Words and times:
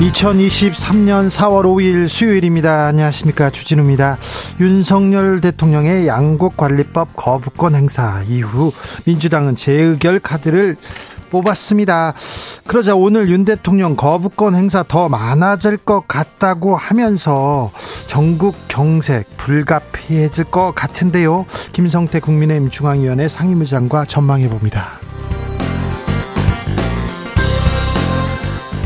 2023년 0.00 1.28
4월 1.28 1.64
5일 1.64 2.08
수요일입니다. 2.08 2.86
안녕하십니까. 2.86 3.50
주진우입니다. 3.50 4.16
윤석열 4.58 5.42
대통령의 5.42 6.06
양곡관리법 6.06 7.16
거부권 7.16 7.74
행사 7.74 8.22
이후 8.26 8.72
민주당은 9.04 9.56
재의결 9.56 10.20
카드를 10.20 10.76
뽑았습니다. 11.28 12.14
그러자 12.66 12.96
오늘 12.96 13.28
윤 13.28 13.44
대통령 13.44 13.94
거부권 13.94 14.54
행사 14.54 14.82
더 14.82 15.10
많아질 15.10 15.76
것 15.76 16.08
같다고 16.08 16.76
하면서 16.76 17.70
전국 18.06 18.56
경색 18.68 19.36
불가피해질 19.36 20.44
것 20.44 20.72
같은데요. 20.74 21.44
김성태 21.72 22.20
국민의힘 22.20 22.70
중앙위원회 22.70 23.28
상임의장과 23.28 24.06
전망해 24.06 24.48
봅니다. 24.48 24.98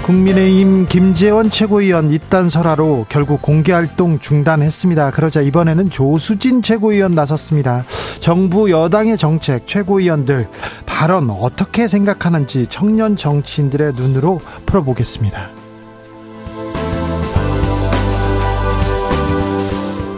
국민의힘 0.04 0.86
김재원 0.86 1.48
최고위원 1.48 2.10
이딴 2.10 2.50
설화로 2.50 3.06
결국 3.08 3.40
공개활동 3.40 4.18
중단했습니다. 4.18 5.12
그러자 5.12 5.40
이번에는 5.40 5.88
조수진 5.88 6.60
최고위원 6.60 7.14
나섰습니다. 7.14 7.84
정부 8.20 8.70
여당의 8.70 9.16
정책 9.16 9.66
최고위원들 9.66 10.46
발언 10.84 11.30
어떻게 11.30 11.88
생각하는지 11.88 12.66
청년 12.66 13.16
정치인들의 13.16 13.94
눈으로 13.94 14.42
풀어보겠습니다. 14.66 15.63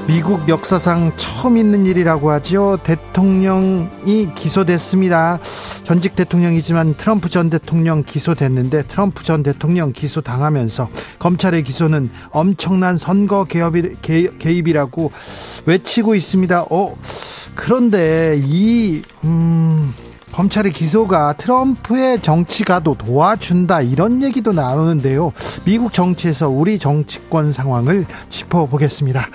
미국 0.06 0.48
역사상 0.48 1.12
처음 1.16 1.56
있는 1.56 1.84
일이라고 1.84 2.30
하죠. 2.30 2.78
대통령이 2.84 4.32
기소됐습니다. 4.36 5.40
전직 5.82 6.14
대통령이지만 6.14 6.94
트럼프 6.94 7.28
전 7.28 7.50
대통령 7.50 8.04
기소됐는데 8.04 8.84
트럼프 8.84 9.24
전 9.24 9.42
대통령 9.42 9.92
기소 9.92 10.20
당하면서 10.20 10.88
검찰의 11.18 11.64
기소는 11.64 12.10
엄청난 12.30 12.96
선거 12.96 13.44
개업이, 13.44 13.96
개입이라고 14.00 15.10
외치고 15.66 16.14
있습니다. 16.14 16.66
어, 16.70 16.96
그런데 17.56 18.40
이, 18.44 19.02
음, 19.24 19.92
검찰의 20.36 20.72
기소가 20.72 21.32
트럼프의 21.32 22.20
정치가도 22.20 22.96
도와준다 22.96 23.80
이런 23.80 24.22
얘기도 24.22 24.52
나오는데요. 24.52 25.32
미국 25.64 25.94
정치에서 25.94 26.50
우리 26.50 26.78
정치권 26.78 27.52
상황을 27.52 28.04
짚어보겠습니다. 28.28 29.26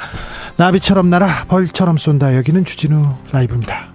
나비처럼 0.57 1.09
날아 1.09 1.45
벌처럼 1.45 1.97
쏜다. 1.97 2.35
여기는 2.35 2.65
주진우 2.65 3.07
라이브입니다. 3.31 3.91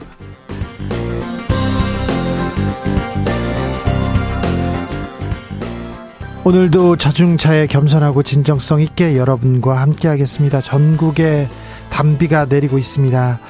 오늘도 6.45 6.97
자중차에 6.97 7.67
겸손하고 7.67 8.23
진정성 8.23 8.81
있게 8.81 9.17
여러분과 9.17 9.81
함께 9.81 10.07
하겠습니다. 10.07 10.61
전국에 10.61 11.49
단비가 11.91 12.45
내리고 12.45 12.79
있습니다. 12.79 13.41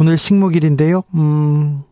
오늘 0.00 0.18
식목일인데요. 0.18 1.02
음, 1.14 1.82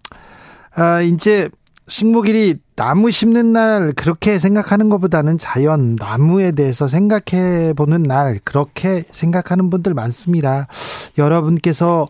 아, 0.74 1.00
이제 1.00 1.48
식목일이 1.88 2.56
나무 2.76 3.10
심는 3.10 3.52
날 3.52 3.92
그렇게 3.94 4.38
생각하는 4.38 4.88
것보다는 4.88 5.38
자연 5.38 5.96
나무에 5.96 6.52
대해서 6.52 6.86
생각해 6.86 7.72
보는 7.72 8.02
날 8.02 8.38
그렇게 8.44 9.02
생각하는 9.10 9.70
분들 9.70 9.94
많습니다. 9.94 10.68
여러분께서 11.16 12.06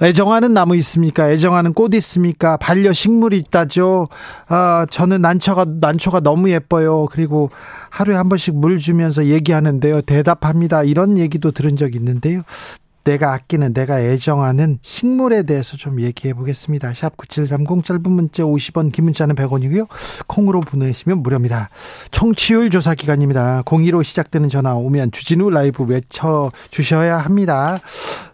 애정하는 0.00 0.54
나무 0.54 0.76
있습니까? 0.76 1.30
애정하는 1.30 1.74
꽃 1.74 1.94
있습니까? 1.94 2.56
반려 2.56 2.92
식물이 2.92 3.36
있다죠. 3.38 4.08
아, 4.46 4.86
저는 4.88 5.20
난초가 5.20 5.66
난초가 5.80 6.20
너무 6.20 6.50
예뻐요. 6.50 7.06
그리고 7.10 7.50
하루에 7.90 8.16
한 8.16 8.28
번씩 8.28 8.54
물 8.56 8.78
주면서 8.78 9.26
얘기하는데요. 9.26 10.02
대답합니다. 10.02 10.84
이런 10.84 11.18
얘기도 11.18 11.50
들은 11.50 11.76
적 11.76 11.94
있는데요. 11.94 12.42
내가 13.08 13.32
아끼는 13.32 13.72
내가 13.72 14.00
애정하는 14.00 14.78
식물에 14.82 15.44
대해서 15.44 15.78
좀 15.78 16.02
얘기해 16.02 16.34
보겠습니다. 16.34 16.92
샵 16.92 17.16
9730 17.16 17.82
짧은 17.82 18.02
문자 18.10 18.42
50원 18.42 18.92
긴 18.92 19.06
문자는 19.06 19.34
100원이고요. 19.34 19.88
콩으로 20.26 20.60
보내시면 20.60 21.22
무료입니다. 21.22 21.70
청취율 22.10 22.68
조사 22.68 22.94
기간입니다. 22.94 23.62
02로 23.62 24.04
시작되는 24.04 24.50
전화 24.50 24.74
오면 24.74 25.12
주진우 25.12 25.48
라이브 25.48 25.84
외쳐 25.84 26.52
주셔야 26.70 27.16
합니다. 27.16 27.78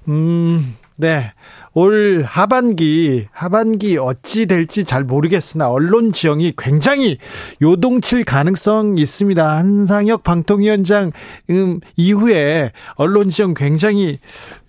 음, 0.09 0.77
네. 0.97 1.33
올 1.75 2.25
하반기 2.27 3.27
하반기 3.33 3.99
어찌 3.99 4.47
될지 4.47 4.85
잘 4.85 5.05
모르겠으나 5.05 5.69
언론 5.69 6.13
지형이 6.13 6.55
굉장히 6.57 7.19
요동칠 7.61 8.25
가능성 8.25 8.97
있습니다. 8.97 9.57
한상혁 9.57 10.23
방통위원장 10.23 11.11
음, 11.51 11.81
이후에 11.97 12.73
언론 12.95 13.29
지형 13.29 13.55
굉장히 13.55 14.19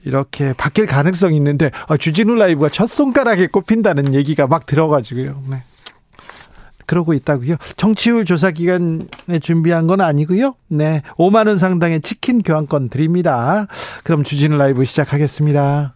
이렇게 0.03 0.53
바뀔 0.53 0.87
가능성이 0.87 1.37
있는데 1.37 1.71
아, 1.87 1.97
주진우 1.97 2.35
라이브가 2.35 2.69
첫 2.69 2.89
손가락에 2.91 3.47
꼽힌다는 3.47 4.13
얘기가 4.13 4.47
막 4.47 4.65
들어가지고요. 4.65 5.43
네. 5.49 5.63
그러고 6.87 7.13
있다고요. 7.13 7.55
정치율 7.77 8.25
조사 8.25 8.51
기간에 8.51 9.39
준비한 9.41 9.87
건 9.87 10.01
아니고요. 10.01 10.55
네. 10.67 11.01
5만 11.17 11.47
원 11.47 11.57
상당의 11.57 12.01
치킨 12.01 12.41
교환권 12.41 12.89
드립니다. 12.89 13.67
그럼 14.03 14.23
주진우 14.23 14.57
라이브 14.57 14.85
시작하겠습니다. 14.85 15.95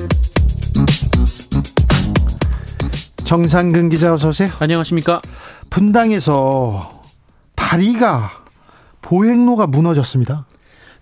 정상근 3.31 3.87
기자 3.87 4.13
어서 4.13 4.27
오세요. 4.27 4.49
안녕하십니까? 4.59 5.21
분당에서 5.69 7.01
다리가 7.55 8.29
보행로가 9.01 9.67
무너졌습니다. 9.67 10.47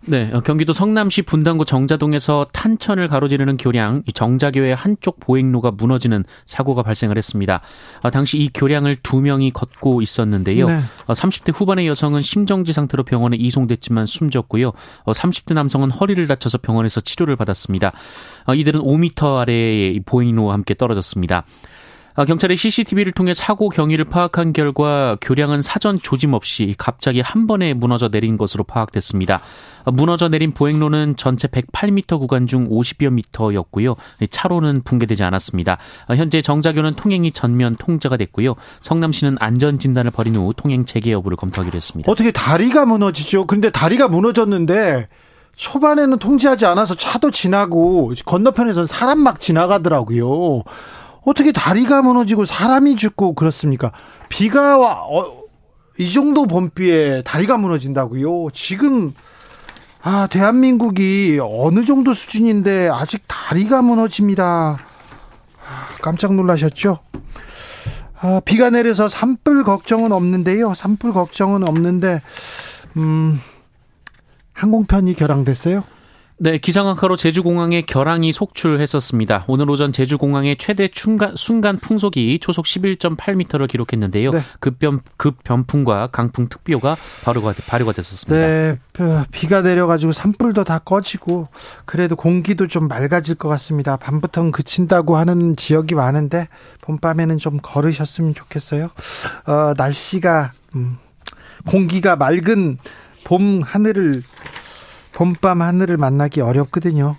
네, 0.02 0.30
어, 0.32 0.42
경기도 0.42 0.72
성남시 0.72 1.24
분당구 1.24 1.66
정자동에서 1.66 2.46
탄천을 2.54 3.08
가로지르는 3.08 3.58
교량 3.58 4.04
정자교의 4.14 4.76
한쪽 4.76 5.20
보행로가 5.20 5.72
무너지는 5.72 6.24
사고가 6.46 6.84
발생을 6.84 7.18
했습니다. 7.18 7.62
어, 8.04 8.12
당시 8.12 8.38
이 8.38 8.52
교량을 8.54 8.98
두 9.02 9.22
명이 9.22 9.50
걷고 9.50 10.04
있었는데요. 10.04 10.68
네. 10.68 10.82
30대 11.08 11.50
어, 11.50 11.54
후반의 11.58 11.88
여성은 11.88 12.22
심정지 12.22 12.74
상태로 12.74 13.06
병원에 13.06 13.38
이송됐지만 13.38 14.06
숨졌고요. 14.06 14.74
30대 15.08 15.56
남성은 15.56 15.90
허리를 15.90 16.28
다쳐서 16.28 16.60
병원에서 16.60 17.02
치료를 17.02 17.36
받았습니다. 17.38 17.92
이들은 18.56 18.82
5m 18.82 19.40
아래의 19.40 20.02
보행로와 20.06 20.54
함께 20.54 20.76
떨어졌습니다. 20.76 21.44
아, 22.20 22.26
경찰이 22.26 22.58
CCTV를 22.58 23.14
통해 23.14 23.34
사고 23.34 23.70
경위를 23.70 24.04
파악한 24.04 24.52
결과 24.52 25.16
교량은 25.22 25.62
사전 25.62 25.98
조짐 25.98 26.34
없이 26.34 26.76
갑자기 26.78 27.22
한 27.22 27.48
번에 27.48 27.74
무너져 27.74 28.10
내린 28.10 28.38
것으로 28.38 28.66
파악됐습니다. 28.66 29.40
아, 29.86 29.92
무너져 29.92 30.28
내린 30.28 30.52
보행로는 30.52 31.16
전체 31.16 31.48
108m 31.48 32.20
구간 32.20 32.46
중 32.46 32.68
50여 32.68 33.14
미터였고요. 33.14 33.96
차로는 34.30 34.82
붕괴되지 34.84 35.24
않았습니다. 35.24 35.78
아, 36.08 36.16
현재 36.16 36.42
정자교는 36.42 36.96
통행이 36.96 37.32
전면 37.32 37.78
통제가 37.78 38.18
됐고요. 38.18 38.56
성남시는 38.82 39.38
안전 39.40 39.80
진단을 39.80 40.12
벌인 40.12 40.36
후 40.36 40.54
통행 40.58 40.84
재개 40.84 41.14
여부를 41.14 41.38
검토하기로 41.38 41.74
했습니다. 41.78 42.12
어떻게 42.12 42.32
다리가 42.32 42.86
무너지죠? 42.86 43.48
근데 43.48 43.70
다리가 43.70 44.10
무너졌는데 44.10 45.08
초반에는 45.56 46.20
통제하지 46.20 46.66
않아서 46.66 46.96
차도 46.96 47.32
지나고 47.32 48.12
건너편에서 48.26 48.86
사람 48.88 49.20
막 49.20 49.40
지나가더라고요. 49.40 50.64
어떻게 51.24 51.52
다리가 51.52 52.02
무너지고 52.02 52.46
사람이 52.46 52.96
죽고 52.96 53.34
그렇습니까? 53.36 53.92
비가 54.30 54.78
와, 54.78 55.04
어, 55.04 55.44
이 55.98 56.12
정도 56.12 56.46
봄비에 56.46 57.24
다리가 57.24 57.58
무너진다고요? 57.58 58.52
지금 58.54 59.14
아, 60.02 60.28
대한민국이 60.28 61.40
어느 61.42 61.84
정도 61.84 62.14
수준인데 62.14 62.90
아직 62.90 63.24
다리가 63.28 63.82
무너집니다. 63.82 64.46
아, 64.78 66.02
깜짝 66.02 66.34
놀라셨죠? 66.34 67.00
아, 68.22 68.42
비가 68.46 68.70
내려서 68.70 69.10
산불 69.10 69.64
걱정은 69.64 70.12
없는데요. 70.12 70.74
산불 70.74 71.14
걱정은 71.14 71.68
없는데, 71.68 72.22
음, 72.98 73.42
항공편이 74.54 75.16
결항됐어요? 75.16 75.84
네, 76.42 76.58
기상악화로 76.58 77.18
제주공항에 77.18 77.82
결항이 77.82 78.32
속출했었습니다. 78.32 79.44
오늘 79.48 79.70
오전 79.70 79.92
제주공항의 79.92 80.56
최대 80.58 80.90
순간, 80.94 81.36
순간 81.36 81.78
풍속이 81.78 82.40
초속 82.40 82.64
11.8m를 82.64 83.68
기록했는데요. 83.68 84.32
네. 84.32 84.40
급변, 84.62 85.02
급변풍과 85.18 86.08
강풍 86.14 86.48
특비호가 86.48 86.96
발효가, 87.26 87.54
발효가 87.68 87.92
됐었습니다. 87.92 88.48
네, 88.48 88.78
비가 89.34 89.62
내려가지고 89.62 90.14
산불도 90.14 90.64
다 90.64 90.80
꺼지고 90.80 91.48
그래도 91.84 92.16
공기도 92.16 92.68
좀 92.68 92.88
맑아질 92.88 93.36
것 93.36 93.50
같습니다. 93.50 93.98
밤부터는 93.98 94.52
그친다고 94.52 95.18
하는 95.18 95.58
지역이 95.58 95.94
많은데 95.96 96.48
봄밤에는 96.80 97.38
좀 97.38 97.60
걸으셨으면 97.62 98.34
좋겠어요. 98.34 98.86
어, 99.46 99.74
날씨가, 99.76 100.54
음, 100.76 101.00
공기가 101.68 102.16
맑은 102.16 102.78
봄 103.26 103.62
하늘을 103.62 104.24
봄밤 105.14 105.62
하늘을 105.62 105.98
만나기 105.98 106.42
어렵거든요. 106.42 107.16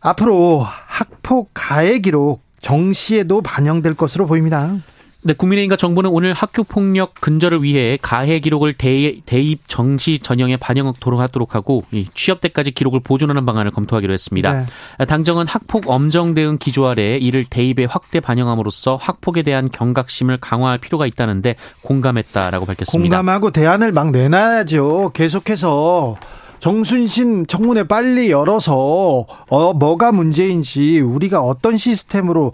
앞으로 0.00 0.64
학폭 0.64 1.50
가해 1.54 1.98
기록 1.98 2.42
정시에도 2.60 3.40
반영될 3.40 3.94
것으로 3.94 4.26
보입니다. 4.26 4.76
네, 5.20 5.32
국민의힘과 5.34 5.74
정부는 5.74 6.10
오늘 6.10 6.32
학교 6.32 6.62
폭력 6.62 7.14
근절을 7.20 7.64
위해 7.64 7.98
가해 8.00 8.38
기록을 8.38 8.74
대, 8.74 9.20
대입 9.26 9.68
정시 9.68 10.20
전형에 10.20 10.56
반영토록 10.58 11.18
하도록 11.18 11.56
하고 11.56 11.82
취업 12.14 12.40
때까지 12.40 12.70
기록을 12.70 13.00
보존하는 13.00 13.44
방안을 13.44 13.72
검토하기로 13.72 14.12
했습니다. 14.12 14.64
네. 14.98 15.04
당정은 15.06 15.48
학폭 15.48 15.90
엄정 15.90 16.34
대응 16.34 16.56
기조 16.58 16.86
아래 16.86 17.16
이를 17.16 17.44
대입에 17.44 17.84
확대 17.84 18.20
반영함으로써 18.20 18.94
학폭에 18.94 19.42
대한 19.42 19.70
경각심을 19.70 20.38
강화할 20.38 20.78
필요가 20.78 21.04
있다는데 21.04 21.56
공감했다라고 21.82 22.64
밝혔습니다. 22.64 23.16
공감하고 23.16 23.50
대안을 23.50 23.90
막 23.90 24.12
내놔야죠. 24.12 25.10
계속해서 25.14 26.16
정순신 26.60 27.46
청문회 27.46 27.84
빨리 27.84 28.30
열어서 28.30 29.24
어 29.48 29.74
뭐가 29.74 30.12
문제인지 30.12 31.00
우리가 31.00 31.42
어떤 31.42 31.76
시스템으로 31.76 32.52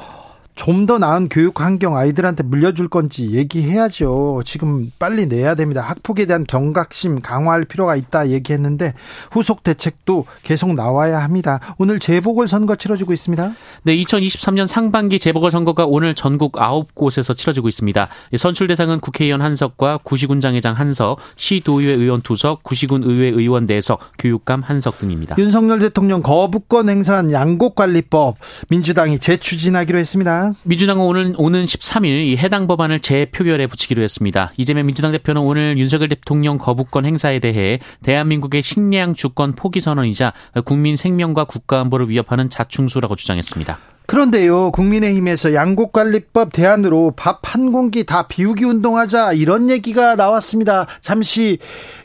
좀 0.55 0.85
더 0.85 0.99
나은 0.99 1.29
교육 1.31 1.61
환경 1.61 1.97
아이들한테 1.97 2.43
물려줄 2.43 2.89
건지 2.89 3.31
얘기해야죠. 3.33 4.43
지금 4.45 4.91
빨리 4.99 5.27
내야 5.27 5.55
됩니다. 5.55 5.81
학폭에 5.81 6.27
대한 6.27 6.45
경각심 6.45 7.23
강화할 7.23 7.65
필요가 7.65 7.97
있다 7.97 8.29
얘기했는데 8.29 8.93
후속 9.31 9.63
대책도 9.63 10.27
계속 10.43 10.75
나와야 10.75 11.23
합니다. 11.23 11.61
오늘 11.79 11.99
재보궐 11.99 12.49
선거 12.49 12.77
치러지고 12.77 13.13
있습니다. 13.15 13.55
네, 13.85 13.97
2023년 13.97 14.67
상반기 14.67 15.19
재보궐 15.19 15.51
선거가 15.51 15.87
오늘 15.87 16.15
전국 16.15 16.53
9곳에서 16.53 17.37
치러지고 17.37 17.69
있습니다. 17.69 18.09
선출 18.37 18.67
대상은 18.67 19.01
국회의원 19.01 19.41
한석과 19.41 20.01
구시군장회장 20.03 20.75
한석, 20.75 21.19
시도의회 21.37 21.93
의원 21.93 22.21
두석, 22.21 22.63
구시군 22.63 23.05
의회 23.05 23.29
의원 23.29 23.67
내석, 23.67 24.01
교육감 24.19 24.61
한석 24.63 24.99
등입니다. 24.99 25.37
윤석열 25.39 25.79
대통령 25.79 26.23
거부권 26.23 26.89
행사한 26.91 27.33
양곡관리법 27.33 28.37
민주당이 28.69 29.19
재추진하기로 29.19 29.99
했습니다. 29.99 30.44
민주당은 30.65 31.05
오늘 31.05 31.35
오는 31.37 31.65
13일 31.65 32.07
이 32.27 32.37
해당 32.37 32.67
법안을 32.67 33.01
재표결에 33.01 33.67
붙이기로 33.67 34.03
했습니다. 34.03 34.53
이재명 34.57 34.87
민주당 34.87 35.13
대표는 35.13 35.41
오늘 35.41 35.79
윤석열 35.79 36.09
대통령 36.09 36.59
거부권 36.59 37.05
행사에 37.07 37.39
대해 37.39 37.79
대한민국의 38.03 38.63
식량 38.63 39.15
주권 39.15 39.55
포기 39.55 39.81
선언이자 39.81 40.33
국민 40.65 40.97
생명과 40.97 41.45
국가 41.45 41.81
안보를 41.81 42.09
위협하는 42.09 42.51
자충수라고 42.51 43.17
주장했습니다. 43.17 43.79
그런데요, 44.07 44.71
국민의힘에서 44.71 45.55
양곡관리법 45.55 46.53
대안으로 46.53 47.15
밥 47.17 47.45
한 47.55 47.71
공기 47.71 48.05
다 48.05 48.27
비우기 48.27 48.65
운동하자 48.65 49.35
이런 49.35 49.71
얘기가 49.71 50.17
나왔습니다. 50.17 50.89
잠시 51.01 51.59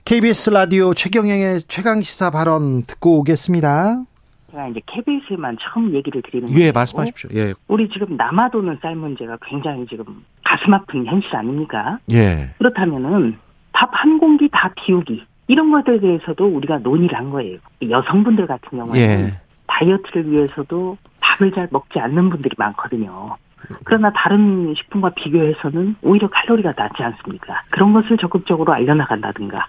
KBS 0.06 0.52
라디오 0.52 0.94
최경영의 0.94 1.64
최강 1.68 2.04
시사 2.04 2.30
발언 2.30 2.84
듣고 2.84 3.18
오겠습니다. 3.20 4.04
제가 4.52 4.68
이제 4.70 4.82
KBS에만 4.86 5.58
처음 5.62 5.94
얘기를 5.94 6.22
드리는 6.22 6.48
거예요. 6.48 6.66
예, 6.68 6.72
말씀하십시오. 6.72 7.30
예. 7.36 7.54
우리 7.68 7.88
지금 7.90 8.16
남아도는 8.18 8.80
쌀 8.82 8.96
문제가 8.96 9.38
굉장히 9.46 9.86
지금 9.88 10.06
가슴 10.44 10.74
아픈 10.74 11.06
현실 11.06 11.36
아닙니까? 11.36 12.00
예. 12.12 12.50
그렇다면은 12.58 13.38
밥 13.74 13.90
한 13.94 14.18
공기 14.18 14.50
다 14.52 14.72
비우기 14.76 15.24
이런 15.48 15.72
것들에 15.72 16.00
대해서도 16.00 16.46
우리가 16.46 16.80
논의를 16.80 17.18
한 17.18 17.30
거예요. 17.30 17.58
여성분들 17.88 18.48
같은 18.48 18.78
경우에는 18.78 19.26
예. 19.28 19.40
다이어트를 19.68 20.32
위해서도 20.32 20.98
밥을 21.22 21.52
잘 21.52 21.68
먹지 21.72 22.00
않는 22.00 22.30
분들이 22.30 22.54
많거든요. 22.58 23.36
그러나 23.84 24.12
다른 24.12 24.74
식품과 24.76 25.12
비교해서는 25.12 25.96
오히려 26.02 26.28
칼로리가 26.30 26.74
낮지 26.76 27.04
않습니까? 27.04 27.62
그런 27.70 27.94
것을 27.94 28.18
적극적으로 28.18 28.74
알려나간다든가 28.74 29.66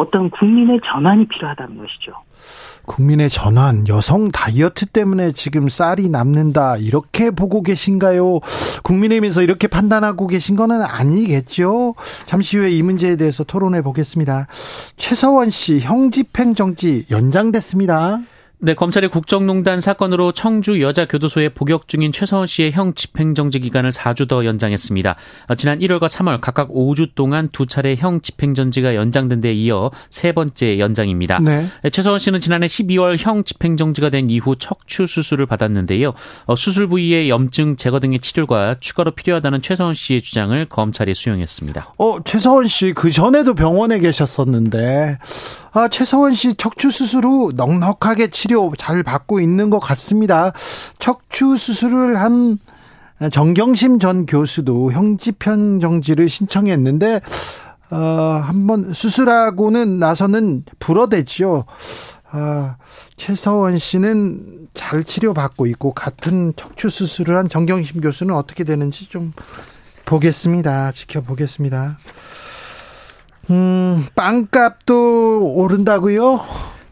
어떤 0.00 0.30
국민의 0.30 0.80
전환이 0.84 1.26
필요하다는 1.28 1.76
것이죠. 1.76 2.12
국민의 2.86 3.28
전환, 3.28 3.86
여성 3.88 4.30
다이어트 4.30 4.86
때문에 4.86 5.32
지금 5.32 5.68
쌀이 5.68 6.08
남는다 6.08 6.78
이렇게 6.78 7.30
보고 7.30 7.62
계신가요? 7.62 8.40
국민의힘에서 8.82 9.42
이렇게 9.42 9.68
판단하고 9.68 10.26
계신 10.26 10.56
거는 10.56 10.82
아니겠죠? 10.82 11.94
잠시 12.24 12.56
후에 12.56 12.70
이 12.70 12.82
문제에 12.82 13.16
대해서 13.16 13.44
토론해 13.44 13.82
보겠습니다. 13.82 14.46
최서원 14.96 15.50
씨 15.50 15.80
형집행 15.80 16.54
정지 16.54 17.04
연장됐습니다. 17.10 18.20
네, 18.62 18.74
검찰의 18.74 19.08
국정농단 19.08 19.80
사건으로 19.80 20.32
청주 20.32 20.82
여자교도소에 20.82 21.48
복역 21.48 21.88
중인 21.88 22.12
최서원 22.12 22.46
씨의 22.46 22.72
형 22.72 22.92
집행정지 22.92 23.58
기간을 23.58 23.90
4주 23.90 24.28
더 24.28 24.44
연장했습니다. 24.44 25.16
어, 25.48 25.54
지난 25.54 25.78
1월과 25.78 26.08
3월 26.08 26.42
각각 26.42 26.68
5주 26.68 27.14
동안 27.14 27.48
두 27.48 27.64
차례 27.64 27.96
형 27.96 28.20
집행정지가 28.20 28.94
연장된 28.94 29.40
데 29.40 29.52
이어 29.54 29.90
세 30.10 30.32
번째 30.32 30.78
연장입니다. 30.78 31.38
네. 31.40 31.66
네. 31.82 31.90
최서원 31.90 32.18
씨는 32.18 32.40
지난해 32.40 32.66
12월 32.66 33.16
형 33.18 33.44
집행정지가 33.44 34.10
된 34.10 34.28
이후 34.28 34.54
척추 34.56 35.06
수술을 35.06 35.46
받았는데요. 35.46 36.12
어, 36.44 36.54
수술 36.54 36.86
부위의 36.86 37.30
염증 37.30 37.76
제거 37.76 37.98
등의 37.98 38.18
치료가 38.20 38.76
추가로 38.78 39.12
필요하다는 39.12 39.62
최서원 39.62 39.94
씨의 39.94 40.20
주장을 40.20 40.62
검찰이 40.66 41.14
수용했습니다. 41.14 41.94
어, 41.96 42.18
최서원 42.24 42.66
씨 42.68 42.92
그 42.92 43.10
전에도 43.10 43.54
병원에 43.54 43.98
계셨었는데 43.98 45.18
아, 45.72 45.88
최서원 45.88 46.34
씨 46.34 46.54
척추 46.54 46.90
수술 46.90 47.24
후 47.24 47.52
넉넉하게 47.54 48.30
치료 48.30 48.72
잘 48.76 49.02
받고 49.02 49.40
있는 49.40 49.70
것 49.70 49.78
같습니다. 49.78 50.52
척추 50.98 51.56
수술을 51.56 52.18
한 52.18 52.58
정경심 53.32 53.98
전 53.98 54.26
교수도 54.26 54.92
형집행 54.92 55.80
정지를 55.80 56.28
신청했는데 56.28 57.20
어, 57.90 57.96
한번 57.96 58.92
수술하고는 58.92 59.98
나서는 59.98 60.64
불어대지요. 60.78 61.64
아, 62.32 62.76
최서원 63.16 63.78
씨는 63.78 64.68
잘 64.72 65.04
치료받고 65.04 65.66
있고 65.66 65.92
같은 65.92 66.52
척추 66.56 66.88
수술을 66.88 67.36
한 67.36 67.48
정경심 67.48 68.00
교수는 68.00 68.34
어떻게 68.34 68.64
되는지 68.64 69.08
좀 69.08 69.32
보겠습니다. 70.04 70.92
지켜보겠습니다. 70.92 71.98
음, 73.50 74.06
빵값도 74.14 75.54
오른다고요? 75.54 76.40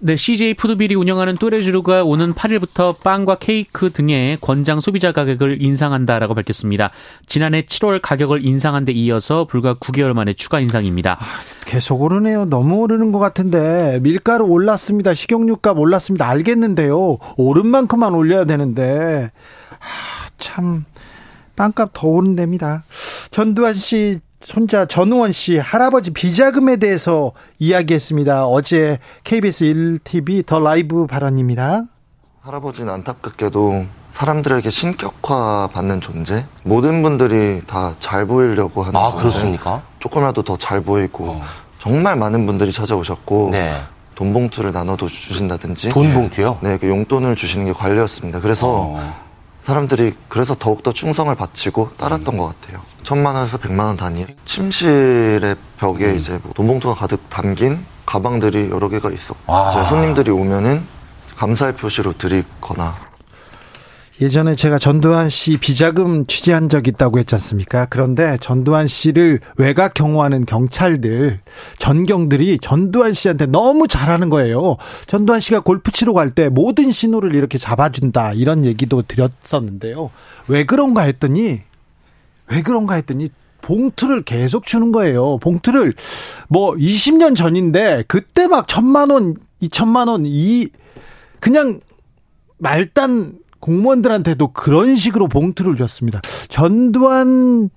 네, 0.01 0.15
CJ 0.15 0.55
푸드빌이 0.55 0.95
운영하는 0.95 1.37
뚜레쥬르가 1.37 2.05
오는 2.05 2.33
8일부터 2.33 3.01
빵과 3.01 3.39
케이크 3.41 3.91
등의 3.91 4.39
권장 4.41 4.79
소비자 4.79 5.11
가격을 5.11 5.61
인상한다라고 5.61 6.35
밝혔습니다. 6.35 6.91
지난해 7.27 7.63
7월 7.63 8.01
가격을 8.01 8.47
인상한 8.47 8.85
데 8.85 8.93
이어서 8.93 9.45
불과 9.47 9.75
9개월 9.75 10.13
만에 10.13 10.35
추가 10.35 10.61
인상입니다. 10.61 11.17
아, 11.19 11.25
계속 11.65 12.01
오르네요. 12.01 12.45
너무 12.45 12.77
오르는 12.77 13.11
것 13.11 13.19
같은데 13.19 13.99
밀가루 14.03 14.45
올랐습니다. 14.47 15.15
식용유값 15.15 15.77
올랐습니다. 15.79 16.29
알겠는데요. 16.29 17.19
오른 17.37 17.67
만큼만 17.67 18.15
올려야 18.15 18.45
되는데 18.45 19.31
아, 19.81 20.29
참 20.39 20.85
빵값 21.57 21.91
더 21.93 22.07
오른답니다. 22.07 22.85
전두환 23.33 23.75
씨 23.75 24.21
손자 24.41 24.87
전우원 24.87 25.33
씨 25.33 25.59
할아버지 25.59 26.13
비자금에 26.13 26.77
대해서 26.77 27.33
이야기했습니다. 27.59 28.47
어제 28.47 28.99
KBS 29.25 29.65
1TV 29.65 30.47
더 30.47 30.61
라이브 30.61 31.07
발언입니다. 31.07 31.83
할아버지는 32.43 32.93
안타깝게도 32.95 33.87
사람들에게 34.13 34.71
신격화 34.71 35.69
받는 35.73 36.01
존재? 36.01 36.45
모든 36.63 37.03
분들이 37.03 37.63
다 37.67 37.95
잘 37.99 38.27
보이려고 38.27 38.83
하는 38.83 38.99
아, 38.99 39.13
그렇습니까? 39.13 39.83
조금이라도 39.99 40.43
더 40.43 40.57
잘 40.57 40.81
보이고 40.81 41.25
어. 41.31 41.43
정말 41.79 42.17
많은 42.17 42.47
분들이 42.47 42.73
찾아오셨고 42.73 43.51
네. 43.53 43.77
돈 44.15 44.33
봉투를 44.33 44.73
나눠도 44.73 45.09
주신다든지 45.09 45.91
돈 45.91 46.13
봉투요? 46.15 46.59
네, 46.63 46.77
그 46.79 46.89
용돈을 46.89 47.37
주시는 47.37 47.67
게 47.67 47.73
관례였습니다. 47.73 48.41
그래서 48.41 48.67
어. 48.69 49.28
사람들이 49.61 50.15
그래서 50.29 50.55
더욱더 50.59 50.93
충성을 50.93 51.35
바치고 51.35 51.91
따랐던 51.97 52.37
것 52.39 52.47
같아요. 52.61 52.81
천만 53.03 53.35
원에서 53.35 53.59
백만 53.59 53.87
원 53.87 53.97
단위. 53.97 54.27
침실의 54.45 55.57
벽에 55.79 56.15
이제 56.15 56.39
뭐 56.43 56.53
돈봉투가 56.55 56.95
가득 56.95 57.29
담긴 57.29 57.85
가방들이 58.07 58.71
여러 58.71 58.89
개가 58.89 59.11
있었고 59.11 59.53
아. 59.53 59.85
손님들이 59.89 60.31
오면은 60.31 60.83
감사의 61.37 61.75
표시로 61.77 62.15
드리거나 62.17 62.97
예전에 64.21 64.57
제가 64.57 64.79
전두환 64.79 65.29
씨 65.29 65.59
비자금 65.59 66.27
취재한 66.27 66.69
적 66.69 66.89
있다고 66.89 67.21
했지 67.21 67.37
않습니까? 67.37 67.87
그런데 67.89 68.37
전두환 68.41 68.89
씨를 68.89 69.39
외곽 69.57 69.95
경호하는 69.95 70.45
경찰들, 70.45 71.39
전경들이 71.79 72.59
전두환 72.61 73.15
씨한테 73.15 73.47
너무 73.47 73.87
잘하는 73.87 74.29
거예요. 74.29 74.77
전두환 75.07 75.39
씨가 75.39 75.61
골프 75.61 75.93
치러 75.93 76.13
갈 76.13 76.31
때 76.31 76.49
모든 76.49 76.91
신호를 76.91 77.35
이렇게 77.35 77.59
잡아준다. 77.59 78.33
이런 78.33 78.65
얘기도 78.65 79.03
드렸었는데요. 79.03 80.11
왜 80.49 80.65
그런가 80.65 81.03
했더니, 81.03 81.61
왜 82.49 82.63
그런가 82.63 82.97
했더니, 82.97 83.29
봉투를 83.61 84.23
계속 84.23 84.67
주는 84.67 84.93
거예요. 84.93 85.39
봉투를 85.39 85.95
뭐 86.49 86.75
20년 86.75 87.37
전인데 87.37 88.05
그때 88.09 88.47
막 88.47 88.67
천만 88.67 89.11
원, 89.11 89.37
이천만 89.61 90.09
원, 90.09 90.25
이 90.27 90.69
그냥 91.41 91.81
말단 92.59 93.35
공무원들한테도 93.61 94.53
그런 94.53 94.97
식으로 94.97 95.29
봉투를 95.29 95.77
줬습니다. 95.77 96.21
전두환 96.49 97.71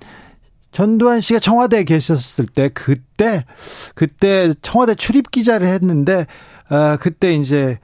전두환 0.71 1.19
씨가 1.19 1.39
청와대에 1.39 1.83
계셨을 1.83 2.45
때 2.45 2.69
그때 2.69 3.45
그때 3.93 4.53
청와대 4.61 4.95
출입 4.95 5.31
기자를 5.31 5.67
했는데 5.67 6.27
어 6.69 6.97
그때 6.99 7.33
이제 7.33 7.79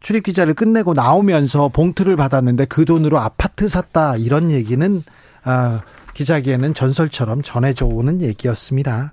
출입 0.00 0.24
기자를 0.24 0.54
끝내고 0.54 0.94
나오면서 0.94 1.68
봉투를 1.68 2.16
받았는데 2.16 2.66
그 2.66 2.84
돈으로 2.84 3.18
아파트 3.18 3.68
샀다 3.68 4.16
이런 4.16 4.50
얘기는 4.50 5.02
아 5.44 5.82
기자기에는 6.14 6.74
전설처럼 6.74 7.42
전해져 7.42 7.86
오는 7.86 8.22
얘기였습니다. 8.22 9.12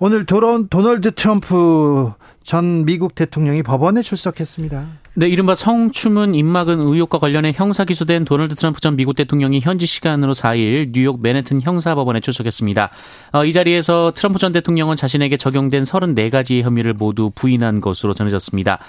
오늘 0.00 0.26
도론, 0.26 0.68
도널드 0.68 1.12
트럼프 1.12 2.12
전 2.42 2.84
미국 2.84 3.14
대통령이 3.14 3.62
법원에 3.62 4.02
출석했습니다. 4.02 4.86
네, 5.14 5.28
이른바 5.28 5.54
성추문 5.54 6.34
입막은 6.34 6.80
의혹과 6.80 7.20
관련해 7.20 7.52
형사 7.54 7.84
기소된 7.84 8.24
도널드 8.24 8.56
트럼프 8.56 8.80
전 8.80 8.96
미국 8.96 9.14
대통령이 9.14 9.60
현지 9.60 9.86
시간으로 9.86 10.34
4일 10.34 10.90
뉴욕 10.92 11.22
맨해튼 11.22 11.62
형사법원에 11.62 12.18
출석했습니다. 12.20 12.90
어, 13.32 13.44
이 13.44 13.52
자리에서 13.52 14.12
트럼프 14.14 14.40
전 14.40 14.50
대통령은 14.50 14.96
자신에게 14.96 15.36
적용된 15.36 15.84
34가지의 15.84 16.62
혐의를 16.62 16.94
모두 16.94 17.30
부인한 17.32 17.80
것으로 17.80 18.14
전해졌습니다. 18.14 18.80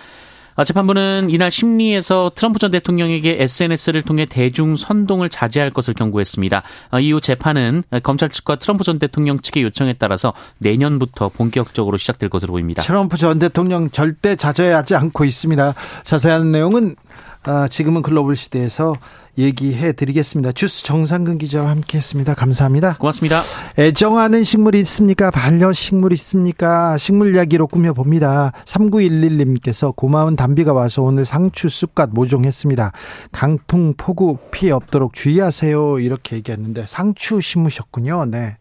아, 0.56 0.64
재판부는 0.64 1.30
이날 1.30 1.52
심리에서 1.52 2.32
트럼프 2.34 2.60
전 2.60 2.72
대통령에게 2.72 3.38
SNS를 3.42 4.02
통해 4.04 4.26
대중 4.26 4.76
선동을 4.76 5.30
자제할 5.30 5.72
것을 5.72 5.94
경고했습니다. 5.94 6.64
아, 6.92 7.00
이후 7.00 7.20
재판은 7.20 7.84
검찰 8.04 8.30
측과 8.30 8.56
트럼프 8.56 8.84
전 8.84 8.98
대통령 8.98 9.40
측의 9.40 9.64
요청에 9.64 9.94
따라서 9.94 10.34
내년부터 10.60 11.30
본격적으로 11.30 11.98
시작될 11.98 12.30
것으로 12.30 12.54
보입니다. 12.54 12.84
트럼프 12.84 13.18
전 13.18 13.38
대통령 13.38 13.90
절대 13.90 14.36
자제하지 14.36 14.96
않고 14.96 15.26
있습니다. 15.26 15.74
자세한 16.04 16.52
내용은 16.52 16.96
아, 17.35 17.35
지금은 17.70 18.02
글로벌 18.02 18.36
시대에서 18.36 18.96
얘기해 19.38 19.92
드리겠습니다. 19.94 20.54
주스 20.54 20.84
정상근 20.84 21.38
기자와 21.38 21.70
함께 21.70 21.98
했습니다. 21.98 22.34
감사합니다. 22.34 22.98
고맙습니다. 22.98 23.42
애정하는 23.78 24.44
식물이 24.44 24.80
있습니까? 24.82 25.30
반려식물이 25.30 26.14
있습니까? 26.14 26.98
식물 26.98 27.36
이야기로 27.36 27.68
꾸며봅니다. 27.68 28.54
3911님께서 28.66 29.94
고마운 29.94 30.36
담비가 30.36 30.72
와서 30.72 31.02
오늘 31.02 31.26
상추 31.26 31.68
쑥갓 31.68 32.12
모종했습니다. 32.14 32.94
강풍, 33.34 33.94
폭우 33.98 34.38
피해 34.52 34.72
없도록 34.72 35.14
주의하세요. 35.14 36.00
이렇게 36.00 36.38
얘기했는데 36.38 36.86
상추 36.88 37.42
심으셨군요. 37.42 38.26
네. 38.26 38.58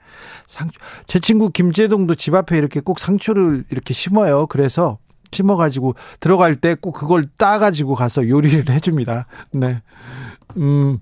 상추. 0.49 0.79
제 1.07 1.21
친구 1.21 1.51
김재동도 1.51 2.17
집 2.17 2.35
앞에 2.35 2.59
이렇게 2.59 2.81
꼭 2.81 2.99
상추를 2.99 3.65
이렇게 3.71 3.95
심어요. 3.95 4.47
그래서 4.49 4.99
심어가지고 5.35 5.95
들어갈 6.21 6.55
때 6.55 6.75
꼭 6.81 6.93
그걸 6.93 7.27
따가지고 7.37 7.95
가서 7.95 8.27
요리를 8.29 8.69
해줍니다. 8.73 9.27
네. 9.53 9.83
음, 10.57 10.99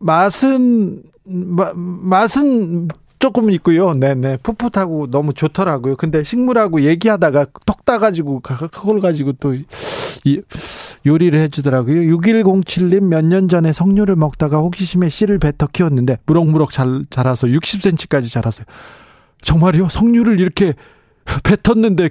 맛은, 0.00 1.02
마, 1.24 1.72
맛은 1.74 2.88
조금 3.18 3.50
있고요. 3.50 3.94
네네. 3.94 4.38
풋풋하고 4.38 5.10
너무 5.10 5.32
좋더라고요. 5.34 5.96
근데 5.96 6.22
식물하고 6.22 6.82
얘기하다가 6.82 7.46
톡 7.66 7.84
따가지고, 7.84 8.40
그걸 8.40 9.00
가지고 9.00 9.32
또, 9.32 9.54
이, 9.54 10.40
요리를 11.06 11.38
해주더라고요. 11.40 12.16
6107님 12.16 13.00
몇 13.04 13.24
년 13.24 13.48
전에 13.48 13.72
석류를 13.72 14.14
먹다가 14.16 14.58
호기심에 14.58 15.08
씨를 15.08 15.38
뱉어 15.40 15.66
키웠는데, 15.72 16.18
무럭무럭 16.26 16.70
잘, 16.70 17.02
자라서 17.10 17.48
60cm까지 17.48 18.30
자랐어요. 18.30 18.66
정말요? 19.42 19.88
석류를 19.88 20.38
이렇게 20.40 20.74
뱉었는데 21.42 22.10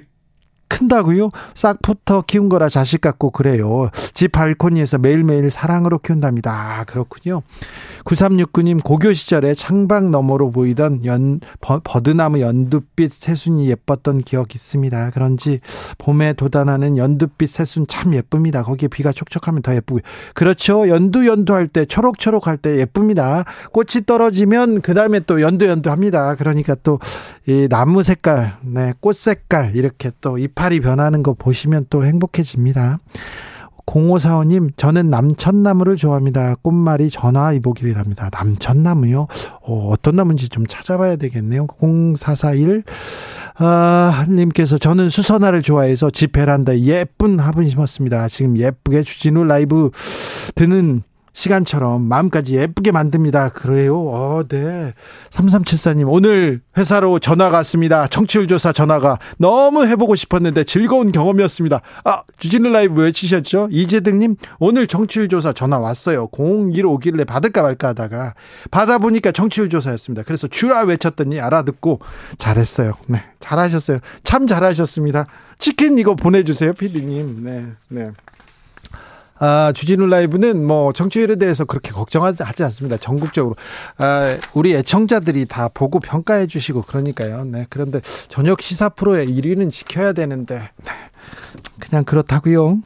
큰다고요? 0.68 1.30
싹부터 1.54 2.22
키운 2.26 2.48
거라 2.48 2.68
자식 2.68 3.00
같고 3.00 3.30
그래요. 3.30 3.90
집 4.14 4.32
발코니에서 4.32 4.98
매일매일 4.98 5.50
사랑으로 5.50 5.98
키운답니다. 5.98 6.50
아, 6.52 6.84
그렇군요. 6.84 7.42
9369님 8.04 8.82
고교 8.82 9.12
시절에 9.12 9.54
창밖 9.54 10.10
너머로 10.10 10.50
보이던 10.50 11.04
연 11.04 11.40
버, 11.60 11.80
버드나무 11.84 12.40
연두빛 12.40 13.12
새순이 13.12 13.68
예뻤던 13.68 14.18
기억 14.22 14.54
있습니다. 14.54 15.10
그런지 15.10 15.60
봄에 15.98 16.32
돋아나는 16.34 16.96
연두빛 16.96 17.50
새순 17.50 17.86
참 17.86 18.14
예쁩니다. 18.14 18.62
거기에 18.62 18.88
비가 18.88 19.12
촉촉하면 19.12 19.62
더 19.62 19.74
예쁘고요. 19.74 20.02
그렇죠. 20.34 20.88
연두 20.88 21.26
연두 21.26 21.52
할 21.54 21.68
때 21.68 21.84
초록초록 21.84 22.46
할 22.46 22.56
때 22.56 22.76
예쁩니다. 22.78 23.44
꽃이 23.72 24.06
떨어지면 24.06 24.80
그다음에 24.80 25.20
또 25.20 25.42
연두 25.42 25.66
연두 25.66 25.90
합니다. 25.90 26.34
그러니까 26.34 26.74
또 26.76 26.98
이 27.46 27.66
나무 27.66 28.02
색깔, 28.02 28.58
네, 28.60 28.92
꽃 29.00 29.16
색깔 29.16 29.74
이렇게 29.74 30.10
또 30.20 30.38
이파리 30.58 30.80
변하는 30.80 31.22
거 31.22 31.34
보시면 31.34 31.86
또 31.88 32.04
행복해집니다. 32.04 32.98
0545님, 33.86 34.76
저는 34.76 35.08
남천나무를 35.08 35.96
좋아합니다. 35.96 36.56
꽃말이 36.60 37.08
전화이복이랍니다. 37.08 38.28
남천나무요? 38.30 39.28
어, 39.62 39.88
어떤 39.90 40.16
나무인지 40.16 40.48
좀 40.50 40.66
찾아봐야 40.66 41.16
되겠네요. 41.16 41.66
0441, 41.78 42.82
아, 43.56 44.26
님께서 44.28 44.76
저는 44.78 45.08
수선화를 45.08 45.62
좋아해서 45.62 46.10
집 46.10 46.32
베란다에 46.32 46.80
예쁜 46.80 47.38
화분 47.38 47.66
심었습니다. 47.68 48.28
지금 48.28 48.58
예쁘게 48.58 49.04
주진우 49.04 49.44
라이브 49.44 49.90
듣는 50.54 51.02
시간처럼 51.38 52.02
마음까지 52.02 52.56
예쁘게 52.56 52.90
만듭니다. 52.90 53.50
그래요? 53.50 53.96
어, 53.96 54.42
네. 54.48 54.92
3374님, 55.30 56.06
오늘 56.08 56.62
회사로 56.76 57.20
전화가 57.20 57.58
왔습니다. 57.58 58.08
청취율 58.08 58.48
조사 58.48 58.72
전화가 58.72 59.20
너무 59.36 59.86
해보고 59.86 60.16
싶었는데 60.16 60.64
즐거운 60.64 61.12
경험이었습니다. 61.12 61.80
아, 62.04 62.22
주진우 62.38 62.70
라이브 62.70 63.02
외치셨죠? 63.02 63.68
이재등님, 63.70 64.34
오늘 64.58 64.88
청취율 64.88 65.28
조사 65.28 65.52
전화 65.52 65.78
왔어요. 65.78 66.28
01 66.36 66.84
오길래 66.84 67.22
받을까 67.24 67.62
말까 67.62 67.88
하다가 67.88 68.34
받아보니까 68.72 69.30
청취율 69.30 69.68
조사였습니다. 69.68 70.24
그래서 70.24 70.48
주라 70.48 70.82
외쳤더니 70.82 71.40
알아듣고 71.40 72.00
잘했어요. 72.38 72.94
네. 73.06 73.22
잘하셨어요. 73.38 74.00
참 74.24 74.48
잘하셨습니다. 74.48 75.26
치킨 75.60 75.98
이거 75.98 76.16
보내주세요, 76.16 76.72
피디님. 76.72 77.44
네, 77.44 77.66
네. 77.88 78.10
아, 79.40 79.72
주진우 79.74 80.06
라이브는 80.06 80.66
뭐 80.66 80.92
정치율에 80.92 81.36
대해서 81.36 81.64
그렇게 81.64 81.92
걱정하지 81.92 82.42
않습니다. 82.64 82.96
전국적으로. 82.96 83.54
아, 83.98 84.36
우리 84.54 84.74
애청자들이 84.74 85.46
다 85.46 85.68
보고 85.68 86.00
평가해 86.00 86.46
주시고 86.46 86.82
그러니까요. 86.82 87.44
네. 87.44 87.66
그런데 87.70 88.00
저녁 88.28 88.60
시사 88.60 88.90
프로의 88.90 89.28
1위는 89.28 89.70
지켜야 89.70 90.12
되는데. 90.12 90.70
네. 90.84 90.92
그냥 91.78 92.04
그렇다고요. 92.04 92.78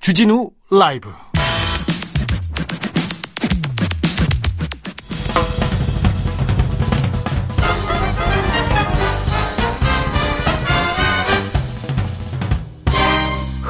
주진우 0.00 0.50
라이브 0.70 1.08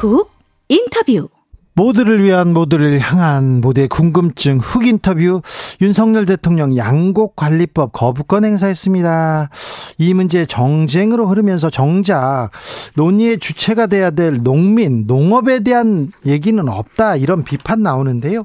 훅 0.03 0.29
인터뷰 0.67 1.29
모두를 1.75 2.21
위한 2.21 2.53
모두를 2.53 2.99
향한 2.99 3.61
모두의 3.61 3.87
궁금증 3.87 4.59
흑 4.59 4.85
인터뷰 4.85 5.41
윤석열 5.81 6.25
대통령 6.25 6.75
양곡 6.75 7.37
관리법 7.37 7.93
거부권 7.93 8.43
행사했습니다. 8.43 9.49
이 9.99 10.13
문제 10.13 10.45
정쟁으로 10.45 11.25
흐르면서 11.27 11.69
정작 11.69 12.51
논의의 12.95 13.39
주체가 13.39 13.87
돼야 13.87 14.11
될 14.11 14.43
농민, 14.43 15.07
농업에 15.07 15.61
대한 15.61 16.11
얘기는 16.25 16.67
없다 16.67 17.15
이런 17.15 17.45
비판 17.45 17.81
나오는데요. 17.81 18.43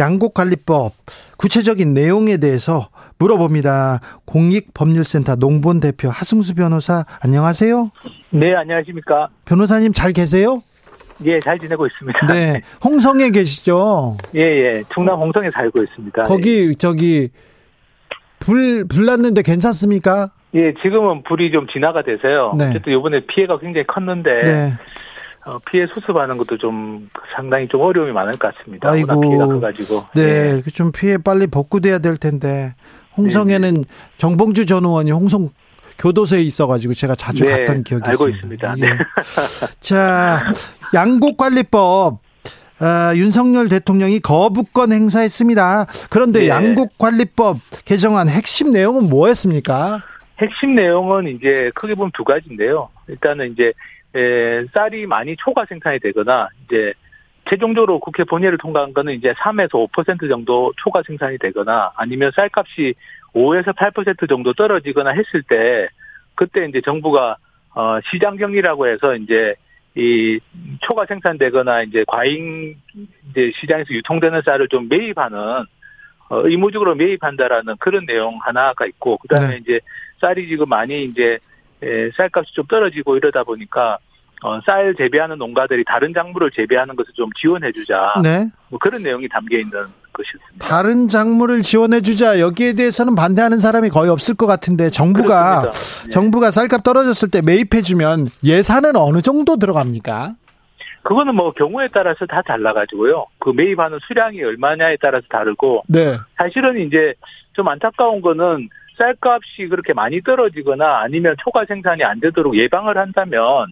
양곡 0.00 0.34
관리법 0.34 0.92
구체적인 1.36 1.94
내용에 1.94 2.38
대해서 2.38 2.88
물어봅니다. 3.18 4.00
공익법률센터 4.24 5.36
농본 5.36 5.78
대표 5.78 6.10
하승수 6.10 6.56
변호사 6.56 7.06
안녕하세요. 7.20 7.92
네, 8.30 8.54
안녕하십니까. 8.56 9.28
변호사님 9.44 9.92
잘 9.92 10.12
계세요? 10.12 10.62
예, 11.24 11.40
잘 11.40 11.58
지내고 11.58 11.86
있습니다. 11.86 12.26
네. 12.32 12.62
홍성에 12.84 13.30
계시죠? 13.30 14.16
예, 14.34 14.40
예. 14.40 14.82
충남 14.92 15.18
홍성에 15.20 15.50
살고 15.50 15.82
있습니다. 15.82 16.22
거기 16.24 16.74
저기 16.76 17.30
불 18.38 18.84
불 18.86 19.06
났는데 19.06 19.42
괜찮습니까? 19.42 20.30
예, 20.54 20.72
지금은 20.82 21.22
불이 21.24 21.50
좀 21.52 21.66
진화가 21.66 22.02
돼서요. 22.02 22.54
네. 22.58 22.68
어쨌든 22.70 22.92
이번에 22.92 23.20
피해가 23.26 23.58
굉장히 23.58 23.86
컸는데 23.86 24.30
네. 24.44 24.72
어, 25.44 25.58
피해 25.70 25.86
수습하는 25.86 26.36
것도 26.38 26.56
좀 26.56 27.08
상당히 27.34 27.68
좀 27.68 27.80
어려움이 27.80 28.12
많을 28.12 28.32
것 28.32 28.54
같습니다. 28.54 28.90
아이고. 28.90 29.20
피해가 29.20 29.46
커가지고. 29.46 30.04
네, 30.14 30.62
예. 30.66 30.70
좀 30.72 30.92
피해 30.92 31.18
빨리 31.18 31.46
복구돼야 31.46 31.98
될 31.98 32.16
텐데 32.16 32.74
홍성에는 33.16 33.84
정봉주 34.18 34.66
전 34.66 34.84
의원이 34.84 35.10
홍성 35.12 35.50
교도소에 35.98 36.42
있어가지고 36.42 36.94
제가 36.94 37.14
자주 37.14 37.44
네, 37.44 37.56
갔던 37.56 37.84
기억이 37.84 38.08
알고 38.08 38.28
있습니다. 38.28 38.74
있습니다. 38.74 38.74
네. 38.74 39.04
자, 39.80 40.52
양곡관리법 40.94 42.20
아, 42.78 43.12
윤석열 43.16 43.68
대통령이 43.68 44.20
거부권 44.20 44.92
행사했습니다. 44.92 45.86
그런데 46.10 46.40
네. 46.40 46.48
양곡관리법 46.48 47.56
개정안 47.84 48.28
핵심 48.28 48.70
내용은 48.70 49.08
뭐였습니까? 49.08 50.02
핵심 50.38 50.74
내용은 50.74 51.28
이제 51.28 51.70
크게 51.74 51.94
보면 51.94 52.10
두 52.12 52.24
가지인데요. 52.24 52.90
일단은 53.08 53.52
이제 53.52 53.72
에, 54.14 54.64
쌀이 54.74 55.06
많이 55.06 55.36
초과 55.36 55.64
생산이 55.64 55.98
되거나 56.00 56.48
이제 56.66 56.92
최종적으로 57.48 58.00
국회 58.00 58.24
본회의를 58.24 58.58
통과한 58.58 58.92
거는 58.92 59.14
이제 59.14 59.32
3에서 59.34 59.88
5% 59.90 60.28
정도 60.28 60.72
초과 60.76 61.02
생산이 61.06 61.38
되거나 61.38 61.92
아니면 61.96 62.32
쌀값이 62.34 62.94
5에서 63.36 63.76
8% 63.76 64.28
정도 64.28 64.54
떨어지거나 64.54 65.10
했을 65.10 65.42
때 65.42 65.88
그때 66.34 66.64
이제 66.64 66.80
정부가 66.80 67.36
어 67.74 67.98
시장 68.10 68.36
격리라고 68.36 68.86
해서 68.86 69.14
이제 69.14 69.54
이 69.94 70.40
초과 70.80 71.04
생산되거나 71.06 71.82
이제 71.82 72.04
과잉 72.06 72.76
이제 73.30 73.52
시장에서 73.60 73.92
유통되는 73.92 74.42
쌀을 74.42 74.68
좀 74.68 74.88
매입하는 74.88 75.38
어 76.28 76.48
의무적으로 76.48 76.94
매입한다라는 76.94 77.76
그런 77.78 78.06
내용 78.06 78.38
하나가 78.42 78.86
있고 78.86 79.18
그다음에 79.18 79.54
네. 79.54 79.58
이제 79.58 79.80
쌀이 80.20 80.48
지금 80.48 80.68
많이 80.68 81.04
이제 81.04 81.38
에, 81.82 82.10
쌀값이 82.16 82.54
좀 82.54 82.66
떨어지고 82.66 83.18
이러다 83.18 83.44
보니까 83.44 83.98
어, 84.42 84.60
쌀 84.64 84.94
재배하는 84.94 85.38
농가들이 85.38 85.84
다른 85.84 86.12
작물을 86.12 86.50
재배하는 86.50 86.94
것을 86.94 87.12
좀 87.14 87.30
지원해주자. 87.40 88.14
네. 88.22 88.46
뭐 88.68 88.78
그런 88.78 89.02
내용이 89.02 89.28
담겨 89.28 89.58
있는 89.58 89.72
것이었습니다. 90.12 90.66
다른 90.66 91.08
작물을 91.08 91.62
지원해주자 91.62 92.40
여기에 92.40 92.74
대해서는 92.74 93.14
반대하는 93.14 93.58
사람이 93.58 93.88
거의 93.88 94.10
없을 94.10 94.34
것 94.34 94.46
같은데 94.46 94.90
정부가 94.90 95.62
그렇습니다. 95.62 96.04
네. 96.04 96.10
정부가 96.10 96.50
쌀값 96.50 96.82
떨어졌을 96.82 97.30
때 97.30 97.40
매입해주면 97.44 98.28
예산은 98.44 98.96
어느 98.96 99.22
정도 99.22 99.56
들어갑니까? 99.56 100.34
그거는 101.02 101.36
뭐 101.36 101.52
경우에 101.52 101.86
따라서 101.92 102.26
다 102.26 102.42
달라가지고요. 102.42 103.26
그 103.38 103.50
매입하는 103.50 103.98
수량이 104.06 104.42
얼마냐에 104.42 104.96
따라서 105.00 105.24
다르고 105.30 105.84
네. 105.86 106.18
사실은 106.36 106.78
이제 106.80 107.14
좀 107.52 107.68
안타까운 107.68 108.20
거는 108.20 108.68
쌀값이 108.98 109.68
그렇게 109.68 109.92
많이 109.92 110.20
떨어지거나 110.20 111.00
아니면 111.00 111.36
초과 111.42 111.64
생산이 111.64 112.02
안 112.02 112.18
되도록 112.18 112.56
예방을 112.56 112.98
한다면 112.98 113.66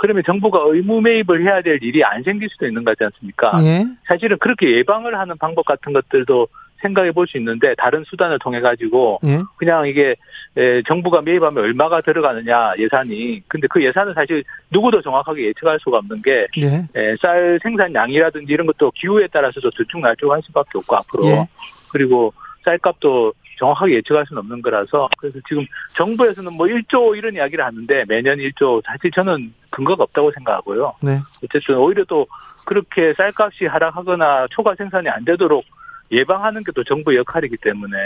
그러면 0.00 0.22
정부가 0.26 0.60
의무 0.66 1.00
매입을 1.00 1.44
해야 1.44 1.62
될 1.62 1.78
일이 1.82 2.02
안 2.04 2.22
생길 2.22 2.48
수도 2.48 2.66
있는 2.66 2.84
거지 2.84 3.04
않습니까? 3.04 3.58
예. 3.62 3.84
사실은 4.06 4.38
그렇게 4.38 4.70
예방을 4.78 5.18
하는 5.18 5.36
방법 5.38 5.64
같은 5.66 5.92
것들도 5.92 6.48
생각해 6.82 7.12
볼 7.12 7.26
수 7.28 7.38
있는데 7.38 7.74
다른 7.76 8.02
수단을 8.04 8.38
통해 8.40 8.60
가지고 8.60 9.20
예. 9.24 9.38
그냥 9.56 9.86
이게 9.86 10.16
에, 10.56 10.82
정부가 10.82 11.22
매입하면 11.22 11.62
얼마가 11.62 12.00
들어가느냐 12.00 12.72
예산이 12.78 13.42
근데 13.46 13.68
그 13.68 13.82
예산은 13.82 14.14
사실 14.14 14.42
누구도 14.70 15.00
정확하게 15.00 15.46
예측할 15.46 15.78
수가 15.80 15.98
없는 15.98 16.22
게 16.22 16.48
예. 16.58 17.00
에, 17.00 17.16
쌀 17.20 17.60
생산량이라든지 17.62 18.52
이런 18.52 18.66
것도 18.66 18.90
기후에 18.96 19.28
따라서도 19.28 19.70
들쭉날쭉할 19.70 20.42
수밖에 20.42 20.70
없고 20.78 20.96
앞으로 20.96 21.26
예. 21.26 21.46
그리고 21.92 22.34
쌀값도 22.64 23.32
정확하게 23.58 23.94
예측할 23.96 24.24
수는 24.26 24.40
없는 24.40 24.62
거라서 24.62 25.08
그래서 25.18 25.38
지금 25.48 25.64
정부에서는 25.94 26.52
뭐 26.52 26.66
1조 26.66 27.16
이런 27.16 27.34
이야기를 27.34 27.64
하는데 27.64 28.04
매년 28.08 28.38
1조 28.38 28.82
사실 28.84 29.10
저는 29.12 29.54
근거가 29.72 30.04
없다고 30.04 30.30
생각하고요. 30.32 30.94
네. 31.00 31.18
어쨌든 31.44 31.76
오히려 31.78 32.04
또 32.04 32.26
그렇게 32.64 33.12
쌀값이 33.16 33.66
하락하거나 33.66 34.46
초과 34.50 34.74
생산이 34.76 35.08
안 35.08 35.24
되도록 35.24 35.64
예방하는 36.12 36.62
게 36.62 36.70
또 36.74 36.84
정부의 36.84 37.18
역할이기 37.18 37.56
때문에 37.56 37.96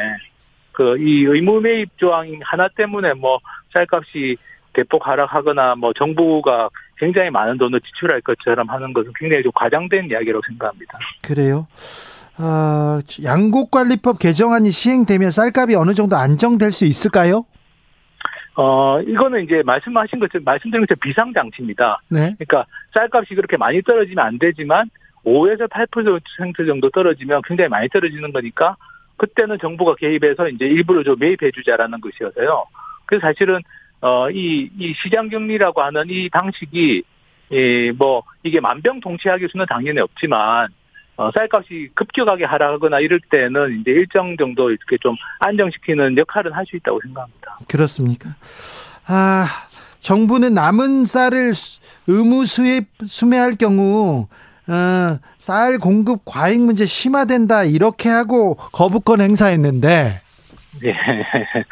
그 0.72 0.96
이 0.98 1.24
의무 1.24 1.60
매입 1.60 1.90
조항 1.98 2.38
하나 2.44 2.68
때문에 2.68 3.14
뭐 3.14 3.38
쌀값이 3.72 4.36
대폭 4.72 5.06
하락하거나 5.06 5.74
뭐 5.76 5.92
정부가 5.94 6.68
굉장히 6.98 7.30
많은 7.30 7.56
돈을 7.58 7.80
지출할 7.80 8.20
것처럼 8.20 8.68
하는 8.68 8.92
것은 8.92 9.12
굉장히 9.18 9.42
좀 9.42 9.52
과장된 9.54 10.10
이야기라고 10.10 10.42
생각합니다. 10.46 10.98
그래요. 11.22 11.66
아, 12.36 13.00
양곡관리법 13.24 14.18
개정안이 14.18 14.70
시행되면 14.70 15.30
쌀값이 15.30 15.74
어느 15.76 15.94
정도 15.94 16.16
안정될 16.16 16.72
수 16.72 16.84
있을까요? 16.84 17.46
어 18.56 19.00
이거는 19.02 19.44
이제 19.44 19.62
말씀하신 19.64 20.18
것처럼 20.18 20.44
말씀드린 20.44 20.86
것처럼 20.86 20.98
비상 21.02 21.32
장치입니다. 21.34 22.00
네. 22.08 22.34
그러니까 22.38 22.64
쌀값이 22.94 23.34
그렇게 23.34 23.56
많이 23.56 23.82
떨어지면 23.82 24.24
안 24.24 24.38
되지만 24.38 24.88
5에서 25.24 25.68
8% 25.68 26.66
정도 26.66 26.88
떨어지면 26.90 27.42
굉장히 27.46 27.68
많이 27.68 27.88
떨어지는 27.88 28.32
거니까 28.32 28.76
그때는 29.16 29.58
정부가 29.60 29.94
개입해서 29.96 30.48
이제 30.48 30.66
일부러 30.66 31.02
좀 31.02 31.16
매입해 31.18 31.50
주자라는 31.50 32.00
것이어서요. 32.00 32.64
그래서 33.06 33.26
사실은 33.26 33.60
어 34.00 34.28
이 34.30 34.70
이 34.78 34.94
시장 35.02 35.28
격리라고 35.28 35.82
하는 35.82 36.04
이 36.08 36.28
방식이 36.28 37.02
이뭐 37.50 38.22
이게 38.42 38.60
만병통치약일 38.60 39.48
수는 39.50 39.66
당연히 39.68 40.00
없지만 40.00 40.68
어 41.18 41.30
쌀값이 41.32 41.90
급격하게 41.94 42.44
하락하거나 42.44 43.00
이럴 43.00 43.20
때는 43.30 43.80
이제 43.80 43.90
일정 43.90 44.36
정도 44.36 44.70
이렇게 44.70 44.98
좀 45.00 45.14
안정시키는 45.40 46.16
역할은 46.18 46.52
할 46.52 46.66
수 46.66 46.76
있다고 46.76 47.00
생각합니다. 47.02 47.58
그렇습니까? 47.68 48.30
아, 49.06 49.46
정부는 50.00 50.52
남은 50.54 51.04
쌀을 51.04 51.54
수- 51.54 51.80
의무 52.06 52.44
수입 52.44 52.86
수매할 53.06 53.54
경우 53.56 54.28
어, 54.68 55.18
쌀 55.38 55.78
공급 55.78 56.22
과잉 56.24 56.66
문제 56.66 56.84
심화된다 56.86 57.64
이렇게 57.64 58.08
하고 58.08 58.56
거부권 58.72 59.20
행사했는데 59.20 60.20
예. 60.84 60.96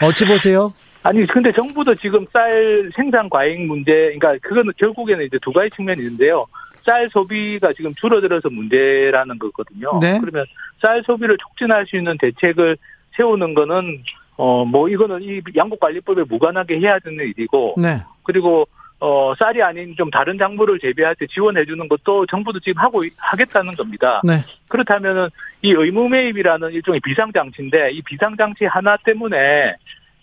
어찌 0.00 0.24
보세요? 0.24 0.72
아니 1.02 1.26
근데 1.26 1.52
정부도 1.52 1.94
지금 1.96 2.24
쌀 2.32 2.90
생산 2.96 3.28
과잉 3.28 3.66
문제, 3.66 3.92
그러니까 4.18 4.36
그거는 4.48 4.72
결국에는 4.78 5.22
이제 5.26 5.38
두 5.42 5.52
가지 5.52 5.68
측면이 5.76 6.00
있는데요. 6.02 6.46
쌀 6.84 7.08
소비가 7.10 7.72
지금 7.72 7.94
줄어들어서 7.94 8.50
문제라는 8.50 9.38
거거든요. 9.38 9.98
네. 10.00 10.18
그러면 10.20 10.44
쌀 10.80 11.02
소비를 11.04 11.36
촉진할 11.38 11.86
수 11.86 11.96
있는 11.96 12.16
대책을 12.18 12.76
세우는 13.16 13.54
거는 13.54 14.02
어 14.36 14.64
뭐 14.64 14.88
이거는 14.88 15.22
이 15.22 15.40
양국관리법에 15.56 16.24
무관하게 16.28 16.80
해야 16.80 16.98
되는 16.98 17.24
일이고 17.24 17.76
네. 17.78 18.02
그리고 18.24 18.66
어 19.00 19.32
쌀이 19.38 19.62
아닌 19.62 19.94
좀 19.96 20.10
다른 20.10 20.38
작물을 20.38 20.78
재배할 20.80 21.14
때 21.14 21.26
지원해 21.28 21.64
주는 21.64 21.86
것도 21.88 22.26
정부도 22.26 22.58
지금 22.60 22.82
하고 22.82 23.04
있- 23.04 23.12
하겠다는 23.16 23.74
겁니다. 23.74 24.20
네. 24.24 24.38
그렇다면은 24.68 25.28
이 25.62 25.70
의무 25.72 26.08
매입이라는 26.08 26.72
일종의 26.72 27.00
비상 27.04 27.32
장치인데 27.32 27.92
이 27.92 28.02
비상 28.02 28.36
장치 28.36 28.64
하나 28.64 28.96
때문에 28.96 29.76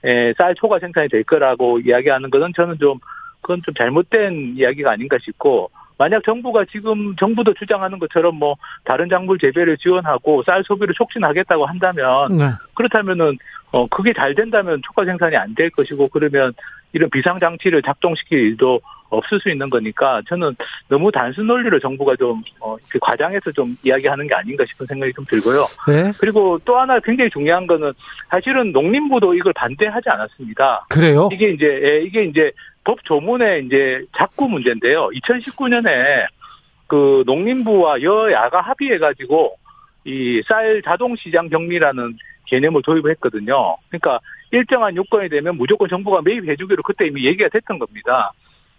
에, 0.04 0.34
쌀 0.38 0.56
초과 0.56 0.80
생산이 0.80 1.08
될 1.10 1.24
거라고 1.24 1.80
이야기하는 1.80 2.30
것은 2.32 2.52
저는 2.56 2.78
좀 2.80 3.00
그건 3.42 3.62
좀 3.64 3.74
잘못된 3.74 4.56
이야기가 4.58 4.92
아닌가 4.92 5.18
싶고 5.22 5.70
만약 6.02 6.24
정부가 6.24 6.66
지금 6.66 7.16
정부도 7.16 7.54
주장하는 7.54 8.00
것처럼 8.00 8.34
뭐 8.34 8.56
다른 8.86 9.08
작물 9.08 9.38
재배를 9.38 9.78
지원하고 9.78 10.42
쌀 10.48 10.64
소비를 10.64 10.96
촉진하겠다고 10.96 11.68
한다면 11.68 12.38
네. 12.40 12.46
그렇다면은 12.74 13.38
어 13.72 13.86
그게 13.86 14.12
잘 14.12 14.34
된다면 14.34 14.82
초과 14.84 15.06
생산이 15.06 15.36
안 15.38 15.54
될 15.54 15.70
것이고 15.70 16.08
그러면 16.08 16.54
이런 16.94 17.08
비상 17.12 17.40
장치를 17.40 17.84
작동시킬 17.84 18.40
일도 18.40 18.82
없을 19.10 19.40
수 19.42 19.50
있는 19.50 19.70
거니까 19.70 20.22
저는 20.28 20.56
너무 20.88 21.12
단순 21.12 21.46
논리를 21.46 21.80
정부가 21.80 22.16
좀 22.16 22.42
어, 22.60 22.76
이렇게 22.80 22.98
과장해서 23.00 23.52
좀 23.52 23.78
이야기하는 23.84 24.26
게 24.28 24.34
아닌가 24.34 24.64
싶은 24.68 24.88
생각이 24.88 25.14
좀 25.14 25.24
들고요. 25.26 25.66
네. 25.88 26.12
그리고 26.20 26.60
또 26.66 26.80
하나 26.80 27.00
굉장히 27.02 27.30
중요한 27.30 27.68
거는 27.68 27.92
사실은 28.30 28.72
농림부도 28.72 29.36
이걸 29.36 29.54
반대하지 29.54 30.10
않았습니다. 30.10 30.86
그래요? 30.90 31.30
이게 31.32 31.50
이제 31.50 31.66
예, 31.84 32.02
이게 32.02 32.24
이제 32.24 32.52
법 32.84 33.04
조문에 33.06 33.60
이제 33.60 34.06
자꾸 34.18 34.48
문제인데요. 34.48 35.10
2019년에 35.10 36.28
그 36.88 37.24
농림부와 37.26 38.02
여야가 38.02 38.62
합의해 38.62 38.98
가지고 38.98 39.56
이 40.04 40.42
쌀 40.48 40.82
자동 40.84 41.16
시장 41.16 41.48
격리라는 41.48 42.18
개념을 42.48 42.82
도입했거든요. 42.82 43.78
그러니까 43.90 44.20
일정한 44.50 44.96
요건이 44.96 45.30
되면 45.30 45.56
무조건 45.56 45.88
정부가 45.88 46.22
매입해주기로 46.24 46.84
그때 46.84 47.06
이미 47.06 47.24
얘기가 47.26 47.50
됐던 47.50 47.80
겁니다. 47.80 48.34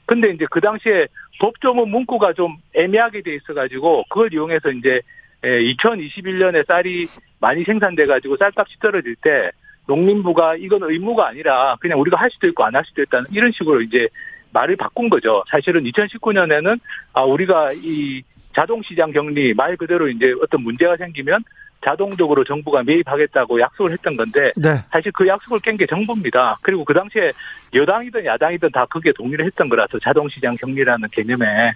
근데 0.04 0.30
이제 0.30 0.46
그 0.50 0.60
당시에 0.60 1.06
법조문 1.40 1.88
문구가 1.88 2.32
좀 2.32 2.56
애매하게 2.74 3.22
돼 3.22 3.34
있어가지고 3.36 4.04
그걸 4.10 4.34
이용해서 4.34 4.70
이제 4.72 5.00
2021년에 5.42 6.66
쌀이 6.66 7.06
많이 7.40 7.64
생산돼가지고 7.64 8.36
쌀값이 8.36 8.78
떨어질 8.80 9.14
때 9.16 9.52
농림부가 9.92 10.57
이건 10.57 10.83
의무가 10.85 11.28
아니라 11.28 11.76
그냥 11.81 12.00
우리가 12.00 12.16
할 12.16 12.31
수도 12.31 12.46
있고 12.48 12.64
안 12.64 12.74
할 12.74 12.83
수도 12.87 13.02
있다는 13.02 13.26
이런 13.33 13.50
식으로 13.52 13.83
이제 13.83 14.09
말을 14.52 14.76
바꾼 14.76 15.09
거죠. 15.11 15.44
사실은 15.50 15.85
2019년에는 15.85 16.78
아 17.12 17.22
우리가 17.22 17.72
이 17.74 18.22
자동 18.55 18.83
시장 18.83 19.12
격리 19.12 19.52
말 19.55 19.76
그대로 19.76 20.09
이제 20.09 20.35
어떤 20.42 20.62
문제가 20.62 20.96
생기면 20.96 21.42
자동적으로 21.85 22.44
정부가 22.44 22.83
매입하겠다고 22.85 23.61
약속을 23.61 23.92
했던 23.92 24.16
건데 24.16 24.52
네. 24.57 24.68
사실 24.90 25.11
그 25.12 25.26
약속을 25.26 25.59
깬 25.61 25.76
게 25.76 25.85
정부입니다. 25.87 26.59
그리고 26.62 26.85
그 26.85 26.94
당시에 26.94 27.33
여당이든 27.74 28.24
야당이든 28.24 28.70
다 28.72 28.87
그게 28.88 29.12
동의를 29.12 29.44
했던 29.46 29.68
거라서 29.68 29.98
자동시장 29.98 30.55
격리라는 30.57 31.09
개념에 31.12 31.72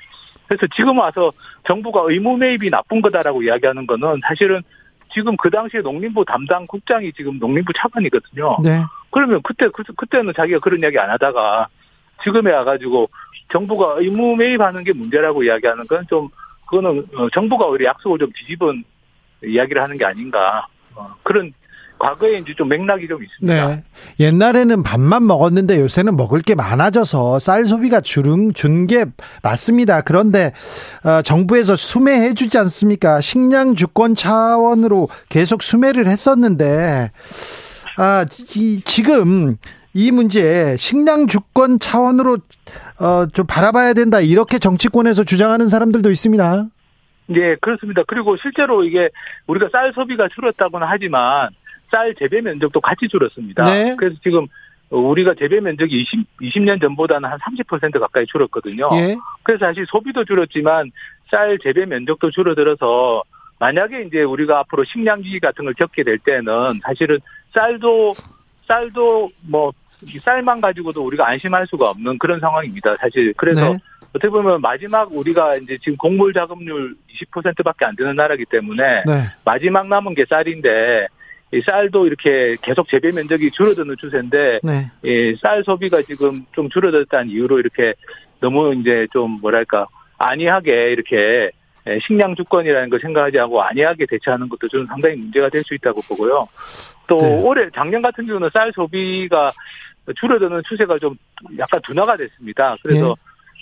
그래서 0.47 0.67
지금 0.77 0.99
와서 0.99 1.33
정부가 1.67 2.03
의무 2.07 2.37
매입이 2.37 2.71
나쁜 2.71 3.01
거다라고 3.03 3.43
이야기하는 3.43 3.87
거는 3.87 4.21
사실은 4.23 4.63
지금 5.13 5.37
그 5.37 5.51
당시에 5.51 5.81
농림부 5.81 6.25
담당 6.25 6.67
국장이 6.67 7.13
지금 7.13 7.39
농림부 7.39 7.73
차관이거든요. 7.77 8.59
네. 8.63 8.79
그러면 9.11 9.41
그때 9.43 9.69
그, 9.69 9.83
그때는 9.97 10.33
자기가 10.37 10.59
그런 10.59 10.81
이야기 10.81 10.99
안 10.99 11.11
하다가 11.11 11.69
지금에 12.23 12.53
와가지고 12.53 13.09
정부가 13.53 13.97
의무 13.99 14.37
매입하는 14.37 14.85
게 14.85 14.93
문제라고 14.93 15.45
이야기하는 15.45 15.87
건 15.87 16.05
좀 16.09 16.29
그거는 16.67 17.07
어, 17.15 17.31
정부가 17.31 17.67
오히려 17.67 17.87
약속을 17.87 18.19
좀 18.19 18.31
뒤집은 18.35 18.85
이야기를 19.45 19.83
하는 19.83 19.97
게 19.97 20.05
아닌가 20.05 20.67
어, 20.95 21.15
그런 21.23 21.53
과거에 21.99 22.39
이제 22.39 22.53
좀 22.57 22.69
맥락이 22.69 23.09
좀 23.09 23.23
있습니다. 23.23 23.69
네. 23.69 23.83
옛날에는 24.21 24.83
밥만 24.83 25.27
먹었는데 25.27 25.81
요새는 25.81 26.17
먹을 26.17 26.41
게 26.41 26.55
많아져서 26.55 27.39
쌀 27.39 27.65
소비가 27.65 28.01
줄은 28.01 28.53
준 28.55 28.87
게 28.87 29.07
맞습니다. 29.43 30.03
그런데 30.03 30.53
어, 31.05 31.23
정부에서 31.23 31.75
수매해 31.77 32.35
주지 32.35 32.59
않습니까? 32.59 33.21
식량 33.21 33.75
주권 33.75 34.15
차원으로 34.15 35.09
계속 35.29 35.63
수매를 35.63 36.07
했었는데 36.07 37.11
아, 37.99 38.25
이, 38.55 38.81
지금 38.85 39.57
이 39.95 40.11
문제 40.13 40.77
식량 40.77 41.27
주권 41.27 41.79
차원으로 41.79 42.39
어, 43.01 43.27
좀 43.33 43.47
바라봐야 43.47 43.95
된다 43.95 44.21
이렇게 44.21 44.59
정치권에서 44.59 45.25
주장하는 45.25 45.67
사람들도 45.69 46.11
있습니다. 46.11 46.67
네, 47.29 47.57
그렇습니다. 47.61 48.03
그리고 48.07 48.37
실제로 48.37 48.85
이게 48.85 49.09
우리가 49.47 49.69
쌀 49.73 49.93
소비가 49.95 50.29
줄었다고는 50.35 50.87
하지만 50.89 51.49
쌀 51.91 52.15
재배 52.15 52.41
면적도 52.41 52.81
같이 52.81 53.09
줄었습니다. 53.09 53.65
네. 53.65 53.97
그래서 53.97 54.17
지금 54.23 54.47
우리가 54.91 55.35
재배 55.35 55.61
면적이 55.61 56.03
20, 56.03 56.39
20년 56.41 56.81
전보다는 56.81 57.29
한 57.29 57.39
30% 57.39 57.99
가까이 57.99 58.27
줄었거든요. 58.27 58.89
예. 58.93 59.17
그래서 59.43 59.67
사실 59.67 59.85
소비도 59.87 60.25
줄었지만 60.25 60.91
쌀 61.31 61.59
재배 61.59 61.87
면적도 61.87 62.31
줄어들어서 62.31 63.23
만약에 63.59 64.03
이제 64.03 64.23
우리가 64.23 64.61
앞으로 64.61 64.85
식량 64.85 65.21
위기 65.21 65.41
같은 65.41 65.65
걸 65.65 65.75
겪게 65.75 66.05
될 66.05 66.19
때는 66.19 66.81
사실은 66.83 67.19
쌀도 67.53 68.13
쌀도 68.69 69.31
뭐 69.43 69.73
쌀만 70.23 70.61
가지고도 70.61 71.05
우리가 71.05 71.27
안심할 71.27 71.67
수가 71.67 71.91
없는 71.91 72.19
그런 72.19 72.39
상황입니다. 72.39 72.97
사실 72.99 73.33
그래서 73.37 73.71
네. 73.71 73.79
어떻게 74.11 74.29
보면 74.29 74.61
마지막 74.61 75.13
우리가 75.13 75.57
이제 75.57 75.79
지금 75.83 75.97
곡물 75.97 76.33
자급률 76.33 76.95
20%밖에 77.33 77.85
안 77.85 77.97
되는 77.97 78.15
나라기 78.15 78.45
때문에 78.45 79.05
네. 79.07 79.23
마지막 79.45 79.89
남은 79.89 80.15
게 80.15 80.25
쌀인데 80.29 81.09
이 81.53 81.61
쌀도 81.61 82.07
이렇게 82.07 82.57
계속 82.63 82.89
재배 82.89 83.13
면적이 83.13 83.51
줄어드는 83.53 83.97
추세인데 84.01 84.61
네. 84.63 84.91
이쌀 85.05 85.63
소비가 85.65 86.03
지금 86.03 86.45
좀 86.53 86.69
줄어들었다는 86.69 87.31
이유로 87.31 87.61
이렇게 87.61 87.95
너무 88.41 88.75
이제 88.75 89.07
좀 89.13 89.39
뭐랄까 89.41 89.87
안이하게 90.19 90.93
이렇게 90.93 91.51
식량 92.05 92.35
주권이라는 92.35 92.91
걸 92.91 92.99
생각하지 92.99 93.39
않고 93.39 93.63
안이하게 93.63 94.07
대처하는 94.07 94.49
것도 94.49 94.69
저는 94.69 94.87
상당히 94.87 95.17
문제가 95.17 95.49
될 95.49 95.63
수 95.63 95.75
있다고 95.75 96.01
보고요. 96.03 96.49
또 97.07 97.17
네. 97.19 97.41
올해 97.43 97.69
작년 97.75 98.03
같은 98.03 98.27
경우는 98.27 98.51
쌀 98.53 98.73
소비가 98.73 99.53
줄어드는 100.17 100.63
추세가 100.69 100.99
좀 100.99 101.17
약간 101.59 101.81
둔화가 101.85 102.17
됐습니다. 102.17 102.77
그래서 102.83 103.09
네. 103.09 103.15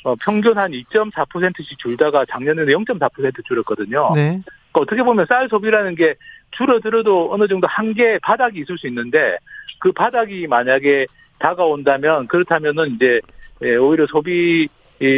어, 0.05 0.15
평균 0.17 0.57
한 0.57 0.71
2.4%씩 0.73 1.79
줄다가 1.79 2.25
작년에는 2.31 2.73
0.4% 2.73 3.45
줄었거든요. 3.47 4.11
네. 4.15 4.41
그러니까 4.73 4.81
어떻게 4.81 5.03
보면 5.03 5.25
쌀 5.27 5.49
소비라는 5.49 5.95
게 5.95 6.15
줄어들어도 6.57 7.33
어느 7.33 7.49
정도 7.49 7.67
한계 7.67 8.19
바닥이 8.21 8.61
있을 8.61 8.79
수 8.79 8.87
있는데 8.89 9.37
그 9.81 9.93
바닥이 9.93 10.47
만약에 10.47 11.07
다가온다면 11.39 12.29
그렇다면은 12.29 12.95
이제 12.95 13.21
예, 13.63 13.77
오히려 13.77 14.07
소비 14.07 14.69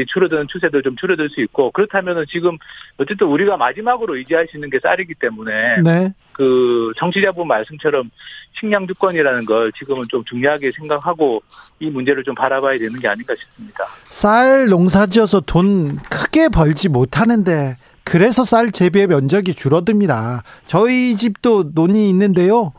줄어드는 0.08 0.46
추세도 0.48 0.82
좀 0.82 0.96
줄어들 0.96 1.28
수 1.28 1.40
있고 1.42 1.70
그렇다면은 1.70 2.24
지금 2.28 2.56
어쨌든 2.96 3.26
우리가 3.28 3.56
마지막으로 3.56 4.16
의지할 4.16 4.46
수 4.48 4.56
있는 4.56 4.70
게 4.70 4.78
쌀이기 4.82 5.14
때문에 5.14 5.82
네. 5.82 6.12
그 6.32 6.92
정치자분 6.98 7.46
말씀처럼 7.46 8.10
식량 8.58 8.86
주권이라는 8.86 9.44
걸 9.44 9.72
지금은 9.72 10.04
좀 10.08 10.24
중요하게 10.24 10.72
생각하고 10.72 11.42
이 11.78 11.90
문제를 11.90 12.24
좀 12.24 12.34
바라봐야 12.34 12.78
되는 12.78 12.98
게 12.98 13.08
아닌가 13.08 13.34
싶습니다. 13.34 13.84
쌀 14.04 14.66
농사지어서 14.66 15.40
돈 15.40 15.96
크게 16.10 16.48
벌지 16.48 16.88
못하는데 16.88 17.76
그래서 18.06 18.44
쌀 18.44 18.70
재배 18.70 19.08
면적이 19.08 19.54
줄어듭니다. 19.54 20.44
저희 20.68 21.16
집도 21.16 21.72
논이 21.74 22.08
있는데요. 22.08 22.72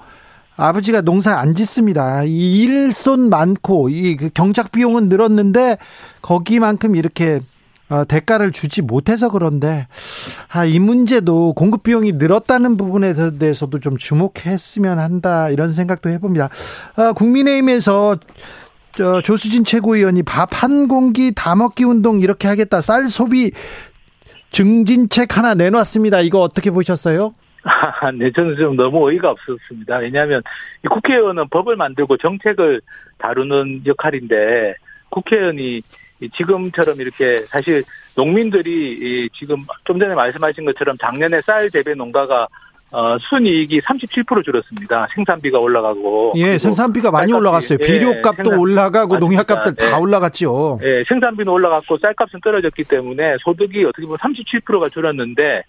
아버지가 0.56 1.02
농사 1.02 1.38
안 1.38 1.54
짓습니다. 1.54 2.24
이 2.24 2.64
일손 2.64 3.30
많고 3.30 3.90
이그 3.90 4.30
경작 4.34 4.72
비용은 4.72 5.10
늘었는데 5.10 5.80
거기만큼 6.22 6.96
이렇게 6.96 7.42
어, 7.90 8.06
대가를 8.06 8.54
주지 8.54 8.82
못해서 8.82 9.30
그런데 9.30 9.88
아, 10.50 10.64
이 10.64 10.80
문제도 10.80 11.54
공급 11.54 11.84
비용이 11.84 12.14
늘었다는 12.14 12.78
부분에 12.78 13.14
대해서도 13.38 13.82
좀 13.82 13.98
주목했으면 13.98 14.98
한다 14.98 15.50
이런 15.50 15.74
생각도 15.74 16.10
해봅니다. 16.10 16.48
아, 16.96 17.12
국민의힘에서 17.12 18.18
저, 18.98 19.22
조수진 19.22 19.64
최고위원이 19.64 20.24
밥 20.24 20.48
한 20.64 20.88
공기 20.88 21.34
다 21.36 21.56
먹기 21.56 21.84
운동 21.84 22.20
이렇게 22.20 22.48
하겠다 22.48 22.82
쌀 22.82 23.08
소비 23.10 23.52
증진책 24.58 25.38
하나 25.38 25.54
내놨습니다. 25.54 26.22
이거 26.22 26.40
어떻게 26.40 26.72
보셨어요? 26.72 27.36
네, 28.18 28.32
저는 28.32 28.56
좀 28.56 28.76
너무 28.76 29.08
어이가 29.08 29.30
없었습니다. 29.30 29.98
왜냐하면 29.98 30.42
국회의원은 30.90 31.48
법을 31.50 31.76
만들고 31.76 32.18
정책을 32.18 32.82
다루는 33.20 33.84
역할인데 33.86 34.74
국회의원이 35.10 35.82
지금처럼 36.32 37.00
이렇게 37.00 37.42
사실 37.42 37.84
농민들이 38.16 39.30
지금 39.38 39.58
좀 39.84 40.00
전에 40.00 40.16
말씀하신 40.16 40.66
것처럼 40.66 40.98
작년에 40.98 41.40
쌀 41.42 41.70
재배 41.70 41.94
농가가 41.94 42.48
어, 42.92 43.18
순이익이 43.20 43.82
37% 43.82 44.46
줄었습니다. 44.46 45.08
생산비가 45.14 45.60
올라가고. 45.60 46.34
예, 46.38 46.58
생산비가 46.58 47.12
많이 47.12 47.34
올라갔어요. 47.34 47.78
예, 47.82 47.86
비료값도 47.86 48.44
생산, 48.44 48.60
올라가고 48.60 49.18
농약값들 49.18 49.76
다 49.76 49.98
예, 49.98 50.02
올라갔죠. 50.02 50.80
예, 50.84 51.04
생산비는 51.08 51.52
올라갔고 51.52 51.98
쌀값은 51.98 52.40
떨어졌기 52.42 52.86
때문에 52.86 53.36
소득이 53.42 53.84
어떻게 53.84 54.04
보면 54.04 54.18
37%가 54.20 54.88
줄었는데 54.90 55.64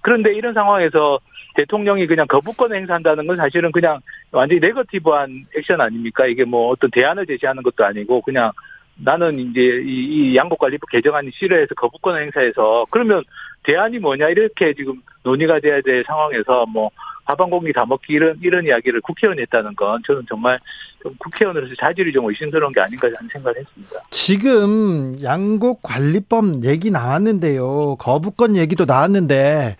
그런데 0.00 0.34
이런 0.34 0.52
상황에서 0.52 1.20
대통령이 1.54 2.06
그냥 2.08 2.26
거부권을 2.26 2.76
행사한다는 2.76 3.26
건 3.26 3.36
사실은 3.36 3.70
그냥 3.70 4.00
완전히 4.32 4.60
네거티브한 4.60 5.46
액션 5.56 5.80
아닙니까? 5.80 6.26
이게 6.26 6.44
뭐 6.44 6.70
어떤 6.70 6.90
대안을 6.90 7.24
제시하는 7.26 7.62
것도 7.62 7.84
아니고 7.84 8.20
그냥 8.22 8.50
나는 8.96 9.38
이제 9.38 9.60
이, 9.60 10.32
이 10.32 10.36
양곡관리법 10.36 10.90
개정안이 10.90 11.30
싫어해서 11.32 11.74
거부권 11.76 12.20
행사해서 12.20 12.86
그러면 12.90 13.22
대안이 13.62 13.98
뭐냐 13.98 14.28
이렇게 14.28 14.74
지금 14.74 15.00
논의가 15.24 15.58
돼야 15.58 15.80
될 15.80 16.04
상황에서 16.06 16.64
뭐 16.66 16.90
밥한 17.24 17.50
공기 17.50 17.72
다 17.72 17.84
먹기 17.86 18.12
이런 18.12 18.38
이런 18.42 18.64
이야기를 18.66 19.00
국회의원이 19.00 19.40
했다는 19.42 19.74
건 19.74 20.00
저는 20.06 20.24
정말 20.28 20.60
좀 21.02 21.14
국회의원으로서 21.18 21.74
자질이 21.80 22.12
좀 22.12 22.28
의심스러운 22.28 22.72
게 22.72 22.80
아닌가 22.80 23.06
하는 23.06 23.28
생각을 23.32 23.58
했습니다. 23.58 24.00
지금 24.10 25.16
양곡 25.22 25.80
관리법 25.82 26.64
얘기 26.64 26.90
나왔는데요. 26.90 27.96
거부권 27.98 28.56
얘기도 28.56 28.84
나왔는데 28.84 29.76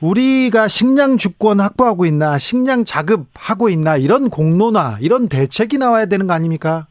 우리가 0.00 0.68
식량 0.68 1.16
주권 1.16 1.60
확보하고 1.60 2.04
있나 2.04 2.38
식량 2.38 2.84
자급하고 2.84 3.70
있나 3.70 3.96
이런 3.96 4.28
공론화 4.28 4.98
이런 5.00 5.28
대책이 5.30 5.78
나와야 5.78 6.04
되는 6.04 6.26
거 6.26 6.34
아닙니까? 6.34 6.86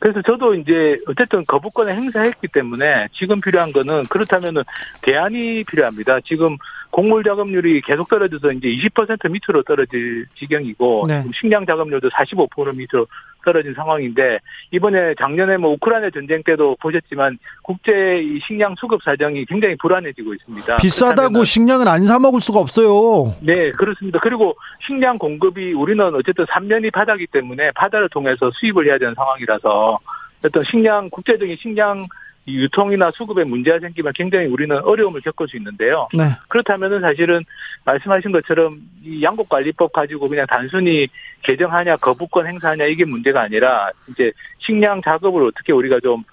그래서 0.00 0.22
저도 0.22 0.54
이제 0.54 0.96
어쨌든 1.08 1.44
거부권을 1.44 1.92
행사했기 1.92 2.48
때문에 2.48 3.08
지금 3.12 3.40
필요한 3.40 3.72
거는 3.72 4.04
그렇다면은 4.04 4.62
대안이 5.02 5.64
필요합니다. 5.64 6.20
지금 6.24 6.56
곡물 6.90 7.22
작업률이 7.22 7.80
계속 7.82 8.08
떨어져서 8.08 8.52
이제 8.52 8.68
20% 8.68 9.30
밑으로 9.30 9.62
떨어질 9.62 10.26
지경이고 10.38 11.04
네. 11.06 11.22
식량 11.38 11.64
작업률도 11.66 12.08
45% 12.08 12.74
밑으로 12.74 13.06
떨어진 13.44 13.72
상황인데 13.74 14.38
이번에 14.72 15.14
작년에 15.18 15.56
뭐 15.58 15.72
우크라이나 15.72 16.10
전쟁 16.10 16.42
때도 16.42 16.76
보셨지만 16.80 17.38
국제 17.62 18.20
이 18.20 18.40
식량 18.46 18.74
수급 18.78 19.02
사정이 19.02 19.44
굉장히 19.46 19.76
불안해지고 19.76 20.34
있습니다. 20.34 20.76
비싸다고 20.76 21.44
식량은 21.44 21.86
안 21.86 22.02
사 22.02 22.18
먹을 22.18 22.40
수가 22.40 22.58
없어요. 22.60 23.34
네, 23.42 23.70
그렇습니다. 23.72 24.18
그리고 24.20 24.56
식량 24.86 25.18
공급이 25.18 25.74
우리는 25.74 26.02
어쨌든 26.14 26.46
3년이 26.46 26.90
바다기 26.92 27.26
때문에 27.26 27.70
바다를 27.72 28.08
통해서 28.08 28.50
수입을 28.54 28.86
해야 28.86 28.96
되는 28.98 29.14
상황이라서 29.14 29.98
어떤 30.44 30.64
식량 30.64 31.10
국제적인 31.10 31.56
식량 31.60 32.06
유통이나 32.54 33.10
수급에 33.14 33.44
문제가 33.44 33.78
생기면 33.80 34.12
굉장히 34.14 34.46
우리는 34.46 34.76
어려움을 34.78 35.20
겪을 35.20 35.48
수 35.48 35.56
있는데요. 35.56 36.08
네. 36.12 36.24
그렇다면은 36.48 37.00
사실은 37.00 37.42
말씀하신 37.84 38.32
것처럼 38.32 38.80
이 39.04 39.22
양곡관리법 39.22 39.92
가지고 39.92 40.28
그냥 40.28 40.46
단순히 40.48 41.08
개정하냐 41.42 41.96
거부권 41.96 42.46
행사하냐 42.46 42.84
이게 42.86 43.04
문제가 43.04 43.42
아니라 43.42 43.90
이제 44.08 44.32
식량 44.58 45.02
작업을 45.02 45.44
어떻게 45.44 45.72
우리가 45.72 46.00
좀 46.00 46.24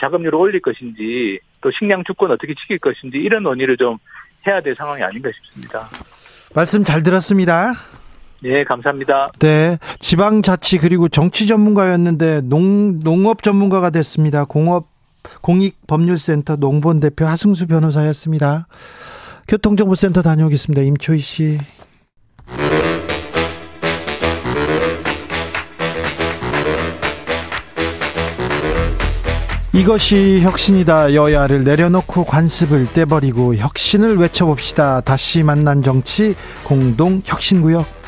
작업률을 0.00 0.34
올릴 0.34 0.60
것인지 0.60 1.38
또 1.60 1.70
식량 1.70 2.02
주권 2.04 2.30
어떻게 2.30 2.54
지킬 2.54 2.78
것인지 2.78 3.18
이런 3.18 3.42
논의를 3.44 3.76
좀 3.76 3.98
해야 4.46 4.60
될 4.60 4.74
상황이 4.74 5.02
아닌가 5.02 5.30
싶습니다. 5.32 5.88
말씀 6.54 6.82
잘 6.82 7.02
들었습니다. 7.02 7.72
네, 8.42 8.64
감사합니다. 8.64 9.28
네. 9.38 9.78
지방자치 10.00 10.78
그리고 10.78 11.08
정치 11.08 11.46
전문가였는데 11.46 12.40
농, 12.42 12.98
농업 12.98 13.42
전문가가 13.42 13.90
됐습니다. 13.90 14.44
공업, 14.44 14.86
공익법률센터 15.40 16.56
농본 16.56 17.00
대표 17.00 17.26
하승수 17.26 17.66
변호사였습니다. 17.66 18.66
교통정보센터 19.48 20.22
다녀오겠습니다. 20.22 20.82
임초희 20.82 21.18
씨. 21.20 21.58
이것이 29.74 30.40
혁신이다. 30.42 31.14
여야를 31.14 31.64
내려놓고 31.64 32.24
관습을 32.24 32.92
떼버리고 32.92 33.56
혁신을 33.56 34.16
외쳐봅시다. 34.18 35.00
다시 35.00 35.42
만난 35.42 35.82
정치 35.82 36.34
공동 36.62 37.22
혁신구역. 37.24 38.01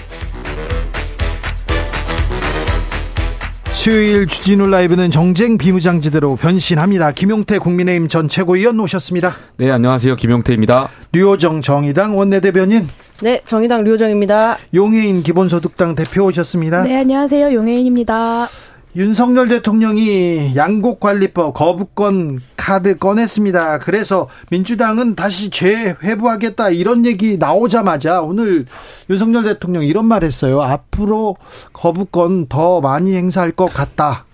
수요일 3.85 4.27
주진우 4.27 4.67
라이브는 4.69 5.11
정쟁 5.11 5.59
비무장지대로 5.59 6.37
변신합니다. 6.37 7.13
김용태 7.13 7.59
국민의힘 7.59 8.09
전 8.09 8.31
최고위원 8.31 8.81
오셨습니다. 8.81 9.35
네, 9.59 9.71
안녕하세요. 9.71 10.17
김용태입니다. 10.17 10.89
류호정 11.13 11.61
정의당 11.61 12.17
원내대변인, 12.17 12.89
네, 13.21 13.43
정의당 13.45 13.85
류정입니다. 13.85 14.57
용해인 14.73 15.23
기본소득당 15.23 15.97
대표 15.97 16.25
오셨습니다. 16.25 16.85
네, 16.85 16.97
안녕하세요. 16.97 17.53
용혜인입니다. 17.53 18.49
윤석열 18.97 19.49
대통령이 19.49 20.55
양곡관리법 20.55 21.55
거부권 21.55 22.41
카드 22.57 22.97
꺼냈습니다. 22.97 23.81
그래서 23.81 24.29
민주당은 24.51 25.17
다시 25.17 25.51
재회부하겠다 25.51 26.71
이런 26.71 27.05
얘기 27.05 27.37
나오자마자 27.37 28.23
오늘 28.23 28.67
윤석열 29.11 29.43
대통령 29.43 29.83
이런 29.83 30.05
말 30.07 30.23
했어요. 30.23 30.63
앞으로 30.63 31.37
거부권 31.73 32.47
더 32.47 32.81
많이 32.81 33.17
행사할 33.17 33.51
것 33.51 33.67
같다. 33.67 34.27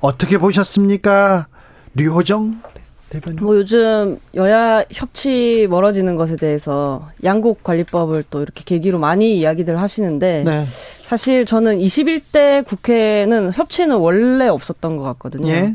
어떻게 0.00 0.38
보셨습니까? 0.38 1.46
류호정 1.94 2.62
대변인. 3.10 3.38
뭐 3.44 3.56
요즘 3.56 4.18
여야 4.34 4.84
협치 4.90 5.66
멀어지는 5.70 6.16
것에 6.16 6.36
대해서 6.36 7.08
양국 7.24 7.62
관리법을 7.62 8.24
또 8.30 8.42
이렇게 8.42 8.62
계기로 8.64 8.98
많이 8.98 9.38
이야기들 9.38 9.80
하시는데 9.80 10.44
네. 10.44 10.64
사실 11.04 11.46
저는 11.46 11.78
21대 11.78 12.64
국회는 12.66 13.52
협치는 13.52 13.96
원래 13.96 14.48
없었던 14.48 14.96
것 14.96 15.04
같거든요. 15.04 15.48
예. 15.48 15.74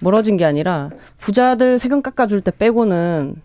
멀어진 0.00 0.36
게 0.36 0.44
아니라 0.44 0.90
부자들 1.18 1.78
세금 1.78 2.02
깎아줄 2.02 2.40
때 2.40 2.50
빼고는 2.56 3.36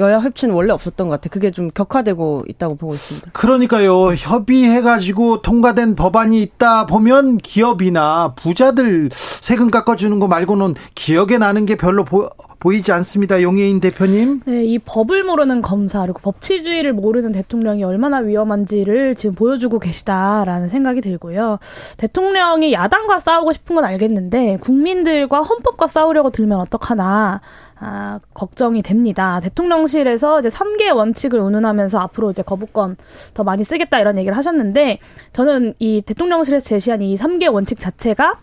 여, 0.00 0.06
여야 0.06 0.18
협치는 0.18 0.54
원래 0.54 0.72
없었던 0.72 1.08
것 1.08 1.14
같아요. 1.14 1.30
그게 1.30 1.50
좀 1.50 1.70
격화되고 1.70 2.44
있다고 2.48 2.76
보고 2.76 2.94
있습니다. 2.94 3.30
그러니까요. 3.32 4.14
협의해가지고 4.14 5.42
통과된 5.42 5.94
법안이 5.94 6.40
있다 6.42 6.86
보면 6.86 7.38
기업이나 7.38 8.34
부자들 8.34 9.10
세금 9.40 9.70
깎아주는 9.70 10.18
거 10.18 10.26
말고는 10.26 10.74
기억에 10.94 11.38
나는 11.38 11.66
게 11.66 11.76
별로 11.76 12.04
보, 12.04 12.30
보이지 12.58 12.92
않습니다. 12.92 13.42
용혜인 13.42 13.80
대표님. 13.80 14.42
네, 14.44 14.64
이 14.64 14.78
법을 14.78 15.24
모르는 15.24 15.62
검사 15.62 16.02
그리고 16.02 16.20
법치주의를 16.20 16.92
모르는 16.92 17.32
대통령이 17.32 17.84
얼마나 17.84 18.18
위험한지를 18.18 19.14
지금 19.14 19.34
보여주고 19.34 19.78
계시다라는 19.78 20.68
생각이 20.68 21.00
들고요. 21.00 21.58
대통령이 21.96 22.72
야당과 22.72 23.18
싸우고 23.18 23.52
싶은 23.52 23.76
건 23.76 23.84
알겠는데 23.84 24.58
국민들과 24.60 25.42
헌법과 25.42 25.86
싸우려고 25.86 26.30
들면 26.30 26.60
어떡하나. 26.60 27.40
아, 27.82 28.20
걱정이 28.34 28.82
됩니다. 28.82 29.40
대통령실에서 29.40 30.40
이제 30.40 30.50
3개 30.50 30.94
원칙을 30.94 31.40
운운하면서 31.40 31.98
앞으로 31.98 32.30
이제 32.30 32.42
거부권 32.42 32.96
더 33.32 33.42
많이 33.42 33.64
쓰겠다 33.64 33.98
이런 34.00 34.18
얘기를 34.18 34.36
하셨는데 34.36 34.98
저는 35.32 35.74
이 35.78 36.02
대통령실에서 36.02 36.64
제시한 36.64 37.00
이 37.00 37.16
3개 37.16 37.50
원칙 37.50 37.80
자체가 37.80 38.38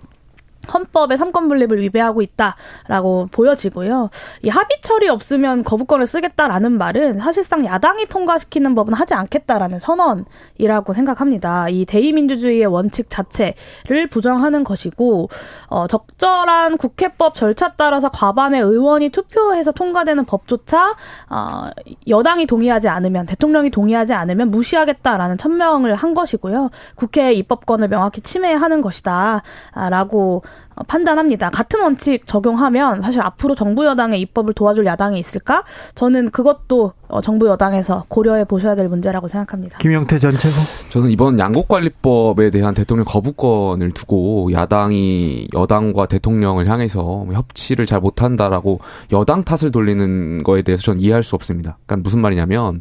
헌법의 0.74 1.18
삼권 1.18 1.48
분립을 1.48 1.80
위배하고 1.82 2.22
있다라고 2.22 3.28
보여지고요. 3.32 4.10
이 4.44 4.50
합의철이 4.50 5.10
없으면 5.10 5.64
거부권을 5.64 6.06
쓰겠다라는 6.06 6.78
말은 6.78 7.18
사실상 7.20 7.66
야당이 7.66 8.06
통과시키는 8.08 8.76
법은 8.76 8.94
하지 8.94 9.14
않겠다라는 9.14 9.80
선언이라고 9.80 10.94
생각합니다. 10.94 11.70
이 11.70 11.86
대의민주주의의 11.86 12.66
원칙 12.66 13.10
자체를 13.10 14.08
부정하는 14.10 14.64
것이고 14.64 15.30
어, 15.68 15.88
적절한 15.88 16.78
국회법 16.78 17.36
절차 17.36 17.74
따라서 17.78 18.10
과반의 18.10 18.62
의원이 18.62 19.10
투표해서 19.10 19.72
통과되는 19.72 20.26
법조차 20.26 20.96
어, 21.30 21.70
여당이 22.08 22.46
동의하지 22.46 22.88
않으면 22.90 23.26
대통령이 23.26 23.70
동의하지 23.70 24.14
않으면 24.14 24.52
무시하겠다라는 24.52 25.38
천명을 25.38 25.96
한 25.96 26.14
것이고요. 26.14 26.70
국회의 26.96 27.38
입법권을 27.38 27.88
명확히 27.88 28.22
침해하는 28.22 28.82
것이다라고 28.82 30.44
어, 30.46 30.50
판단합니다. 30.88 31.50
같은 31.50 31.82
원칙 31.82 32.28
적용하면 32.28 33.02
사실 33.02 33.22
앞으로 33.22 33.56
정부 33.56 33.86
여당의 33.86 34.22
입법을 34.22 34.54
도와줄 34.54 34.86
야당이 34.86 35.18
있을까? 35.18 35.64
저는 35.96 36.30
그것도 36.30 36.94
어, 37.08 37.22
정부 37.22 37.48
여당에서 37.48 38.06
고려해 38.10 38.46
보셔야 38.46 38.76
될 38.76 38.88
문제라고 38.90 39.28
생각합니다. 39.28 39.78
김영태 39.80 40.20
전 40.20 40.38
최고. 40.38 40.56
저는 40.90 41.10
이번 41.10 41.40
양곡관리법에 41.40 42.52
대한 42.52 42.74
대통령 42.74 43.06
거부권을 43.06 43.92
두고 43.92 44.52
야당이 44.52 45.48
여당과 45.54 46.06
대통령을 46.06 46.68
향해서 46.68 47.02
뭐 47.02 47.34
협치를 47.34 47.86
잘 47.86 48.00
못한다라고 48.00 48.80
여당 49.12 49.44
탓을 49.44 49.72
돌리는 49.72 50.44
거에 50.44 50.62
대해서 50.62 50.84
저는 50.84 51.02
이해할 51.02 51.24
수 51.24 51.36
없습니다. 51.36 51.78
그러니까 51.86 52.04
무슨 52.04 52.20
말이냐면 52.20 52.80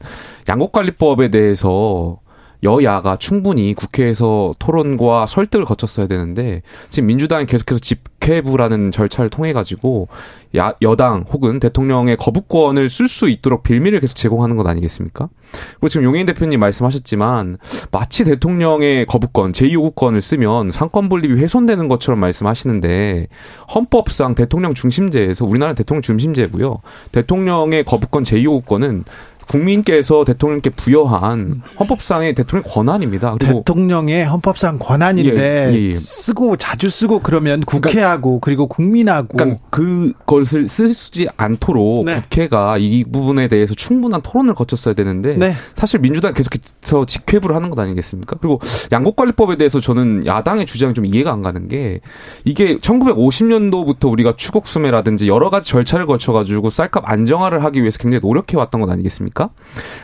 양곡관리법에 0.48 1.30
대해서 1.30 2.18
여야가 2.66 3.16
충분히 3.16 3.72
국회에서 3.74 4.52
토론과 4.58 5.26
설득을 5.26 5.64
거쳤어야 5.64 6.08
되는데 6.08 6.62
지금 6.90 7.06
민주당이 7.06 7.46
계속해서 7.46 7.78
집회부라는 7.78 8.90
절차를 8.90 9.30
통해 9.30 9.52
가지고 9.52 10.08
야, 10.56 10.74
여당 10.82 11.24
혹은 11.28 11.60
대통령의 11.60 12.16
거부권을 12.16 12.88
쓸 12.88 13.08
수 13.08 13.28
있도록 13.28 13.62
빌미를 13.62 14.00
계속 14.00 14.14
제공하는 14.14 14.56
것 14.56 14.66
아니겠습니까? 14.66 15.28
그리고 15.74 15.88
지금 15.88 16.04
용인 16.04 16.26
대표님 16.26 16.58
말씀하셨지만 16.60 17.58
마치 17.90 18.24
대통령의 18.24 19.06
거부권, 19.06 19.52
제2요구권을 19.52 20.20
쓰면 20.20 20.70
상권 20.70 21.08
분립이 21.08 21.40
훼손되는 21.40 21.88
것처럼 21.88 22.20
말씀하시는데 22.20 23.28
헌법상 23.74 24.34
대통령 24.34 24.74
중심제에서 24.74 25.44
우리나라 25.44 25.74
대통령 25.74 26.02
중심제고요. 26.02 26.80
대통령의 27.12 27.84
거부권, 27.84 28.22
제2요구권은 28.22 29.04
국민께서 29.48 30.24
대통령께 30.24 30.70
부여한 30.70 31.62
헌법상의 31.78 32.34
대통령 32.34 32.64
권한입니다. 32.68 33.36
그리고 33.38 33.58
대통령의 33.58 34.24
헌법상 34.24 34.78
권한인데 34.78 35.70
예, 35.70 35.74
예, 35.74 35.90
예. 35.90 35.94
쓰고 35.94 36.56
자주 36.56 36.90
쓰고 36.90 37.20
그러면 37.20 37.60
국회하고 37.60 38.40
그리고 38.40 38.66
국민하고 38.66 39.36
그러니까 39.36 39.60
그것을 39.70 40.68
쓰지 40.68 41.28
않도록 41.36 42.04
네. 42.04 42.14
국회가 42.14 42.76
이 42.78 43.04
부분에 43.04 43.48
대해서 43.48 43.74
충분한 43.74 44.22
토론을 44.22 44.54
거쳤어야 44.54 44.94
되는데 44.94 45.36
네. 45.36 45.54
사실 45.74 46.00
민주당 46.00 46.32
계속해서 46.32 47.04
직회부를 47.06 47.54
하는 47.54 47.70
것 47.70 47.78
아니겠습니까? 47.78 48.36
그리고 48.40 48.60
양곡관리법에 48.90 49.56
대해서 49.56 49.80
저는 49.80 50.26
야당의 50.26 50.66
주장이 50.66 50.94
좀 50.94 51.04
이해가 51.06 51.32
안 51.32 51.42
가는 51.42 51.68
게 51.68 52.00
이게 52.44 52.78
1950년도부터 52.78 54.10
우리가 54.10 54.34
추곡 54.36 54.66
수매라든지 54.66 55.28
여러 55.28 55.50
가지 55.50 55.70
절차를 55.70 56.06
거쳐 56.06 56.32
가지고 56.32 56.70
쌀값 56.70 57.04
안정화를 57.06 57.62
하기 57.64 57.80
위해서 57.80 57.98
굉장히 57.98 58.20
노력해 58.20 58.56
왔던 58.56 58.80
것 58.80 58.90
아니겠습니까? 58.90 59.35
아닙니까? 59.36 59.50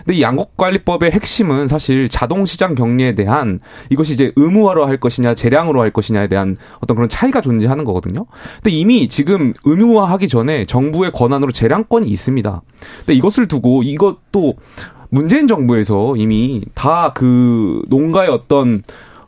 근데 0.05 0.14
이 0.14 0.23
양곡관리법의 0.23 1.11
핵심은 1.11 1.66
사실 1.66 2.09
자동시장 2.09 2.75
격리에 2.75 3.14
대한 3.14 3.59
이것이 3.88 4.12
이제 4.12 4.33
의무화로 4.37 4.87
할 4.87 4.99
것이냐 4.99 5.35
재량으로 5.35 5.81
할 5.81 5.90
것이냐에 5.90 6.29
대한 6.29 6.57
어떤 6.81 6.95
그런 6.97 7.09
차이가 7.09 7.40
존재하는 7.40 7.85
거거든요. 7.85 8.27
근데 8.57 8.71
이미 8.71 9.09
지금 9.09 9.55
의무화하기 9.64 10.29
전에 10.29 10.66
정부의 10.66 11.11
권한으로 11.12 11.51
재량권이 11.51 12.07
있습니다. 12.09 12.62
근데 12.99 13.14
이것을 13.14 13.49
두고 13.49 13.83
이것도 13.83 14.55
문재인 15.09 15.47
정부에서 15.47 16.14
이미 16.16 16.62
다 16.75 17.12
그 17.14 17.83
농가의 17.88 18.31
어떤 18.31 18.83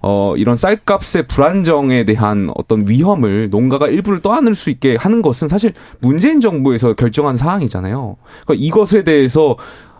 어, 0.06 0.34
이런 0.36 0.54
쌀값의 0.54 1.26
불안정에 1.26 2.04
대한 2.04 2.50
어떤 2.56 2.86
위험을 2.86 3.48
농가가 3.48 3.88
일부를 3.88 4.20
떠안을 4.20 4.54
수 4.54 4.68
있게 4.68 4.96
하는 4.96 5.22
것은 5.22 5.48
사실 5.48 5.72
문재인 5.98 6.42
정부에서 6.42 6.92
결정한 6.92 7.38
사항이잖아요. 7.38 8.16
그러니까 8.44 8.66
이것에 8.66 9.02
대해서 9.02 9.56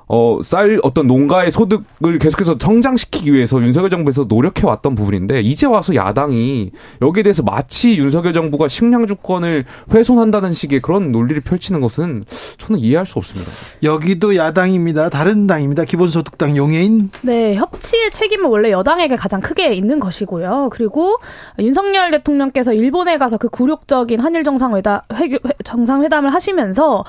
어, 0.07 0.39
쌀 0.43 0.79
어떤 0.83 1.07
농가의 1.07 1.51
소득을 1.51 2.19
계속해서 2.19 2.57
성장시키기 2.61 3.33
위해서 3.33 3.61
윤석열 3.61 3.91
정부에서 3.91 4.25
노력해 4.29 4.67
왔던 4.67 4.95
부분인데 4.95 5.41
이제 5.41 5.67
와서 5.67 5.95
야당이 5.95 6.71
여기에 7.01 7.23
대해서 7.23 7.43
마치 7.43 7.97
윤석열 7.97 8.33
정부가 8.33 8.69
식량 8.69 9.07
주권을 9.07 9.65
훼손한다는 9.93 10.53
식의 10.53 10.81
그런 10.81 11.13
논리를 11.13 11.41
펼치는 11.41 11.81
것은 11.81 12.25
저는 12.59 12.81
이해할 12.81 13.07
수 13.07 13.19
없습니다. 13.19 13.51
여기도 13.83 14.37
야당입니다. 14.37 15.09
다른 15.09 15.47
당입니다. 15.47 15.85
기본소득당 15.85 16.57
용해인. 16.57 17.11
네, 17.23 17.55
협치의 17.57 18.11
책임은 18.11 18.51
원래 18.51 18.71
여당에게 18.71 19.17
가장 19.17 19.41
크게 19.41 19.75
있는 19.75 20.01
것이고요. 20.01 20.69
그리고 20.73 21.17
윤석열 21.59 22.11
대통령께서 22.11 22.73
일본에 22.73 23.19
가서 23.19 23.39
그 23.39 23.49
굴욕적인 23.49 24.21
한일 24.21 24.45
정상회담 24.45 25.01
정상회담을 25.65 26.33
하시면서 26.33 27.05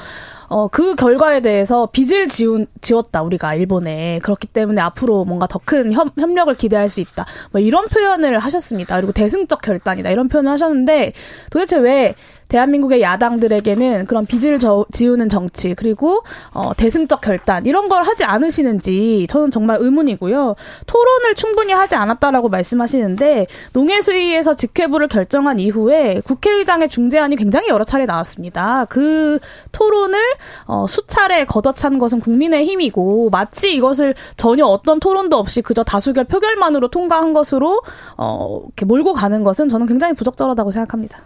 어, 0.48 0.68
그 0.68 0.96
결과에 0.96 1.42
대해서 1.42 1.88
빚을 1.92 2.28
지운, 2.28 2.68
지웠다, 2.82 3.22
우리가 3.24 3.56
일본에. 3.56 4.20
그렇기 4.24 4.48
때문에 4.48 4.82
앞으로 4.82 5.26
뭔가 5.26 5.48
더 5.48 5.60
큰 5.66 5.92
협력을 5.92 6.54
기대할 6.56 6.90
수 6.90 7.02
있다. 7.02 7.26
뭐 7.52 7.60
이런 7.60 7.86
표현을 7.86 8.38
하셨습니다. 8.38 8.96
그리고 8.98 9.12
대승적 9.14 9.62
결단이다. 9.62 10.12
이런 10.12 10.30
표현을 10.30 10.52
하셨는데 10.52 11.14
도대체 11.50 11.78
왜 11.78 12.14
대한민국의 12.56 13.02
야당들에게는 13.02 14.06
그런 14.06 14.26
빚을 14.26 14.60
저, 14.60 14.86
지우는 14.94 15.28
정치 15.28 15.76
그리고 15.76 16.24
어, 16.54 16.72
대승적 16.76 17.20
결단 17.20 17.66
이런 17.66 17.90
걸 17.90 18.04
하지 18.04 18.24
않으시는지 18.24 19.28
저는 19.30 19.52
정말 19.52 19.78
의문이고요. 19.82 20.56
토론을 20.86 21.36
충분히 21.36 21.74
하지 21.74 21.96
않았다라고 21.96 22.48
말씀하시는데 22.48 23.48
농해수위에서 23.74 24.54
직회부를 24.54 25.10
결정한 25.10 25.60
이후에 25.60 26.22
국회의장의 26.24 26.88
중재안이 26.88 27.36
굉장히 27.36 27.68
여러 27.68 27.84
차례 27.84 28.06
나왔습니다. 28.06 28.86
그 28.88 29.40
토론을 29.74 30.18
어, 30.66 30.86
수차례 30.88 31.44
걷어찬 31.44 32.00
것은 32.00 32.22
국민의 32.22 32.66
힘이고 32.66 33.32
마치 33.32 33.76
이것을 33.76 34.16
전혀 34.38 34.66
어떤 34.66 35.02
토론도 35.02 35.38
없이 35.38 35.62
그저 35.62 35.84
다수결 35.84 36.24
표결만으로 36.24 36.88
통과한 36.88 37.34
것으로 37.34 37.82
어, 38.16 38.62
이렇게 38.68 38.86
몰고 38.86 39.14
가는 39.14 39.44
것은 39.44 39.68
저는 39.68 39.88
굉장히 39.88 40.14
부적절하다고 40.14 40.72
생각합니다. 40.72 41.20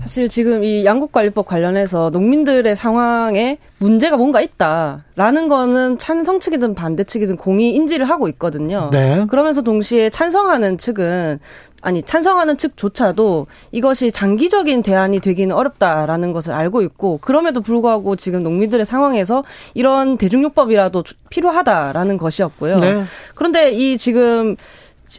사실 0.00 0.28
지금 0.28 0.64
이 0.64 0.84
양국관리법 0.84 1.46
관련해서 1.46 2.10
농민들의 2.10 2.76
상황에 2.76 3.58
문제가 3.78 4.16
뭔가 4.16 4.40
있다라는 4.40 5.48
거는 5.48 5.98
찬성 5.98 6.40
측이든 6.40 6.74
반대 6.74 7.04
측이든 7.04 7.36
공이 7.36 7.74
인지를 7.74 8.08
하고 8.08 8.28
있거든요. 8.28 8.88
네. 8.92 9.24
그러면서 9.28 9.62
동시에 9.62 10.10
찬성하는 10.10 10.78
측은 10.78 11.38
아니 11.80 12.02
찬성하는 12.02 12.56
측조차도 12.56 13.46
이것이 13.70 14.10
장기적인 14.10 14.82
대안이 14.82 15.20
되기는 15.20 15.54
어렵다라는 15.54 16.32
것을 16.32 16.52
알고 16.52 16.82
있고 16.82 17.18
그럼에도 17.18 17.60
불구하고 17.60 18.16
지금 18.16 18.42
농민들의 18.42 18.84
상황에서 18.84 19.44
이런 19.74 20.16
대중요법이라도 20.16 21.04
필요하다라는 21.30 22.18
것이었고요. 22.18 22.78
네. 22.78 23.04
그런데 23.34 23.70
이 23.70 23.96
지금 23.96 24.56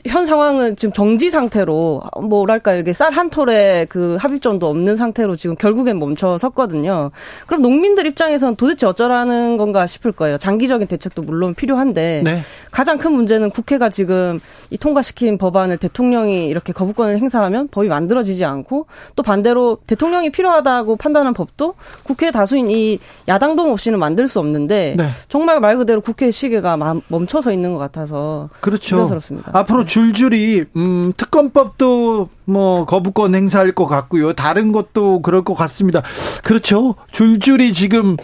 현 0.06 0.26
상황은 0.26 0.76
지금 0.76 0.94
정지 0.94 1.30
상태로 1.30 2.02
뭐랄까요 2.22 2.80
이게 2.80 2.94
쌀 2.94 3.10
한 3.10 3.30
톨에 3.30 3.86
그 3.90 4.18
합의점도 4.20 4.68
없는 4.68 4.96
상태로 4.96 5.36
지금 5.36 5.56
결국엔 5.56 5.98
멈춰 5.98 6.38
섰거든요. 6.38 7.10
그럼 7.48 7.62
농민들 7.64 8.06
입장에서는 8.06 8.56
도대체 8.56 8.86
어쩌라는 8.86 9.58
건가 9.58 9.88
싶을 9.88 10.12
거예요. 10.12 10.38
장기적인 10.38 10.88
대책도 10.88 11.24
물론 11.24 11.56
필요한데 11.56 12.22
네. 12.24 12.42
가장 12.72 13.00
큰 13.00 13.12
문제는 13.14 13.50
국회가 13.50 13.90
지금 13.90 14.40
이 14.70 14.78
통과시킨 14.78 15.40
법안을 15.40 15.78
대통령이 15.78 16.48
이렇게 16.48 16.72
거부권을 16.72 17.18
행사하면 17.18 17.68
법이 17.70 17.88
만들어지지 17.88 18.46
않고 18.46 18.86
또 19.16 19.24
반대로 19.24 19.80
대통령이 19.88 20.30
필요하다고 20.30 20.96
판단한 20.98 21.34
법도 21.34 21.74
국회 22.04 22.30
다수인 22.30 22.70
이 22.70 23.00
야당 23.28 23.56
동 23.56 23.72
없이는 23.72 23.98
만들 23.98 24.28
수 24.28 24.40
없는데 24.40 24.96
네. 24.98 25.08
정말 25.28 25.60
말 25.60 25.78
그대로 25.78 26.00
국회 26.00 26.30
시계가 26.30 26.78
멈춰서 27.08 27.52
있는 27.52 27.74
것 27.74 27.80
같아서 27.80 28.50
그렇죠. 28.62 28.98
우려스럽습니다. 28.98 29.52
앞으로 29.54 29.79
앞으로 29.80 29.86
줄줄이 29.86 30.66
음, 30.76 31.14
특검법도 31.16 32.30
뭐 32.46 32.86
거부권 32.86 33.36
행사할 33.36 33.72
것 33.72 33.88
같고요. 33.88 34.34
다른 34.34 34.72
것도 34.72 35.22
그럴 35.22 35.44
것 35.44 35.54
같습니다. 35.54 36.02
그렇죠. 36.44 36.96
줄줄이 37.12 37.74
지금 37.74 38.18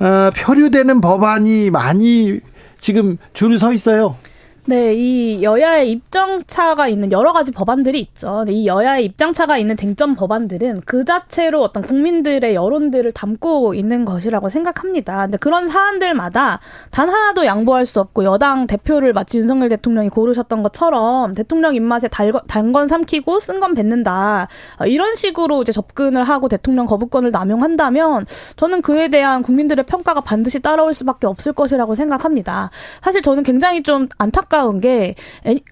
어, 0.00 0.30
표류되는 0.36 1.00
법안이 1.00 1.70
많이 1.70 2.40
지금 2.78 3.18
줄서 3.32 3.72
있어요. 3.72 4.16
네, 4.68 4.94
이 4.96 5.44
여야의 5.44 5.92
입장차가 5.92 6.88
있는 6.88 7.12
여러 7.12 7.32
가지 7.32 7.52
법안들이 7.52 8.00
있죠. 8.00 8.44
이 8.48 8.66
여야의 8.66 9.04
입장차가 9.04 9.58
있는 9.58 9.76
쟁점 9.76 10.16
법안들은 10.16 10.80
그 10.84 11.04
자체로 11.04 11.62
어떤 11.62 11.84
국민들의 11.84 12.52
여론들을 12.52 13.12
담고 13.12 13.74
있는 13.74 14.04
것이라고 14.04 14.48
생각합니다. 14.48 15.26
근데 15.26 15.38
그런 15.38 15.68
사안들마다 15.68 16.58
단 16.90 17.08
하나도 17.08 17.46
양보할 17.46 17.86
수 17.86 18.00
없고 18.00 18.24
여당 18.24 18.66
대표를 18.66 19.12
마치 19.12 19.38
윤석열 19.38 19.68
대통령이 19.68 20.08
고르셨던 20.08 20.64
것처럼 20.64 21.32
대통령 21.34 21.76
입맛에 21.76 22.08
단건 22.48 22.88
삼키고 22.88 23.38
쓴 23.38 23.60
건 23.60 23.72
뱉는다. 23.74 24.48
어, 24.80 24.86
이런 24.86 25.14
식으로 25.14 25.62
이제 25.62 25.70
접근을 25.70 26.24
하고 26.24 26.48
대통령 26.48 26.86
거부권을 26.86 27.30
남용한다면 27.30 28.26
저는 28.56 28.82
그에 28.82 29.06
대한 29.08 29.42
국민들의 29.42 29.86
평가가 29.86 30.22
반드시 30.22 30.58
따라올 30.60 30.92
수밖에 30.92 31.28
없을 31.28 31.52
것이라고 31.52 31.94
생각합니다. 31.94 32.70
사실 33.00 33.22
저는 33.22 33.44
굉장히 33.44 33.84
좀 33.84 34.08
안타까 34.18 34.55
안타까운 34.56 34.80
게 34.80 35.14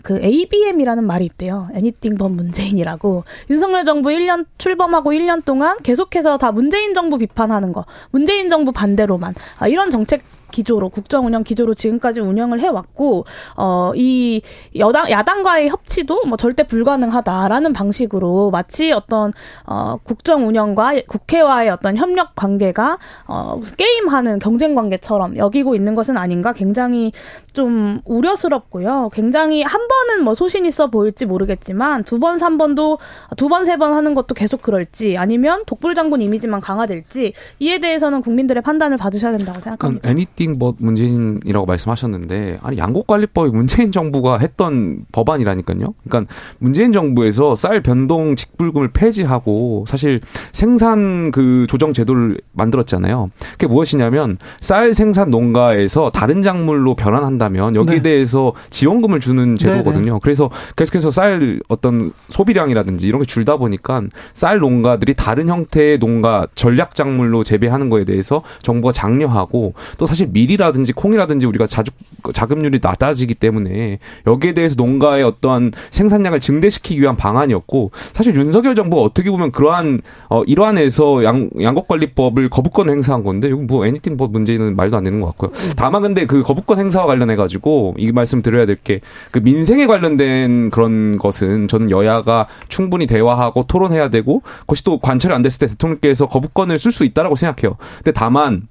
그 0.03 0.21
ABM이라는 0.23 1.05
말이 1.05 1.25
있대요. 1.25 1.69
Anything 1.75 2.19
but 2.19 2.33
문재인이라고. 2.35 3.25
윤석열 3.51 3.85
정부 3.85 4.11
1년 4.11 4.45
출범하고 4.59 5.11
1년 5.13 5.45
동안 5.45 5.77
계속해서 5.83 6.39
다 6.39 6.53
문재인 6.53 6.95
정부 6.95 7.19
비판하는 7.19 7.73
거. 7.73 7.85
문재인 8.11 8.49
정부 8.49 8.73
반대로만. 8.73 9.35
아, 9.59 9.69
이런 9.69 9.91
정책 9.91 10.23
기조로 10.55 10.91
국정 10.91 11.27
운영 11.27 11.43
기조로 11.43 11.75
지금까지 11.75 12.21
운영을 12.21 12.61
해왔고 12.61 13.25
어 13.57 13.95
이 13.97 14.43
여당 14.77 15.11
야당과의 15.11 15.69
협치도 15.69 16.25
뭐 16.27 16.37
절대 16.37 16.63
불가능하다라는 16.65 17.73
방식으로 17.73 18.51
마치 18.51 18.93
어떤 18.93 19.33
어 19.67 19.97
국정 20.03 20.47
운영과 20.47 20.95
국회와의 21.07 21.71
어떤 21.71 21.97
협력 21.97 22.35
관계가 22.35 22.99
어 23.27 23.61
게임하는 23.77 24.39
경쟁 24.39 24.75
관계처럼 24.75 25.37
여기고 25.37 25.75
있는 25.75 25.95
것은 25.95 26.17
아닌가 26.17 26.53
굉장히 26.53 27.13
좀 27.53 28.01
우려스럽고요. 28.05 29.11
굉장히 29.13 29.63
한번 29.63 30.04
은뭐 30.21 30.35
소신 30.35 30.67
있어 30.67 30.89
보일지 30.89 31.27
모르겠지만 31.27 32.05
두 32.05 32.19
번, 32.19 32.39
삼 32.39 32.59
번도 32.59 32.99
두 33.37 33.49
번, 33.49 33.65
세 33.65 33.77
번 33.77 33.95
하는 33.95 34.15
것도 34.15 34.35
계속 34.35 34.63
그럴지 34.63 35.17
아니면 35.19 35.63
독불 35.67 35.95
장군 35.95 36.21
이미지만 36.21 36.61
강화될지 36.61 37.33
이에 37.59 37.79
대해서는 37.79 38.21
국민들의 38.21 38.63
판단을 38.63 38.97
받으셔야 38.97 39.33
된다고 39.37 39.61
생각합니다. 39.61 40.09
anything 40.09 40.59
but 40.59 40.77
문재인이라고 40.81 41.67
말씀하셨는데 41.67 42.59
아니 42.63 42.79
양곡관리법이 42.79 43.51
문재인 43.51 43.91
정부가 43.91 44.39
했던 44.39 45.05
법안이라니까요. 45.13 45.95
그러니까 46.09 46.33
문재인 46.59 46.93
정부에서 46.93 47.57
쌀 47.57 47.81
변동 47.83 48.37
직불금을 48.37 48.93
폐지하고 48.93 49.85
사실 49.89 50.21
생산 50.53 51.31
그 51.33 51.67
조정 51.69 51.93
제도를 51.93 52.39
만들었잖아요. 52.53 53.31
그게 53.53 53.67
무엇이냐면 53.67 54.39
쌀 54.61 54.95
생산 54.95 55.31
농가에서 55.31 56.11
다른 56.11 56.43
작물로 56.43 56.95
변환한다면 56.95 57.75
여기에 57.75 57.97
네. 57.97 58.03
대해서 58.03 58.53
지원금을 58.71 59.21
주는 59.21 59.57
제도거든요. 59.57 60.04
네네. 60.05 60.19
그래서 60.23 60.51
계속해서 60.77 61.11
쌀 61.11 61.61
어떤 61.69 62.13
소비량이라든지 62.29 63.07
이런 63.07 63.21
게 63.21 63.27
줄다 63.27 63.57
보니까 63.57 64.03
쌀 64.33 64.59
농가들이 64.59 65.15
다른 65.15 65.49
형태의 65.49 65.99
농가 65.99 66.47
전략 66.55 66.95
작물로 66.95 67.45
재배하는 67.45 67.91
거에 67.91 68.05
대해서 68.05 68.43
정부가 68.63 68.93
장려하고 68.93 69.75
또 69.99 70.07
사실 70.07 70.29
밀이라든지 70.33 70.93
콩이라든지 70.93 71.47
우리가 71.47 71.67
자주 71.67 71.91
자급률이 72.33 72.81
낮아지기 72.83 73.35
때문에 73.35 73.99
여기에 74.27 74.55
대해서 74.55 74.75
농가의 74.79 75.25
어떠한 75.25 75.73
생산량을 75.91 76.41
증대시키기 76.41 77.01
위한 77.01 77.17
방안이었고 77.17 77.91
사실 78.13 78.35
윤석열 78.35 78.75
정부가 78.75 79.03
어떻게 79.03 79.31
보면 79.31 79.53
그러한 79.53 80.01
어 80.29 80.43
일환에서 80.45 81.25
양 81.25 81.51
양곡관리법을 81.61 82.49
거부권 82.49 82.91
행사한 82.91 83.23
건데 83.23 83.49
이건 83.49 83.67
뭐 83.67 83.87
애니팅 83.87 84.17
법 84.17 84.33
문제는 84.33 84.77
말도 84.77 84.97
안 84.97 85.05
되는 85.05 85.21
것 85.21 85.27
같고요. 85.29 85.51
다만 85.77 86.03
근데 86.03 86.27
그 86.27 86.43
거부권 86.43 86.79
행사와 86.79 87.07
관련해 87.07 87.37
가지고 87.37 87.95
이 87.99 88.13
말씀 88.13 88.43
드려야 88.43 88.67
될 88.67 88.75
게 88.85 89.01
그 89.31 89.39
민생에 89.39 89.87
관 89.87 89.94
련된 90.01 90.71
그런 90.71 91.19
것은 91.19 91.69
저는 91.69 91.91
여야가 91.91 92.47
충분히 92.69 93.07
대화하고 93.07 93.65
토론해야 93.65 94.09
되고 94.11 94.43
그것이 94.61 94.85
또 94.85 94.99
관철이 94.99 95.35
안 95.35 95.43
됐을 95.43 95.67
때 95.67 95.67
대통령께서 95.73 96.27
거부권을 96.29 96.79
쓸 96.79 96.93
수 96.93 97.05
있다라고 97.05 97.37
생각해요. 97.37 97.77
근데 97.97 98.13
다만 98.13 98.69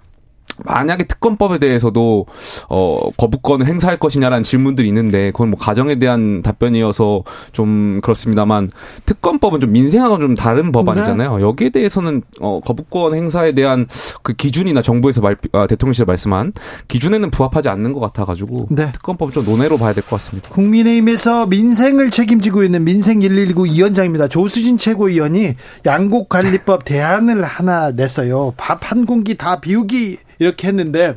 만약에 0.65 1.05
특검법에 1.05 1.59
대해서도 1.59 2.25
어 2.69 2.99
거부권을 3.17 3.65
행사할 3.67 3.97
것이냐라는 3.97 4.43
질문들이 4.43 4.87
있는데 4.89 5.31
그건 5.31 5.49
뭐 5.49 5.59
가정에 5.59 5.95
대한 5.95 6.41
답변이어서 6.41 7.23
좀 7.51 7.99
그렇습니다만 8.01 8.69
특검법은 9.05 9.59
좀 9.59 9.71
민생하고는 9.71 10.27
좀 10.27 10.35
다른 10.35 10.71
법안이잖아요. 10.71 11.37
네. 11.37 11.43
여기에 11.43 11.69
대해서는 11.69 12.21
어 12.39 12.59
거부권 12.59 13.15
행사에 13.15 13.53
대한 13.53 13.87
그 14.21 14.33
기준이나 14.33 14.81
정부에서 14.81 15.21
말, 15.21 15.37
아, 15.53 15.67
대통령실에 15.67 16.05
말씀한 16.05 16.53
기준에는 16.87 17.31
부합하지 17.31 17.69
않는 17.69 17.93
것 17.93 17.99
같아 17.99 18.25
가지고 18.25 18.67
네. 18.69 18.91
특검법 18.91 19.33
좀 19.33 19.45
논외로 19.45 19.77
봐야 19.77 19.93
될 19.93 20.03
것 20.03 20.17
같습니다. 20.17 20.49
국민의힘에서 20.49 21.45
민생을 21.47 22.11
책임지고 22.11 22.63
있는 22.63 22.83
민생 22.83 23.19
119 23.19 23.65
위원장입니다. 23.65 24.27
조수진 24.27 24.77
최고위원이 24.77 25.55
양곡 25.85 26.29
관리법 26.29 26.83
대안을 26.85 27.43
하나 27.43 27.91
냈어요. 27.91 28.53
밥 28.57 28.83
한 28.83 29.05
공기 29.05 29.35
다 29.37 29.61
비우기 29.61 30.17
이렇게 30.39 30.67
했는데 30.67 31.15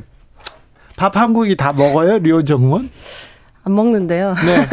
밥 0.95 1.15
한 1.15 1.33
공기 1.33 1.55
다 1.55 1.73
먹어요, 1.73 2.17
류정원? 2.19 2.89
안 3.63 3.75
먹는데요. 3.75 4.33
네. 4.45 4.65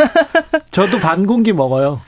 저도 0.73 0.99
반 0.99 1.27
공기 1.27 1.53
먹어요. 1.53 2.01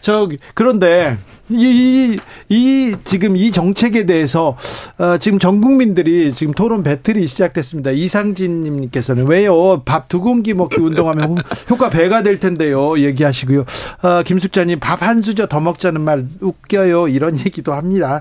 저 0.00 0.28
그런데 0.54 1.16
이, 1.48 1.56
이, 1.64 2.18
이 2.54 2.94
지금 3.04 3.36
이 3.38 3.50
정책에 3.52 4.04
대해서 4.04 4.54
어, 4.98 5.16
지금 5.18 5.38
전 5.38 5.62
국민들이 5.62 6.34
지금 6.34 6.52
토론 6.52 6.82
배틀이 6.82 7.26
시작됐습니다. 7.26 7.90
이상진님께서는 7.90 9.26
왜요? 9.28 9.82
밥 9.84 10.08
두 10.08 10.20
공기 10.20 10.52
먹기 10.52 10.76
운동하면 10.80 11.36
효과 11.70 11.88
배가 11.88 12.22
될 12.22 12.38
텐데요. 12.38 12.98
얘기하시고요. 12.98 13.60
어, 14.02 14.22
김숙자님 14.24 14.78
밥 14.80 15.00
한 15.02 15.22
수저 15.22 15.46
더 15.46 15.60
먹자는 15.60 16.02
말 16.02 16.26
웃겨요. 16.40 17.08
이런 17.08 17.38
얘기도 17.38 17.72
합니다. 17.72 18.20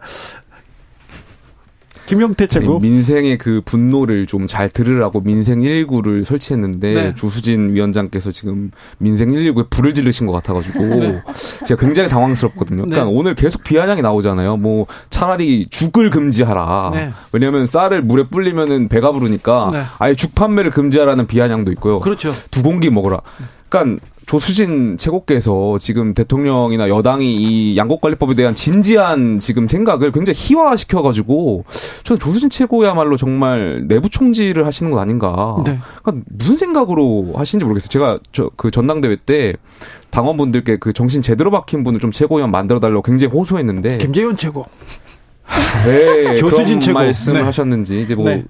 김용태 2.14 2.48
최고. 2.48 2.80
민생의 2.80 3.38
그 3.38 3.62
분노를 3.66 4.26
좀 4.28 4.44
잘 4.48 4.70
들으라고 4.70 5.22
민생 5.22 5.60
119를 5.60 6.24
설치했는데 6.24 6.94
네. 6.94 7.16
조수진 7.16 7.74
위원장께서 7.74 8.32
지금 8.32 8.72
민생 8.98 9.30
119에 9.30 9.70
불을 9.70 9.94
지르신 9.94 10.28
것 10.28 10.34
같아가지고 10.34 10.80
네. 10.80 11.24
제가 11.66 11.80
굉장히 11.80 12.10
당황스럽거든요. 12.10 12.84
그러니까 12.84 13.06
네. 13.06 13.12
오늘 13.12 13.34
계속 13.34 13.64
비아냥이 13.64 14.02
나오잖아요. 14.02 14.58
뭐 14.58 14.86
차라리 15.10 15.68
죽을 15.70 16.10
금지하라. 16.10 16.92
네. 16.94 17.10
왜냐하면 17.32 17.66
쌀을 17.66 18.02
물에 18.04 18.28
불리면은 18.30 18.90
배가 18.90 19.12
부르니까 19.12 19.70
네. 19.72 19.84
아예 19.98 20.14
죽 20.14 20.36
판매를 20.36 20.72
금지하라는 20.72 21.26
비아냥도 21.26 21.72
있고요. 21.72 22.00
그렇죠. 22.00 22.32
두 22.52 22.62
공기 22.62 22.90
먹어라. 22.90 23.22
그러니까 23.70 24.04
조수진 24.26 24.98
최고께서 24.98 25.78
지금 25.78 26.14
대통령이나 26.14 26.90
여당이 26.90 27.36
이 27.36 27.78
양곡관리법에 27.78 28.36
대한 28.36 28.56
진지한 28.56 29.40
지금 29.40 29.68
생각을 29.68 30.12
굉장히 30.12 30.40
희화시켜가지고 30.40 31.66
저는 32.04 32.20
조수진 32.20 32.50
최고야말로 32.50 33.18
정말 33.18 33.84
내부 33.88 34.10
총질을 34.10 34.66
하시는 34.66 34.92
것 34.92 35.00
아닌가. 35.00 35.58
네. 35.66 35.78
그러니까 36.02 36.26
무슨 36.30 36.56
생각으로 36.58 37.34
하시는지 37.36 37.66
모르겠어요. 37.66 37.90
제가 37.90 38.20
저 38.32 38.50
그 38.56 38.72
전당대회 38.72 39.18
때 39.26 39.54
당원분들께 40.10 40.78
그 40.78 40.94
정신 40.94 41.22
제대로 41.22 41.52
박힌 41.52 41.84
분을 41.84 42.00
좀 42.00 42.12
최고위원 42.12 42.52
만들어 42.52 42.80
달라고 42.80 43.02
굉장히 43.02 43.34
호소했는데 43.34 43.98
김재현 43.98 44.38
최고. 44.38 44.66
네, 45.86 46.36
조수진 46.38 46.80
최고 46.80 47.00
말씀을 47.00 47.40
네. 47.40 47.46
하셨는지 47.46 48.02
이제 48.02 48.16
뭐 48.16 48.30
네. 48.30 48.44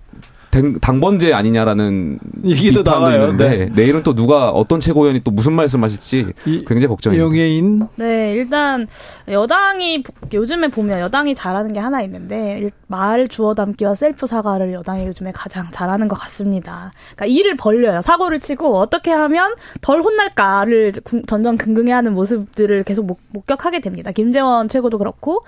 당번제 0.82 1.34
아니냐라는 1.34 2.20
얘기도 2.45 2.84
나와요. 2.84 3.22
있는데 3.22 3.49
네. 3.49 3.72
내일은 3.74 4.04
또 4.04 4.14
누가 4.14 4.49
어떤 4.49 4.80
최고위원이 4.80 5.22
또 5.24 5.32
무슨 5.32 5.54
말씀하실지 5.54 6.34
굉장히 6.43 6.88
걱정입니다. 6.88 7.26
영예인. 7.26 7.88
네, 7.95 8.34
일단 8.34 8.88
여당이 9.28 10.04
요즘에 10.34 10.68
보면 10.68 10.99
여당이 10.99 11.36
잘하는 11.36 11.74
게 11.74 11.80
하나 11.80 12.01
있는데 12.01 12.70
말 12.88 13.28
주워 13.28 13.54
담기와 13.54 13.95
셀프 13.95 14.28
사과를 14.28 14.74
여당이 14.74 15.08
요즘에 15.08 15.32
가장 15.34 15.68
잘하는 15.72 16.08
것 16.08 16.16
같습니다. 16.20 16.91
그러니까 17.16 17.26
일을 17.26 17.56
벌려요. 17.56 18.01
사고를 18.01 18.39
치고 18.39 18.78
어떻게 18.78 19.12
하면 19.12 19.56
덜 19.82 20.01
혼날까를 20.01 20.93
전전긍긍해하는 21.28 22.14
모습들을 22.14 22.84
계속 22.84 23.18
목격하게 23.32 23.80
됩니다. 23.80 24.12
김재원 24.12 24.68
최고도 24.68 24.97
그렇고 24.97 25.43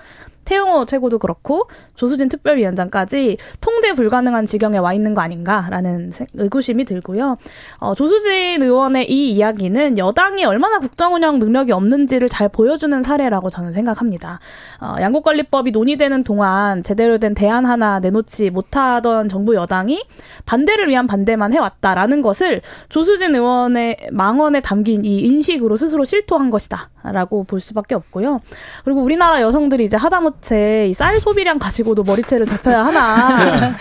태용호 0.46 0.86
최고도 0.86 1.18
그렇고 1.18 1.68
조수진 1.94 2.28
특별위원장까지 2.28 3.36
통제 3.60 3.92
불가능한 3.92 4.46
지경에 4.46 4.78
와 4.78 4.94
있는 4.94 5.12
거 5.12 5.20
아닌가라는 5.20 6.12
의구심이 6.34 6.84
들고요. 6.84 7.36
어, 7.78 7.94
조수진 7.94 8.62
의원의 8.62 9.10
이 9.10 9.32
이야기는 9.32 9.98
여당이 9.98 10.44
얼마나 10.44 10.78
국정운영 10.78 11.38
능력이 11.38 11.72
없는지를 11.72 12.28
잘 12.28 12.48
보여주는 12.48 13.02
사례라고 13.02 13.50
저는 13.50 13.72
생각합니다. 13.72 14.40
어, 14.80 14.96
양국관리법이 15.00 15.72
논의되는 15.72 16.24
동안 16.24 16.82
제대로 16.82 17.18
된 17.18 17.34
대안 17.34 17.66
하나 17.66 17.98
내놓지 17.98 18.50
못하던 18.50 19.28
정부 19.28 19.54
여당이 19.54 20.02
반대를 20.46 20.88
위한 20.88 21.06
반대만 21.06 21.52
해왔다라는 21.52 22.22
것을 22.22 22.62
조수진 22.88 23.34
의원의 23.34 24.08
망언에 24.12 24.60
담긴 24.60 25.04
이 25.04 25.20
인식으로 25.20 25.76
스스로 25.76 26.04
실토한 26.04 26.50
것이다라고 26.50 27.44
볼 27.44 27.60
수밖에 27.60 27.94
없고요. 27.96 28.40
그리고 28.84 29.02
우리나라 29.02 29.42
여성들이 29.42 29.84
이제 29.84 29.96
하다못해 29.96 30.35
쌀 30.96 31.20
소비량 31.20 31.58
가지고도 31.58 32.02
머리채를 32.04 32.46
잡혀야 32.46 32.84
하나. 32.84 33.36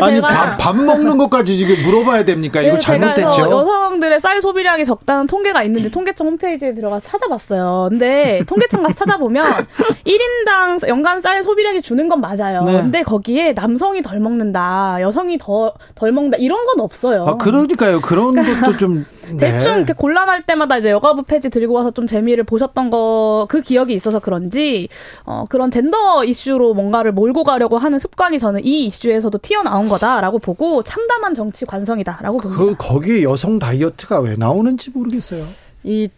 아니 0.00 0.20
밥, 0.20 0.56
밥 0.58 0.76
먹는 0.76 1.16
것까지 1.18 1.56
지금 1.56 1.82
물어봐야 1.82 2.24
됩니까? 2.24 2.60
이거 2.62 2.74
네, 2.74 2.78
잘못됐죠. 2.78 3.50
여성들의 3.50 4.20
쌀 4.20 4.40
소비량이 4.42 4.84
적다는 4.84 5.26
통계가 5.26 5.62
있는지 5.62 5.90
통계청 5.90 6.26
홈페이지에 6.26 6.74
들어가 6.74 7.00
찾아봤어요. 7.00 7.88
근데 7.90 8.42
통계청 8.46 8.82
가서 8.82 8.94
찾아보면 8.94 9.66
1인당 10.06 10.86
연간 10.88 11.20
쌀 11.20 11.42
소비량이 11.42 11.82
주는 11.82 12.08
건 12.08 12.20
맞아요. 12.20 12.64
네. 12.64 12.72
근데 12.82 13.02
거기에 13.02 13.52
남성이 13.52 14.02
덜 14.02 14.20
먹는다, 14.20 14.98
여성이 15.00 15.38
더 15.38 15.72
덜 15.94 16.12
먹는다 16.12 16.36
이런 16.38 16.64
건 16.66 16.80
없어요. 16.80 17.24
아 17.26 17.36
그러니까요. 17.36 18.00
그런 18.00 18.34
것도 18.34 18.76
좀 18.76 19.06
네. 19.30 19.36
대충 19.38 19.78
이렇게 19.78 19.92
곤란할 19.92 20.42
때마다 20.42 20.78
이제 20.78 20.90
여가부 20.90 21.24
폐지 21.24 21.50
들고 21.50 21.74
와서 21.74 21.90
좀 21.90 22.06
재미를 22.06 22.44
보셨던 22.44 22.90
거 22.90 23.46
그 23.48 23.60
기억이 23.60 23.92
있어서 23.94 24.18
그런지 24.18 24.88
어 25.24 25.44
그런 25.48 25.70
젠더 25.70 26.24
이슈로 26.24 26.74
뭔가를 26.74 27.12
몰고 27.12 27.44
가려고 27.44 27.78
하는 27.78 27.98
습관이 27.98 28.38
저는 28.38 28.64
이 28.64 28.86
이슈에서도 28.86 29.36
튀어나온 29.38 29.85
거다라고 29.88 30.38
보고 30.38 30.82
참담한 30.82 31.34
정치 31.34 31.64
관성이다라고 31.66 32.38
봅니다. 32.38 32.62
그 32.62 32.74
거기에 32.76 33.22
여성 33.22 33.58
다이어트가 33.58 34.20
왜 34.20 34.36
나오는지 34.36 34.90
모르겠어요. 34.90 35.46
이 35.84 36.08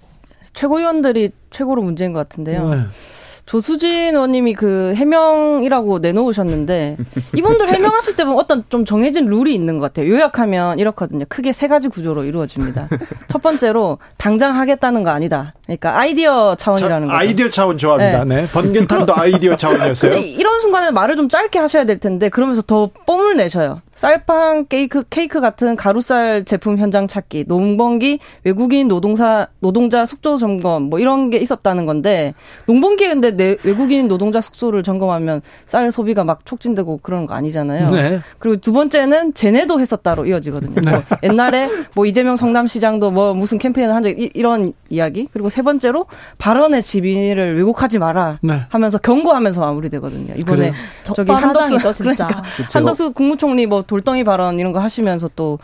최고위원들이 0.52 1.30
최고로 1.50 1.82
문제인 1.82 2.12
것 2.12 2.18
같은데요. 2.20 2.70
네. 2.70 2.80
조수진 3.48 4.14
의원님이 4.14 4.52
그 4.52 4.92
해명이라고 4.94 6.00
내놓으셨는데 6.00 6.98
이분들 7.34 7.68
해명하실 7.68 8.14
때 8.14 8.24
보면 8.24 8.38
어떤 8.38 8.62
좀 8.68 8.84
정해진 8.84 9.24
룰이 9.26 9.54
있는 9.54 9.78
것 9.78 9.86
같아요. 9.86 10.12
요약하면 10.12 10.78
이렇거든요. 10.78 11.24
크게 11.30 11.54
세 11.54 11.66
가지 11.66 11.88
구조로 11.88 12.24
이루어집니다. 12.24 12.88
첫 13.28 13.40
번째로 13.40 13.98
당장 14.18 14.54
하겠다는 14.54 15.02
거 15.02 15.10
아니다. 15.10 15.54
그러니까 15.64 15.98
아이디어 15.98 16.56
차원이라는 16.56 17.08
거죠. 17.08 17.16
아이디어 17.16 17.50
차원 17.50 17.78
좋아합니다. 17.78 18.24
네. 18.24 18.42
네. 18.42 18.46
번개탄도 18.52 19.16
아이디어 19.16 19.56
차원이었어요. 19.56 20.12
이런 20.18 20.60
순간에 20.60 20.90
말을 20.90 21.16
좀 21.16 21.30
짧게 21.30 21.58
하셔야 21.58 21.86
될 21.86 21.98
텐데 21.98 22.28
그러면서 22.28 22.60
더 22.60 22.90
뽕을 23.06 23.36
내셔요. 23.36 23.80
쌀빵 23.98 24.66
케이크 24.68 25.02
케이크 25.10 25.40
같은 25.40 25.74
가루쌀 25.74 26.44
제품 26.44 26.78
현장 26.78 27.08
찾기, 27.08 27.46
농번기 27.48 28.20
외국인 28.44 28.86
노동사 28.86 29.48
노동자 29.58 30.06
숙소 30.06 30.36
점검 30.36 30.84
뭐 30.84 31.00
이런 31.00 31.30
게 31.30 31.38
있었다는 31.38 31.84
건데 31.84 32.32
농번기 32.66 33.08
근데 33.08 33.32
내, 33.38 33.56
외국인 33.62 34.08
노동자 34.08 34.42
숙소를 34.42 34.82
점검하면 34.82 35.40
쌀 35.66 35.90
소비가 35.90 36.24
막 36.24 36.44
촉진되고 36.44 36.98
그런 37.02 37.24
거 37.26 37.34
아니잖아요. 37.34 37.88
네. 37.88 38.20
그리고 38.38 38.56
두 38.58 38.72
번째는 38.74 39.32
쟤네도 39.32 39.80
했었다로 39.80 40.26
이어지거든요. 40.26 40.74
네. 40.82 40.90
뭐 40.90 41.02
옛날에 41.22 41.68
뭐 41.94 42.04
이재명 42.04 42.36
성남시장도 42.36 43.10
뭐 43.12 43.32
무슨 43.32 43.58
캠페인을 43.58 43.94
한 43.94 44.02
적 44.02 44.10
이런 44.18 44.72
이야기 44.90 45.28
그리고 45.32 45.48
세 45.48 45.62
번째로 45.62 46.06
발언의 46.38 46.82
지위를 46.82 47.56
왜곡하지 47.56 47.98
마라 47.98 48.38
네. 48.42 48.62
하면서 48.68 48.98
경고하면서 48.98 49.60
마무리되거든요. 49.60 50.34
이번에 50.36 50.70
그래. 50.70 50.72
저기 51.04 51.30
한덕수 51.30 51.78
그러니까 52.02 52.42
한덕수 52.72 53.12
국무총리 53.12 53.66
뭐 53.66 53.82
돌덩이 53.82 54.24
발언 54.24 54.58
이런 54.58 54.72
거 54.72 54.80
하시면서 54.80 55.30
또 55.36 55.58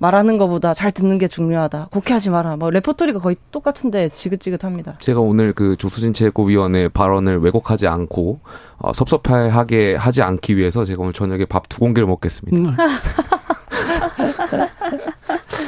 말하는 0.00 0.38
것보다 0.38 0.72
잘 0.72 0.90
듣는 0.92 1.18
게 1.18 1.28
중요하다. 1.28 1.88
곡해하지 1.92 2.30
마라. 2.30 2.56
뭐 2.56 2.70
레포토리가 2.70 3.18
거의 3.18 3.36
똑같은데 3.52 4.08
지긋지긋합니다. 4.08 4.96
제가 4.98 5.20
오늘 5.20 5.52
그 5.52 5.76
조수진 5.76 6.14
최고위원의 6.14 6.88
발언을 6.88 7.38
왜곡하지 7.40 7.86
않고 7.86 8.40
어, 8.78 8.92
섭섭해하게 8.94 9.96
하지 9.96 10.22
않기 10.22 10.56
위해서 10.56 10.86
제가 10.86 11.02
오늘 11.02 11.12
저녁에 11.12 11.44
밥 11.44 11.68
두 11.68 11.80
공기를 11.80 12.08
먹겠습니다. 12.08 12.82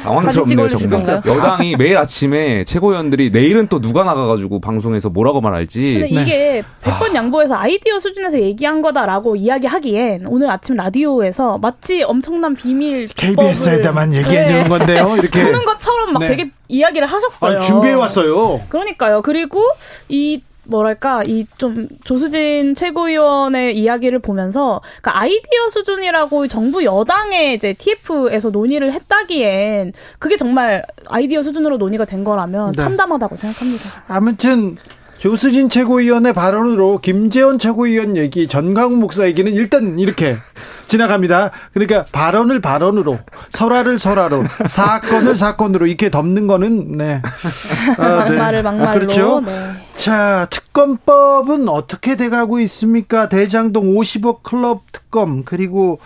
음. 0.02 0.04
당황스럽네요, 0.04 0.68
정말. 0.68 1.22
여당이 1.26 1.76
매일 1.76 1.96
아침에 1.98 2.64
최고위원들이 2.64 3.30
내일은 3.30 3.68
또 3.68 3.80
누가 3.80 4.04
나가가지고 4.04 4.60
방송에서 4.60 5.08
뭐라고 5.08 5.40
말할지. 5.40 5.98
근데 6.00 6.14
네. 6.14 6.22
이게 6.22 6.62
100번 6.82 7.14
양보해서 7.14 7.56
아이디어 7.56 8.00
수준에서 8.00 8.40
얘기한 8.40 8.82
거다라고 8.82 9.36
이야기하기엔 9.36 10.26
오늘 10.26 10.50
아침 10.50 10.76
라디오에서 10.76 11.58
마치 11.58 12.02
엄청난 12.02 12.54
비밀 12.54 13.06
KBS에다만 13.08 14.14
얘기해 14.14 14.48
주는 14.48 14.62
네. 14.64 14.68
건데요. 14.68 15.14
이렇게 15.18 15.40
푸는 15.44 15.64
것처럼 15.64 16.12
막 16.12 16.18
네. 16.20 16.28
되게 16.28 16.50
이야기를 16.68 17.06
하셨어요. 17.06 17.58
아, 17.58 17.60
준비해 17.60 17.94
왔어요. 17.94 18.60
그러니까요. 18.68 19.22
그리고 19.22 19.62
이 20.08 20.40
뭐랄까 20.64 21.24
이 21.24 21.46
좀 21.58 21.88
조수진 22.04 22.74
최고위원의 22.74 23.76
이야기를 23.78 24.18
보면서 24.20 24.80
그러니까 25.00 25.20
아이디어 25.22 25.68
수준이라고 25.70 26.48
정부 26.48 26.84
여당의 26.84 27.54
이제 27.54 27.72
TF에서 27.74 28.50
논의를 28.50 28.92
했다기엔 28.92 29.92
그게 30.18 30.36
정말 30.36 30.84
아이디어 31.06 31.42
수준으로 31.42 31.76
논의가 31.78 32.04
된 32.04 32.24
거라면 32.24 32.72
네. 32.72 32.82
참담하다고 32.82 33.36
생각합니다. 33.36 34.04
아무튼 34.08 34.76
조수진 35.22 35.68
최고위원의 35.68 36.32
발언으로 36.32 36.98
김재원 36.98 37.56
최고위원 37.56 38.16
얘기, 38.16 38.48
전광훈 38.48 38.98
목사 38.98 39.24
얘기는 39.24 39.52
일단 39.52 40.00
이렇게 40.00 40.36
지나갑니다. 40.88 41.52
그러니까 41.72 42.04
발언을 42.10 42.60
발언으로, 42.60 43.20
설화를 43.50 44.00
설화로, 44.00 44.42
사건을 44.66 45.36
사건으로 45.36 45.86
이렇게 45.86 46.10
덮는 46.10 46.48
거는 46.48 46.96
네. 46.96 47.22
아, 47.98 48.24
네. 48.24 48.30
막말을 48.30 48.64
막말로. 48.64 48.98
그렇죠. 48.98 49.42
네. 49.46 49.74
자, 49.94 50.48
특검법은 50.50 51.68
어떻게 51.68 52.16
돼가고 52.16 52.58
있습니까? 52.58 53.28
대장동 53.28 53.94
50억 53.94 54.42
클럽 54.42 54.90
특검 54.90 55.44
그리고 55.44 56.00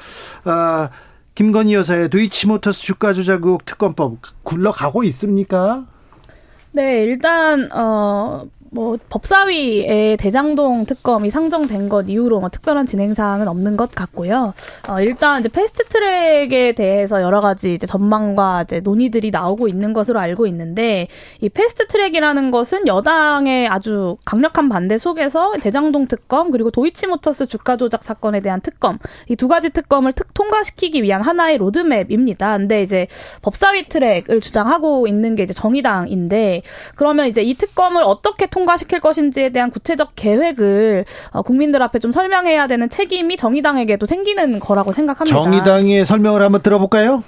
아, 0.44 0.90
김건희 1.34 1.72
여사의 1.72 2.10
도이치모터스 2.10 2.82
주가 2.82 3.14
조작 3.14 3.46
의혹 3.46 3.64
특검법 3.64 4.18
굴러가고 4.42 5.04
있습니까? 5.04 5.86
네, 6.72 7.04
일단 7.04 7.70
어 7.72 8.44
뭐 8.70 8.98
법사위에 9.08 10.16
대장동 10.18 10.84
특검이 10.86 11.30
상정된 11.30 11.88
것 11.88 12.10
이후로 12.10 12.40
뭐 12.40 12.48
특별한 12.48 12.86
진행 12.86 13.14
사항은 13.14 13.48
없는 13.48 13.76
것 13.76 13.92
같고요. 13.92 14.52
어, 14.88 15.00
일단 15.00 15.40
이제 15.40 15.48
패스트 15.48 15.84
트랙에 15.84 16.72
대해서 16.72 17.22
여러 17.22 17.40
가지 17.40 17.72
이제 17.72 17.86
전망과 17.86 18.62
이제 18.64 18.80
논의들이 18.80 19.30
나오고 19.30 19.68
있는 19.68 19.92
것으로 19.92 20.20
알고 20.20 20.46
있는데 20.48 21.08
이 21.40 21.48
패스트 21.48 21.86
트랙이라는 21.86 22.50
것은 22.50 22.86
여당의 22.86 23.68
아주 23.68 24.16
강력한 24.24 24.68
반대 24.68 24.98
속에서 24.98 25.52
대장동 25.62 26.06
특검 26.08 26.50
그리고 26.50 26.70
도이치모터스 26.70 27.46
주가 27.46 27.76
조작 27.76 28.02
사건에 28.02 28.40
대한 28.40 28.60
특검 28.60 28.98
이 29.28 29.36
두 29.36 29.48
가지 29.48 29.70
특검을 29.70 30.12
특 30.12 30.34
통과시키기 30.34 31.02
위한 31.02 31.22
하나의 31.22 31.58
로드맵입니다. 31.58 32.56
근데 32.58 32.82
이제 32.82 33.06
법사위 33.42 33.88
트랙을 33.88 34.40
주장하고 34.40 35.06
있는 35.06 35.34
게 35.36 35.44
이제 35.44 35.52
정의당인데 35.54 36.62
그러면 36.96 37.28
이제 37.28 37.42
이 37.42 37.54
특검을 37.54 38.02
어떻게 38.02 38.46
통과시킬 38.56 39.00
것인지에 39.00 39.50
대한 39.50 39.70
구체적 39.70 40.12
계획을 40.16 41.04
어, 41.32 41.42
국민들 41.42 41.82
앞에 41.82 41.98
좀 41.98 42.10
설명해야 42.10 42.66
되는 42.66 42.88
책임이 42.88 43.36
정의당에게도 43.36 44.06
생기는 44.06 44.58
거라고 44.60 44.92
생각합니다. 44.92 45.36
정의당의 45.38 46.06
설명을 46.06 46.40
한번 46.40 46.62
들어볼까요? 46.62 47.22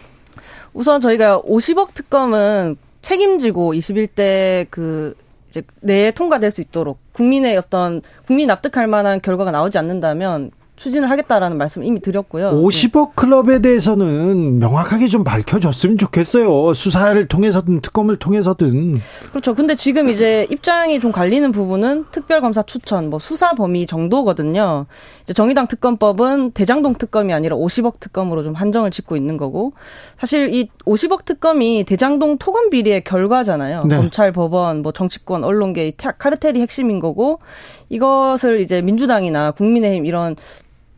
우선 0.72 1.03
저희가 1.03 1.43
50억 1.43 1.93
특검은 1.93 2.76
책임지고 3.03 3.74
21대 3.74 4.66
그 4.70 5.14
이제 5.51 5.62
내에 5.81 6.12
통과될 6.12 6.51
수 6.51 6.62
있도록 6.62 6.99
국민의 7.12 7.59
어떤 7.59 8.01
국민 8.26 8.47
납득할 8.47 8.87
만한 8.87 9.20
결과가 9.20 9.51
나오지 9.51 9.76
않는다면 9.76 10.51
추진을 10.79 11.11
하겠다라는 11.11 11.59
말씀 11.59 11.85
이미 11.85 12.01
드렸고요. 12.01 12.53
50억 12.53 13.16
클럽에 13.16 13.61
대해서는 13.61 14.59
명확하게 14.61 15.09
좀 15.09 15.24
밝혀졌으면 15.24 15.99
좋겠어요. 15.99 16.72
수사를 16.72 17.26
통해서든 17.26 17.81
특검을 17.81 18.16
통해서든. 18.16 18.97
그렇죠. 19.31 19.55
근데 19.55 19.74
지금 19.74 20.09
이제 20.09 20.47
입장이 20.51 21.01
좀 21.01 21.11
갈리는 21.12 21.51
부분은 21.53 22.07
특별검사 22.12 22.62
추천, 22.62 23.11
뭐 23.11 23.18
수사 23.18 23.55
범위 23.55 23.87
정도거든요. 23.87 24.87
이제 25.24 25.33
정의당 25.33 25.66
특검법은 25.66 26.53
대장동 26.53 26.95
특검이 26.95 27.35
아니라 27.35 27.57
50억 27.57 27.99
특검으로 27.99 28.43
좀 28.45 28.55
한정을 28.55 28.91
짓고 28.91 29.16
있는 29.16 29.37
거고 29.37 29.72
사실 30.16 30.55
이 30.55 30.68
50억 30.87 31.24
특검이 31.24 31.85
대장동 31.85 32.39
토건 32.39 32.70
비리의 32.70 33.03
결과잖아요. 33.03 33.85
네. 33.85 33.97
검찰, 33.97 34.33
법원, 34.33 34.83
뭐 34.83 34.93
정치권, 34.93 35.43
언론계 35.43 35.95
카르텔이 36.18 36.61
핵심인 36.61 37.01
거고 37.01 37.41
이것을 37.89 38.61
이제 38.61 38.81
민주당이나 38.81 39.51
국민의힘 39.51 40.07
이런 40.07 40.37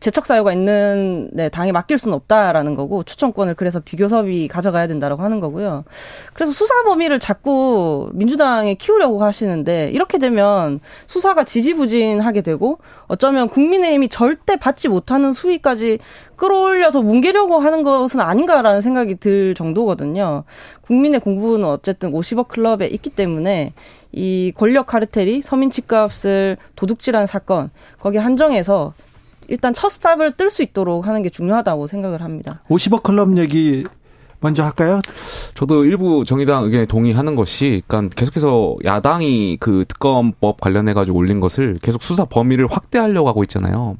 재척 0.00 0.24
사유가 0.24 0.52
있는 0.52 1.28
네, 1.32 1.50
당에 1.50 1.72
맡길 1.72 1.98
수는 1.98 2.14
없다라는 2.16 2.74
거고 2.74 3.02
추천권을 3.02 3.54
그래서 3.54 3.80
비교섭이 3.80 4.48
가져가야 4.48 4.86
된다라고 4.86 5.22
하는 5.22 5.40
거고요. 5.40 5.84
그래서 6.32 6.52
수사 6.52 6.82
범위를 6.84 7.18
자꾸 7.18 8.10
민주당에 8.14 8.74
키우려고 8.74 9.22
하시는데 9.22 9.90
이렇게 9.90 10.16
되면 10.16 10.80
수사가 11.06 11.44
지지부진하게 11.44 12.40
되고 12.40 12.78
어쩌면 13.08 13.50
국민의힘이 13.50 14.08
절대 14.08 14.56
받지 14.56 14.88
못하는 14.88 15.34
수위까지 15.34 15.98
끌어올려서 16.36 17.02
뭉개려고 17.02 17.58
하는 17.58 17.82
것은 17.82 18.20
아닌가라는 18.20 18.80
생각이 18.80 19.16
들 19.16 19.54
정도거든요. 19.54 20.44
국민의 20.80 21.20
공부는 21.20 21.68
어쨌든 21.68 22.12
50억 22.12 22.48
클럽에 22.48 22.86
있기 22.86 23.10
때문에 23.10 23.74
이 24.12 24.50
권력 24.56 24.86
카르텔이 24.86 25.42
서민 25.42 25.68
집값을 25.68 26.56
도둑질한 26.76 27.26
사건 27.26 27.70
거기에 28.00 28.20
한정해서 28.20 28.94
일단 29.50 29.74
첫 29.74 29.90
스탑을 29.90 30.36
뜰 30.36 30.48
수 30.48 30.62
있도록 30.62 31.06
하는 31.06 31.22
게 31.22 31.28
중요하다고 31.28 31.86
생각을 31.86 32.22
합니다. 32.22 32.62
50억 32.68 33.02
클럽 33.02 33.36
얘기 33.36 33.84
먼저 34.40 34.64
할까요? 34.64 35.02
저도 35.54 35.84
일부 35.84 36.24
정의당 36.24 36.64
의견에 36.64 36.86
동의하는 36.86 37.36
것이, 37.36 37.82
그러니까 37.86 38.14
계속해서 38.16 38.76
야당이 38.84 39.58
그 39.60 39.84
특검법 39.86 40.60
관련해 40.60 40.94
가지고 40.94 41.18
올린 41.18 41.40
것을 41.40 41.76
계속 41.82 42.02
수사 42.02 42.24
범위를 42.24 42.66
확대하려고 42.66 43.28
하고 43.28 43.42
있잖아요. 43.42 43.96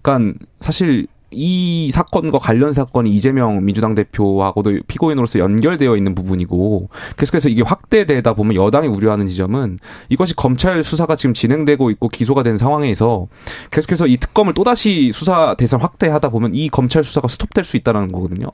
그러니까 0.00 0.38
사실 0.60 1.08
이 1.30 1.90
사건과 1.92 2.38
관련 2.38 2.72
사건이 2.72 3.10
이재명 3.10 3.64
민주당 3.64 3.94
대표하고도 3.94 4.80
피고인으로서 4.86 5.38
연결되어 5.38 5.96
있는 5.96 6.14
부분이고 6.14 6.88
계속해서 7.16 7.48
이게 7.48 7.62
확대되다 7.62 8.34
보면 8.34 8.56
여당이 8.56 8.88
우려하는 8.88 9.26
지점은 9.26 9.78
이것이 10.08 10.34
검찰 10.34 10.82
수사가 10.82 11.16
지금 11.16 11.34
진행되고 11.34 11.90
있고 11.92 12.08
기소가 12.08 12.42
된 12.42 12.56
상황에서 12.56 13.28
계속해서 13.70 14.06
이 14.06 14.16
특검을 14.16 14.54
또다시 14.54 15.10
수사 15.12 15.54
대상 15.56 15.80
확대하다 15.80 16.30
보면 16.30 16.54
이 16.54 16.68
검찰 16.68 17.04
수사가 17.04 17.28
스톱될 17.28 17.64
수 17.64 17.76
있다는 17.76 18.12
거거든요. 18.12 18.48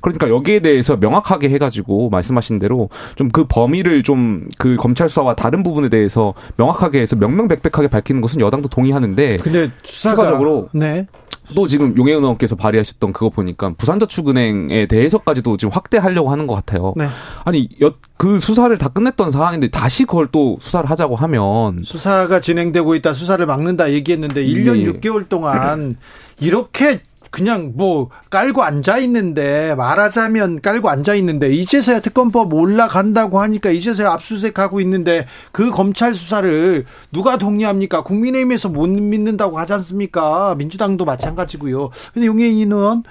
그러니까 0.00 0.28
여기에 0.28 0.60
대해서 0.60 0.96
명확하게 0.96 1.50
해가지고 1.50 2.10
말씀하신 2.10 2.58
대로 2.58 2.88
좀 3.16 3.32
그 3.32 3.44
범위를 3.46 4.02
좀 4.02 4.48
그 4.58 4.76
검찰 4.76 5.08
수사와 5.08 5.34
다른 5.34 5.62
부분에 5.62 5.88
대해서 5.88 6.34
명확하게 6.56 7.00
해서 7.00 7.16
명명백백하게 7.16 7.88
밝히는 7.88 8.20
것은 8.20 8.40
여당도 8.40 8.68
동의하는데 8.68 9.38
근데 9.38 9.70
수사가, 9.82 10.22
추가적으로 10.22 10.68
네. 10.72 11.06
또 11.54 11.66
지금 11.66 11.96
용해은 11.96 12.18
의원께서 12.18 12.56
발의하셨던 12.56 13.12
그거 13.12 13.28
보니까 13.30 13.72
부산저축은행에 13.76 14.86
대해서까지도 14.86 15.56
지금 15.56 15.72
확대하려고 15.72 16.30
하는 16.30 16.46
것 16.46 16.54
같아요. 16.54 16.94
네. 16.96 17.06
아니 17.44 17.68
여, 17.82 17.94
그 18.16 18.40
수사를 18.40 18.76
다 18.78 18.88
끝냈던 18.88 19.30
상황인데 19.30 19.68
다시 19.68 20.04
그걸 20.04 20.28
또 20.30 20.56
수사를 20.60 20.88
하자고 20.88 21.16
하면 21.16 21.82
수사가 21.84 22.40
진행되고 22.40 22.94
있다 22.96 23.12
수사를 23.12 23.44
막는다 23.44 23.92
얘기했는데 23.92 24.44
1년 24.44 24.78
예. 24.80 24.92
6개월 24.92 25.28
동안 25.28 25.96
이렇게 26.40 27.00
그냥 27.32 27.72
뭐 27.74 28.10
깔고 28.30 28.62
앉아 28.62 28.98
있는데 28.98 29.74
말하자면 29.74 30.60
깔고 30.60 30.88
앉아 30.90 31.14
있는데 31.14 31.48
이제서야 31.48 32.00
특검법 32.00 32.52
올라간다고 32.52 33.40
하니까 33.40 33.70
이제서야 33.70 34.12
압수수색하고 34.12 34.80
있는데 34.82 35.26
그 35.50 35.70
검찰 35.70 36.14
수사를 36.14 36.84
누가 37.10 37.38
동의합니까? 37.38 38.04
국민의힘에서 38.04 38.68
못 38.68 38.86
믿는다고 38.88 39.58
하지 39.58 39.72
않습니까? 39.72 40.54
민주당도 40.56 41.06
마찬가지고요. 41.06 41.90
근데 42.12 42.26
용해인 42.26 42.70
의원 42.70 43.02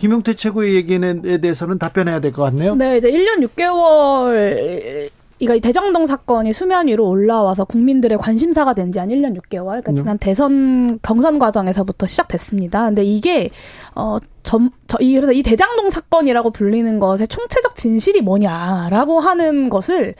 김용태 0.00 0.34
최고의 0.34 0.74
얘기에 0.74 1.38
대해서는 1.40 1.78
답변해야 1.78 2.20
될 2.20 2.32
것 2.32 2.42
같네요. 2.42 2.74
네, 2.74 2.98
이제 2.98 3.10
1년 3.10 3.48
6개월 3.48 5.08
이거 5.40 5.58
대정동 5.58 6.06
사건이 6.06 6.52
수면 6.52 6.88
위로 6.88 7.08
올라와서 7.08 7.64
국민들의 7.64 8.18
관심사가 8.18 8.74
된 8.74 8.90
지 8.90 8.98
한 8.98 9.08
1년 9.10 9.38
6개월, 9.40 9.82
그러니까 9.82 9.92
지난 9.94 10.18
대선 10.18 10.98
경선 11.02 11.38
과정에서부터 11.38 12.06
시작됐습니다. 12.06 12.86
근데 12.86 13.04
이게 13.04 13.50
어 13.94 14.18
점, 14.42 14.70
저, 14.86 14.98
이, 15.00 15.14
그래서 15.14 15.32
이 15.32 15.42
대장동 15.42 15.90
사건이라고 15.90 16.50
불리는 16.50 16.98
것의 16.98 17.28
총체적 17.28 17.76
진실이 17.76 18.22
뭐냐라고 18.22 19.20
하는 19.20 19.68
것을 19.68 20.14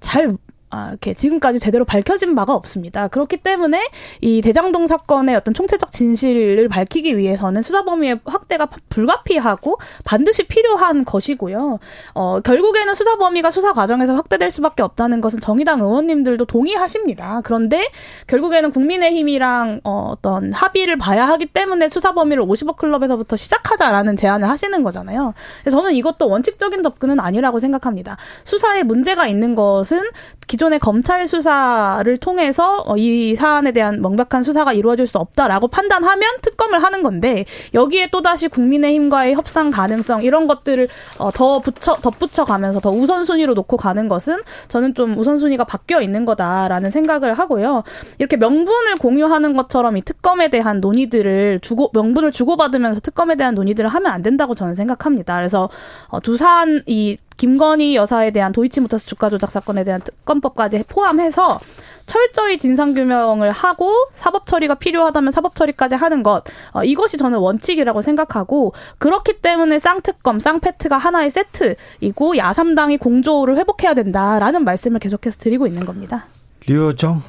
잘 0.00 0.30
아, 0.70 0.90
이렇게 0.90 1.14
지금까지 1.14 1.60
제대로 1.60 1.84
밝혀진 1.84 2.34
바가 2.34 2.54
없습니다. 2.54 3.08
그렇기 3.08 3.38
때문에 3.38 3.88
이 4.20 4.42
대장동 4.42 4.86
사건의 4.86 5.34
어떤 5.34 5.54
총체적 5.54 5.90
진실을 5.90 6.68
밝히기 6.68 7.16
위해서는 7.16 7.62
수사 7.62 7.84
범위의 7.84 8.20
확대가 8.24 8.68
불가피하고 8.90 9.78
반드시 10.04 10.44
필요한 10.44 11.04
것이고요. 11.04 11.78
어, 12.14 12.40
결국에는 12.40 12.94
수사 12.94 13.16
범위가 13.16 13.50
수사 13.50 13.72
과정에서 13.72 14.14
확대될 14.14 14.50
수밖에 14.50 14.82
없다는 14.82 15.22
것은 15.22 15.40
정의당 15.40 15.80
의원님들도 15.80 16.44
동의하십니다. 16.44 17.40
그런데 17.44 17.88
결국에는 18.26 18.70
국민의힘이랑 18.70 19.80
어, 19.84 20.12
어떤 20.12 20.52
합의를 20.52 20.98
봐야 20.98 21.26
하기 21.28 21.46
때문에 21.46 21.88
수사 21.88 22.12
범위를 22.12 22.44
50억 22.44 22.76
클럽에서부터 22.76 23.36
시작하자라는 23.36 24.16
제안을 24.16 24.48
하시는 24.48 24.82
거잖아요. 24.82 25.32
저는 25.70 25.94
이것도 25.94 26.28
원칙적인 26.28 26.82
접근은 26.82 27.20
아니라고 27.20 27.58
생각합니다. 27.58 28.18
수사에 28.44 28.82
문제가 28.82 29.26
있는 29.26 29.54
것은 29.54 30.02
기 30.46 30.57
기존의 30.58 30.80
검찰 30.80 31.28
수사를 31.28 32.16
통해서 32.16 32.82
어, 32.84 32.96
이 32.96 33.36
사안에 33.36 33.70
대한 33.70 34.02
명백한 34.02 34.42
수사가 34.42 34.72
이루어질 34.72 35.06
수 35.06 35.18
없다라고 35.18 35.68
판단하면 35.68 36.28
특검을 36.42 36.82
하는 36.82 37.02
건데 37.02 37.44
여기에 37.74 38.08
또 38.10 38.22
다시 38.22 38.48
국민의힘과의 38.48 39.34
협상 39.34 39.70
가능성 39.70 40.24
이런 40.24 40.48
것들을 40.48 40.88
어, 41.18 41.30
더 41.30 41.60
붙여 41.60 41.94
덧붙여 41.94 42.44
가면서 42.44 42.80
더 42.80 42.90
우선순위로 42.90 43.54
놓고 43.54 43.76
가는 43.76 44.08
것은 44.08 44.40
저는 44.66 44.94
좀 44.94 45.16
우선순위가 45.16 45.62
바뀌어 45.62 46.02
있는 46.02 46.24
거다라는 46.24 46.90
생각을 46.90 47.34
하고요. 47.34 47.84
이렇게 48.18 48.36
명분을 48.36 48.96
공유하는 48.96 49.56
것처럼 49.56 49.96
이 49.96 50.02
특검에 50.02 50.48
대한 50.48 50.80
논의들을 50.80 51.60
주고 51.60 51.90
명분을 51.94 52.32
주고받으면서 52.32 53.00
특검에 53.00 53.36
대한 53.36 53.54
논의들을 53.54 53.88
하면 53.88 54.12
안 54.12 54.22
된다고 54.22 54.56
저는 54.56 54.74
생각합니다. 54.74 55.36
그래서 55.36 55.68
어, 56.08 56.18
두 56.18 56.36
사안 56.36 56.82
이 56.86 57.16
김건희 57.38 57.96
여사에 57.96 58.32
대한 58.32 58.52
도이치모터스 58.52 59.06
주가 59.06 59.30
조작 59.30 59.50
사건에 59.50 59.84
대한 59.84 60.02
특검법까지 60.02 60.84
포함해서 60.88 61.60
철저히 62.04 62.58
진상 62.58 62.94
규명을 62.94 63.50
하고 63.50 63.92
사법 64.14 64.46
처리가 64.46 64.74
필요하다면 64.74 65.30
사법 65.30 65.54
처리까지 65.54 65.94
하는 65.94 66.22
것 66.22 66.42
어, 66.72 66.82
이것이 66.82 67.16
저는 67.16 67.38
원칙이라고 67.38 68.02
생각하고 68.02 68.72
그렇기 68.98 69.40
때문에 69.40 69.78
쌍특검 69.78 70.40
쌍패트가 70.40 70.98
하나의 70.98 71.30
세트이고 71.30 72.36
야삼당이 72.36 72.98
공조를 72.98 73.56
회복해야 73.56 73.94
된다라는 73.94 74.64
말씀을 74.64 74.98
계속해서 74.98 75.38
드리고 75.38 75.66
있는 75.66 75.84
겁니다. 75.84 76.26
류정 76.66 77.22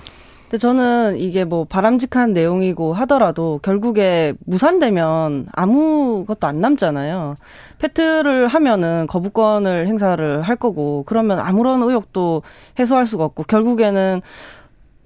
근데 0.50 0.58
저는 0.58 1.18
이게 1.18 1.45
뭐 1.45 1.64
바람직한 1.64 2.34
내용이고 2.34 2.93
하더라도 2.93 3.60
결국에 3.62 4.34
무산되면 4.47 5.45
아무것도 5.52 6.47
안 6.47 6.60
남잖아요. 6.60 7.36
패트를 7.78 8.47
하면은 8.47 9.06
거부권을 9.06 9.86
행사를 9.86 10.41
할 10.41 10.56
거고 10.56 11.04
그러면 11.06 11.39
아무런 11.39 11.84
의혹도 11.84 12.41
해소할 12.80 13.06
수가 13.06 13.26
없고 13.26 13.43
결국에는 13.43 14.22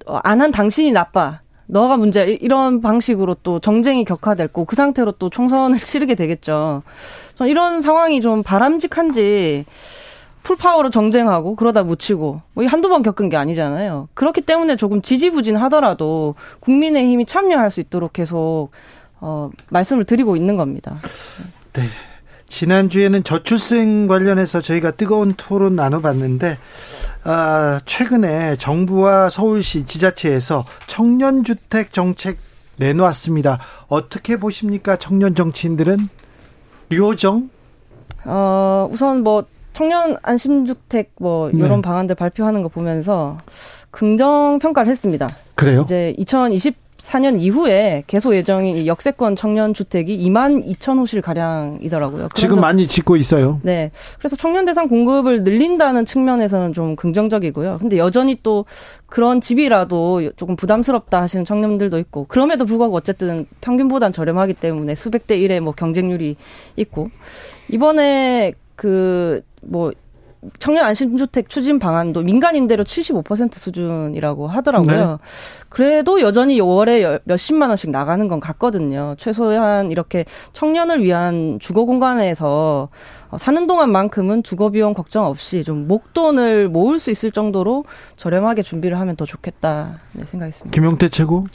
어, 0.06 0.18
안한 0.24 0.50
당신이 0.50 0.92
나빠. 0.92 1.40
너가 1.66 1.98
문제 1.98 2.24
이런 2.24 2.80
방식으로 2.80 3.36
또 3.42 3.58
정쟁이 3.58 4.06
격화됐고 4.06 4.64
그 4.64 4.76
상태로 4.76 5.12
또 5.12 5.28
총선을 5.28 5.78
치르게 5.80 6.14
되겠죠. 6.14 6.82
이런 7.46 7.82
상황이 7.82 8.22
좀 8.22 8.42
바람직한지 8.42 9.66
풀파워로 10.44 10.90
정쟁하고 10.90 11.56
그러다 11.56 11.82
묻히고 11.82 12.42
뭐 12.52 12.66
한두 12.66 12.88
번 12.88 13.02
겪은 13.02 13.30
게 13.30 13.36
아니잖아요. 13.36 14.08
그렇기 14.14 14.42
때문에 14.42 14.76
조금 14.76 15.02
지지부진하더라도 15.02 16.36
국민의힘이 16.60 17.26
참여할 17.26 17.70
수 17.70 17.80
있도록 17.80 18.12
계속 18.12 18.70
어, 19.20 19.50
말씀을 19.70 20.04
드리고 20.04 20.36
있는 20.36 20.56
겁니다. 20.56 20.98
네. 21.72 21.82
지난주에는 22.46 23.24
저출생 23.24 24.06
관련해서 24.06 24.60
저희가 24.60 24.92
뜨거운 24.92 25.34
토론 25.36 25.74
나눠봤는데, 25.74 26.56
아, 27.24 27.80
최근에 27.84 28.56
정부와 28.56 29.30
서울시 29.30 29.86
지자체에서 29.86 30.64
청년주택 30.86 31.92
정책 31.92 32.38
내놓았습니다. 32.76 33.58
어떻게 33.88 34.36
보십니까? 34.36 34.96
청년 34.96 35.34
정치인들은? 35.34 36.08
류호정? 36.90 37.50
어, 38.26 38.88
우선 38.92 39.24
뭐, 39.24 39.46
청년 39.74 40.16
안심주택 40.22 41.12
뭐 41.20 41.50
이런 41.50 41.76
네. 41.76 41.82
방안들 41.82 42.14
발표하는 42.14 42.62
거 42.62 42.68
보면서 42.68 43.36
긍정 43.90 44.58
평가를 44.60 44.88
했습니다. 44.88 45.28
그래요? 45.56 45.82
이제 45.82 46.14
2024년 46.16 47.40
이후에 47.40 48.04
개소 48.06 48.36
예정인 48.36 48.86
역세권 48.86 49.34
청년 49.34 49.74
주택이 49.74 50.16
2만 50.16 50.64
2천 50.64 50.98
호실 50.98 51.22
가량이더라고요. 51.22 52.28
지금 52.34 52.60
많이 52.60 52.86
짓고 52.86 53.16
있어요. 53.16 53.58
네. 53.62 53.90
그래서 54.18 54.36
청년 54.36 54.64
대상 54.64 54.86
공급을 54.86 55.42
늘린다는 55.42 56.04
측면에서는 56.04 56.72
좀 56.72 56.94
긍정적이고요. 56.94 57.78
근데 57.80 57.98
여전히 57.98 58.38
또 58.44 58.66
그런 59.06 59.40
집이라도 59.40 60.30
조금 60.36 60.54
부담스럽다 60.54 61.20
하시는 61.20 61.44
청년들도 61.44 61.98
있고 61.98 62.26
그럼에도 62.28 62.64
불구하고 62.64 62.94
어쨌든 62.94 63.46
평균보단 63.60 64.12
저렴하기 64.12 64.54
때문에 64.54 64.94
수백 64.94 65.26
대 65.26 65.36
1의 65.36 65.58
뭐 65.58 65.72
경쟁률이 65.72 66.36
있고 66.76 67.10
이번에 67.68 68.52
그뭐 68.76 69.92
청년 70.58 70.84
안심주택 70.84 71.48
추진 71.48 71.78
방안도 71.78 72.22
민간 72.22 72.54
임대료 72.54 72.84
75% 72.84 73.54
수준이라고 73.54 74.46
하더라고요. 74.46 75.10
네. 75.10 75.16
그래도 75.70 76.20
여전히 76.20 76.60
월에 76.60 77.18
몇십만 77.24 77.70
원씩 77.70 77.90
나가는 77.90 78.28
건 78.28 78.40
같거든요. 78.40 79.14
최소한 79.16 79.90
이렇게 79.90 80.24
청년을 80.52 81.02
위한 81.02 81.58
주거 81.60 81.84
공간에서 81.86 82.88
어, 83.23 83.23
사는 83.38 83.66
동안만큼은 83.66 84.42
주거 84.42 84.70
비용 84.70 84.94
걱정 84.94 85.24
없이 85.26 85.64
좀 85.64 85.86
목돈을 85.88 86.68
모을 86.68 86.98
수 86.98 87.10
있을 87.10 87.30
정도로 87.30 87.84
저렴하게 88.16 88.62
준비를 88.62 88.98
하면 89.00 89.16
더 89.16 89.24
좋겠다 89.24 89.98
네, 90.12 90.24
생각했습니다. 90.24 90.74
김용태 90.74 91.08
최고. 91.08 91.46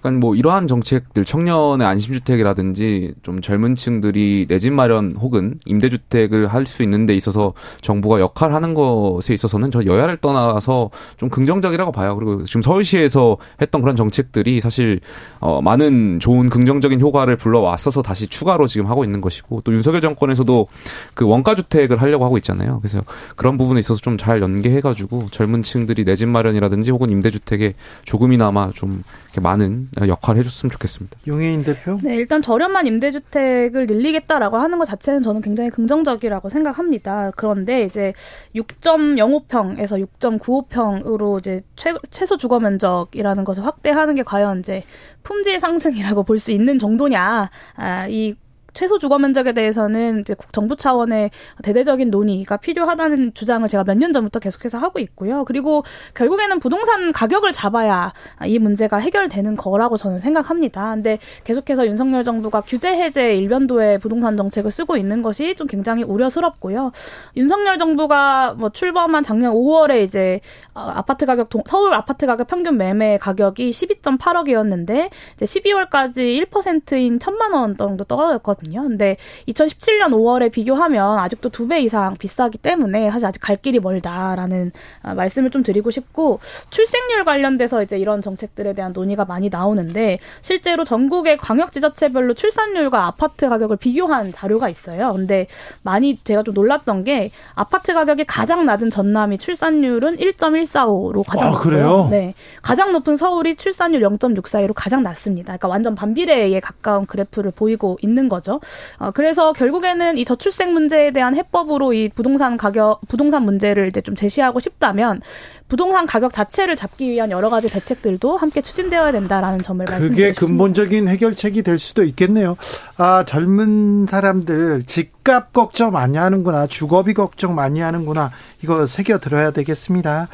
그러니까 0.00 0.20
뭐 0.20 0.34
이러한 0.34 0.66
정책들 0.66 1.24
청년의 1.24 1.86
안심주택이라든지 1.86 3.14
좀 3.22 3.40
젊은층들이 3.40 4.46
내 4.48 4.56
집 4.58 4.72
마련 4.72 5.14
혹은 5.20 5.58
임대주택을 5.64 6.46
할 6.48 6.66
수 6.66 6.82
있는 6.82 7.06
데 7.06 7.14
있어서 7.14 7.52
정부가 7.80 8.18
역할하는 8.18 8.74
것에 8.74 9.32
있어서는 9.32 9.70
저 9.70 9.84
여야를 9.84 10.16
떠나서 10.16 10.90
좀 11.16 11.28
긍정적이라고 11.28 11.92
봐요. 11.92 12.16
그리고 12.16 12.42
지금 12.42 12.60
서울시에서 12.62 13.36
했던 13.60 13.80
그런 13.82 13.94
정책들이 13.94 14.60
사실 14.60 14.98
어 15.38 15.62
많은 15.62 16.18
좋은 16.18 16.50
긍정적인 16.50 17.00
효과를 17.00 17.36
불러왔어서 17.36 18.02
다시 18.02 18.26
추가로 18.26 18.66
지금 18.66 18.88
하고 18.88 19.04
있는 19.04 19.20
것이고 19.20 19.60
또 19.62 19.72
윤석열 19.72 20.00
정권에서도 20.00 20.66
그 21.14 21.25
원가 21.26 21.54
주택을 21.54 22.00
하려고 22.02 22.24
하고 22.24 22.36
있잖아요. 22.38 22.78
그래서 22.80 23.02
그런 23.36 23.56
부분에 23.58 23.80
있어서 23.80 24.00
좀 24.00 24.16
잘 24.18 24.40
연계해 24.40 24.80
가지고 24.80 25.26
젊은 25.30 25.62
층들이 25.62 26.04
내 26.04 26.14
집 26.16 26.28
마련이라든지 26.28 26.90
혹은 26.90 27.10
임대 27.10 27.30
주택에 27.30 27.74
조금이나마 28.04 28.70
좀 28.72 29.02
많은 29.40 29.88
역할을 30.06 30.38
해줬으면 30.40 30.70
좋겠습니다. 30.70 31.18
용혜인 31.26 31.62
대표? 31.62 31.98
네, 32.02 32.16
일단 32.16 32.40
저렴한 32.40 32.86
임대 32.86 33.10
주택을 33.10 33.84
늘리겠다라고 33.86 34.56
하는 34.56 34.78
것 34.78 34.86
자체는 34.86 35.22
저는 35.22 35.42
굉장히 35.42 35.68
긍정적이라고 35.70 36.48
생각합니다. 36.48 37.32
그런데 37.36 37.84
이제 37.84 38.14
6.05평에서 38.54 40.06
6.95평으로 40.20 41.38
이제 41.40 41.60
최, 41.76 41.94
최소 42.10 42.36
주거 42.36 42.58
면적이라는 42.60 43.44
것을 43.44 43.64
확대하는 43.64 44.14
게 44.14 44.22
과연 44.22 44.60
이제 44.60 44.82
품질 45.22 45.58
상승이라고 45.58 46.22
볼 46.22 46.36
수 46.38 46.52
있는 46.52 46.78
정도냐, 46.78 47.50
아, 47.76 48.06
이 48.08 48.34
최소 48.76 48.98
주거 48.98 49.18
면적에 49.18 49.52
대해서는 49.52 50.20
이제 50.20 50.36
정부 50.52 50.76
차원의 50.76 51.30
대대적인 51.62 52.10
논의가 52.10 52.58
필요하다는 52.58 53.34
주장을 53.34 53.66
제가 53.68 53.82
몇 53.82 53.96
년 53.96 54.12
전부터 54.12 54.40
계속해서 54.40 54.76
하고 54.76 54.98
있고요. 54.98 55.44
그리고 55.46 55.82
결국에는 56.14 56.60
부동산 56.60 57.12
가격을 57.12 57.54
잡아야 57.54 58.12
이 58.44 58.58
문제가 58.58 58.98
해결되는 58.98 59.56
거라고 59.56 59.96
저는 59.96 60.18
생각합니다. 60.18 60.94
근데 60.94 61.18
계속해서 61.44 61.86
윤석열 61.86 62.22
정부가 62.24 62.60
규제 62.60 62.90
해제 62.90 63.34
일변도의 63.36 63.98
부동산 64.00 64.36
정책을 64.36 64.70
쓰고 64.70 64.98
있는 64.98 65.22
것이 65.22 65.54
좀 65.54 65.66
굉장히 65.66 66.02
우려스럽고요. 66.02 66.92
윤석열 67.36 67.78
정부가 67.78 68.52
뭐 68.58 68.68
출범한 68.68 69.22
작년 69.22 69.54
5월에 69.54 70.02
이제 70.04 70.40
어, 70.74 70.80
아파트 70.80 71.24
가격 71.24 71.48
서울 71.66 71.94
아파트 71.94 72.26
가격 72.26 72.46
평균 72.48 72.76
매매 72.76 73.16
가격이 73.16 73.70
12.8억이었는데 73.70 75.08
이제 75.34 75.44
12월까지 75.46 76.46
1%인 76.50 77.18
천만 77.18 77.54
원 77.54 77.76
정도 77.78 78.04
떨어졌거든요. 78.04 78.65
있거든요. 78.66 78.82
근데 78.82 79.16
2017년 79.48 80.10
5월에 80.10 80.50
비교하면 80.52 81.18
아직도 81.18 81.50
두 81.50 81.66
배 81.66 81.80
이상 81.80 82.14
비싸기 82.16 82.58
때문에 82.58 83.10
사실 83.10 83.26
아직 83.26 83.40
갈 83.40 83.56
길이 83.56 83.80
멀다라는 83.80 84.70
아, 85.02 85.14
말씀을 85.14 85.50
좀 85.50 85.64
드리고 85.64 85.90
싶고 85.90 86.38
출생률 86.70 87.24
관련돼서 87.24 87.82
이제 87.82 87.98
이런 87.98 88.22
정책들에 88.22 88.72
대한 88.72 88.92
논의가 88.92 89.24
많이 89.24 89.48
나오는데 89.48 90.20
실제로 90.42 90.84
전국의 90.84 91.38
광역 91.38 91.72
지자체별로 91.72 92.34
출산율과 92.34 93.04
아파트 93.06 93.48
가격을 93.48 93.78
비교한 93.78 94.30
자료가 94.30 94.68
있어요. 94.68 95.12
근데 95.14 95.48
많이 95.82 96.16
제가 96.22 96.44
좀 96.44 96.54
놀랐던 96.54 97.02
게 97.02 97.30
아파트 97.56 97.92
가격이 97.94 98.26
가장 98.26 98.64
낮은 98.64 98.90
전남이 98.90 99.38
출산율은 99.38 100.18
1.145로 100.18 101.24
가장 101.26 101.48
아, 101.48 101.50
높고요. 101.50 101.70
그래요? 101.72 102.08
네. 102.12 102.34
가장 102.62 102.92
높은 102.92 103.16
서울이 103.16 103.56
출산율 103.56 104.02
0.64로 104.02 104.72
가장 104.72 105.02
낮습니다. 105.02 105.46
그러니까 105.46 105.66
완전 105.66 105.96
반비례에 105.96 106.60
가까운 106.60 107.06
그래프를 107.06 107.50
보이고 107.50 107.98
있는 108.02 108.28
거죠. 108.28 108.55
어, 108.98 109.10
그래서 109.12 109.52
결국에는 109.52 110.18
이 110.18 110.24
저출생 110.24 110.72
문제에 110.72 111.10
대한 111.10 111.34
해법으로 111.34 111.92
이 111.92 112.08
부동산 112.08 112.56
가격, 112.56 113.00
부동산 113.08 113.44
문제를 113.44 113.88
이제 113.88 114.00
좀 114.00 114.14
제시하고 114.14 114.60
싶다면 114.60 115.20
부동산 115.68 116.06
가격 116.06 116.32
자체를 116.32 116.76
잡기 116.76 117.10
위한 117.10 117.30
여러 117.30 117.50
가지 117.50 117.68
대책들도 117.68 118.36
함께 118.36 118.60
추진되어야 118.60 119.12
된다라는 119.12 119.62
점을 119.62 119.84
말씀드리고 119.88 120.12
그게 120.12 120.32
근본적인 120.32 121.08
해결책이 121.08 121.62
될 121.62 121.78
수도 121.78 122.04
있겠네요. 122.04 122.56
아, 122.96 123.24
젊은 123.26 124.06
사람들 124.06 124.84
집값 124.84 125.52
걱정 125.52 125.92
많이 125.92 126.18
하는구나. 126.18 126.66
주거비 126.66 127.14
걱정 127.14 127.54
많이 127.54 127.80
하는구나. 127.80 128.30
이거 128.62 128.86
새겨 128.86 129.18
들어야 129.18 129.50
되겠습니다. 129.50 130.28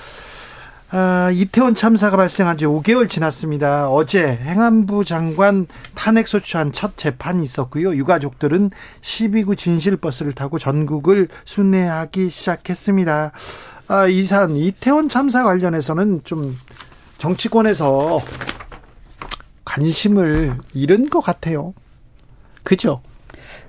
아, 0.95 1.31
이태원 1.33 1.75
참사가 1.75 2.19
발생한 2.19 2.59
지 2.59 2.67
5개월 2.67 3.09
지났습니다. 3.09 3.89
어제 3.89 4.37
행안부 4.37 5.07
장관 5.07 5.67
탄핵 5.95 6.29
소추한 6.29 6.71
첫 6.71 6.99
재판이 6.99 7.43
있었고요. 7.43 7.97
유가족들은 7.97 8.71
12구 9.01 9.57
진실버스를 9.57 10.35
타고 10.35 10.59
전국을 10.59 11.29
순회하기 11.47 12.29
시작했습니다. 12.29 13.33
아, 13.89 14.07
이산 14.07 14.55
이태원 14.55 15.09
참사 15.09 15.43
관련해서는 15.45 16.25
좀 16.25 16.59
정치권에서 17.17 18.21
관심을 19.65 20.59
잃은 20.75 21.09
것 21.09 21.23
같아요. 21.23 21.73
그죠? 22.65 23.01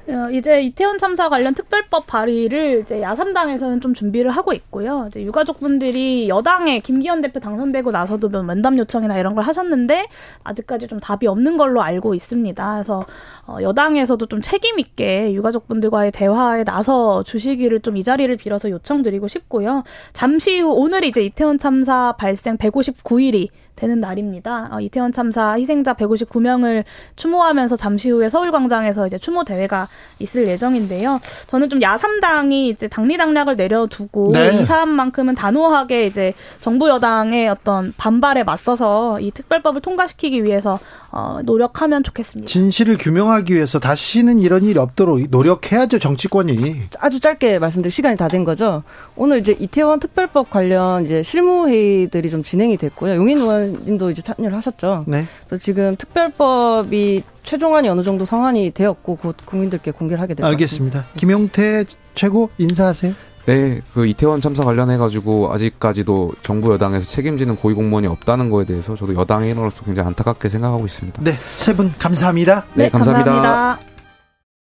어, 0.06 0.30
이제 0.32 0.62
이태원 0.62 0.98
참사 0.98 1.30
관련 1.30 1.54
특별법 1.54 2.08
발의를 2.08 2.82
이제 2.82 3.02
야삼당에서는 3.02 3.80
좀 3.80 3.94
준비를 3.94 4.32
하고 4.32 4.52
있고요. 4.52 5.06
이제 5.08 5.22
유가족분들이 5.24 6.28
여당에 6.28 6.80
김기현 6.80 7.22
대표 7.22 7.40
당선되고 7.40 7.90
나서도 7.92 8.28
뭐 8.28 8.44
면담 8.44 8.78
요청이나 8.78 9.18
이런 9.18 9.34
걸 9.34 9.46
하셨는데 9.46 10.08
아직까지 10.44 10.90
좀 10.90 11.00
답이 11.00 11.26
없는 11.28 11.56
걸로 11.56 11.82
알고 11.82 12.16
있습니다. 12.16 12.74
그래서 12.74 13.06
어, 13.48 13.58
여당에서도 13.62 14.26
좀 14.26 14.42
책임 14.42 14.78
있게 14.78 15.34
유가족분들과의 15.34 16.12
대화에 16.12 16.66
나서 16.66 17.24
주시기를 17.24 17.80
좀 17.80 17.94
이 17.94 18.02
자리를 18.02 18.36
빌어서 18.38 18.72
요청드리고 18.72 19.28
싶고요. 19.28 19.84
잠시 20.14 20.60
후 20.60 20.74
오늘 20.74 21.04
이제 21.04 21.22
이태원 21.24 21.60
참사 21.60 22.14
발생 22.18 22.58
159일이 22.58 23.50
되는 23.76 24.02
날입니다. 24.02 24.70
어, 24.72 24.80
이태원 24.82 25.12
참사 25.14 25.54
희생자 25.54 25.94
159명을 25.94 26.84
추모하면서 27.16 27.76
잠시 27.76 28.10
후에 28.12 28.28
서울광장에서 28.30 29.08
이제 29.08 29.18
추모 29.18 29.44
대회가 29.46 29.88
있을 30.20 30.48
예정인데요. 30.48 31.20
저는 31.48 31.70
좀 31.70 31.82
야삼당이 31.82 32.70
이제 32.70 32.88
당리당략을 32.88 33.56
내려두고 33.56 34.32
네. 34.34 34.52
이 34.54 34.66
사안만큼은 34.66 35.36
단호하게 35.36 36.06
이제 36.08 36.34
정부 36.60 36.90
여당의 36.90 37.48
어떤 37.48 37.94
반발에 37.98 38.44
맞서서 38.44 39.20
이 39.22 39.32
특별법을 39.32 39.80
통과시키기 39.82 40.44
위해서 40.44 40.80
어, 41.12 41.40
노력하면 41.44 42.04
좋겠습니다. 42.04 42.50
진실을 42.50 42.98
규명하기 43.00 43.54
위해서 43.56 43.80
다시는 43.80 44.42
이런 44.42 44.64
일이 44.64 44.78
없도록 44.80 45.22
노력해야죠 45.30 46.00
정치권이. 46.00 46.82
아주 47.00 47.20
짧게 47.20 47.60
말씀드릴 47.60 47.92
시간이 47.92 48.18
다 48.18 48.28
된 48.34 48.44
거죠. 48.46 48.82
오늘 49.16 49.38
이제 49.38 49.56
이태원 49.60 50.00
특별법 50.00 50.50
관련 50.50 51.06
이제 51.06 51.22
실무 51.22 51.68
회의들이 51.68 52.32
좀 52.32 52.42
진행이 52.42 52.78
됐고요. 52.78 53.16
용인 53.16 53.38
의원 53.38 53.63
의원님도 53.64 54.12
이제 54.12 54.22
참여를 54.22 54.56
하셨죠. 54.58 55.06
네. 55.08 55.26
그래서 55.48 55.62
지금 55.64 55.96
특별법이 55.96 57.24
최종안이 57.44 57.90
어느 57.90 58.02
정도 58.04 58.26
성안이 58.26 58.72
되었고 58.72 59.16
곧 59.18 59.36
국민들께 59.46 59.92
공개를 59.92 60.22
하게 60.22 60.34
될것 60.34 60.52
같습니다. 60.60 61.00
알겠습니다. 61.00 61.06
김용태 61.18 61.86
최고 62.16 62.50
인사하세요. 62.58 63.14
네, 63.46 63.82
그 63.94 64.06
이태원 64.08 64.40
참사 64.40 64.64
관련해가지고 64.64 65.52
아직까지도 65.52 66.32
정부 66.44 66.72
여당에서 66.72 67.06
책임지는 67.06 67.58
고위공무원이 67.58 68.08
없다는 68.08 68.50
거에 68.50 68.64
대해서 68.66 68.96
저도 68.96 69.16
여당의 69.16 69.50
일원으로서 69.52 69.84
굉장히 69.84 70.08
안타깝게 70.08 70.48
생각하고 70.48 70.86
있습니다. 70.86 71.22
네, 71.24 71.34
세 71.58 71.74
분 71.74 71.92
감사합니다. 72.00 72.66
네, 72.74 72.86
네 72.86 72.90
감사합니다. 72.90 73.32
감사합니다. 73.32 73.93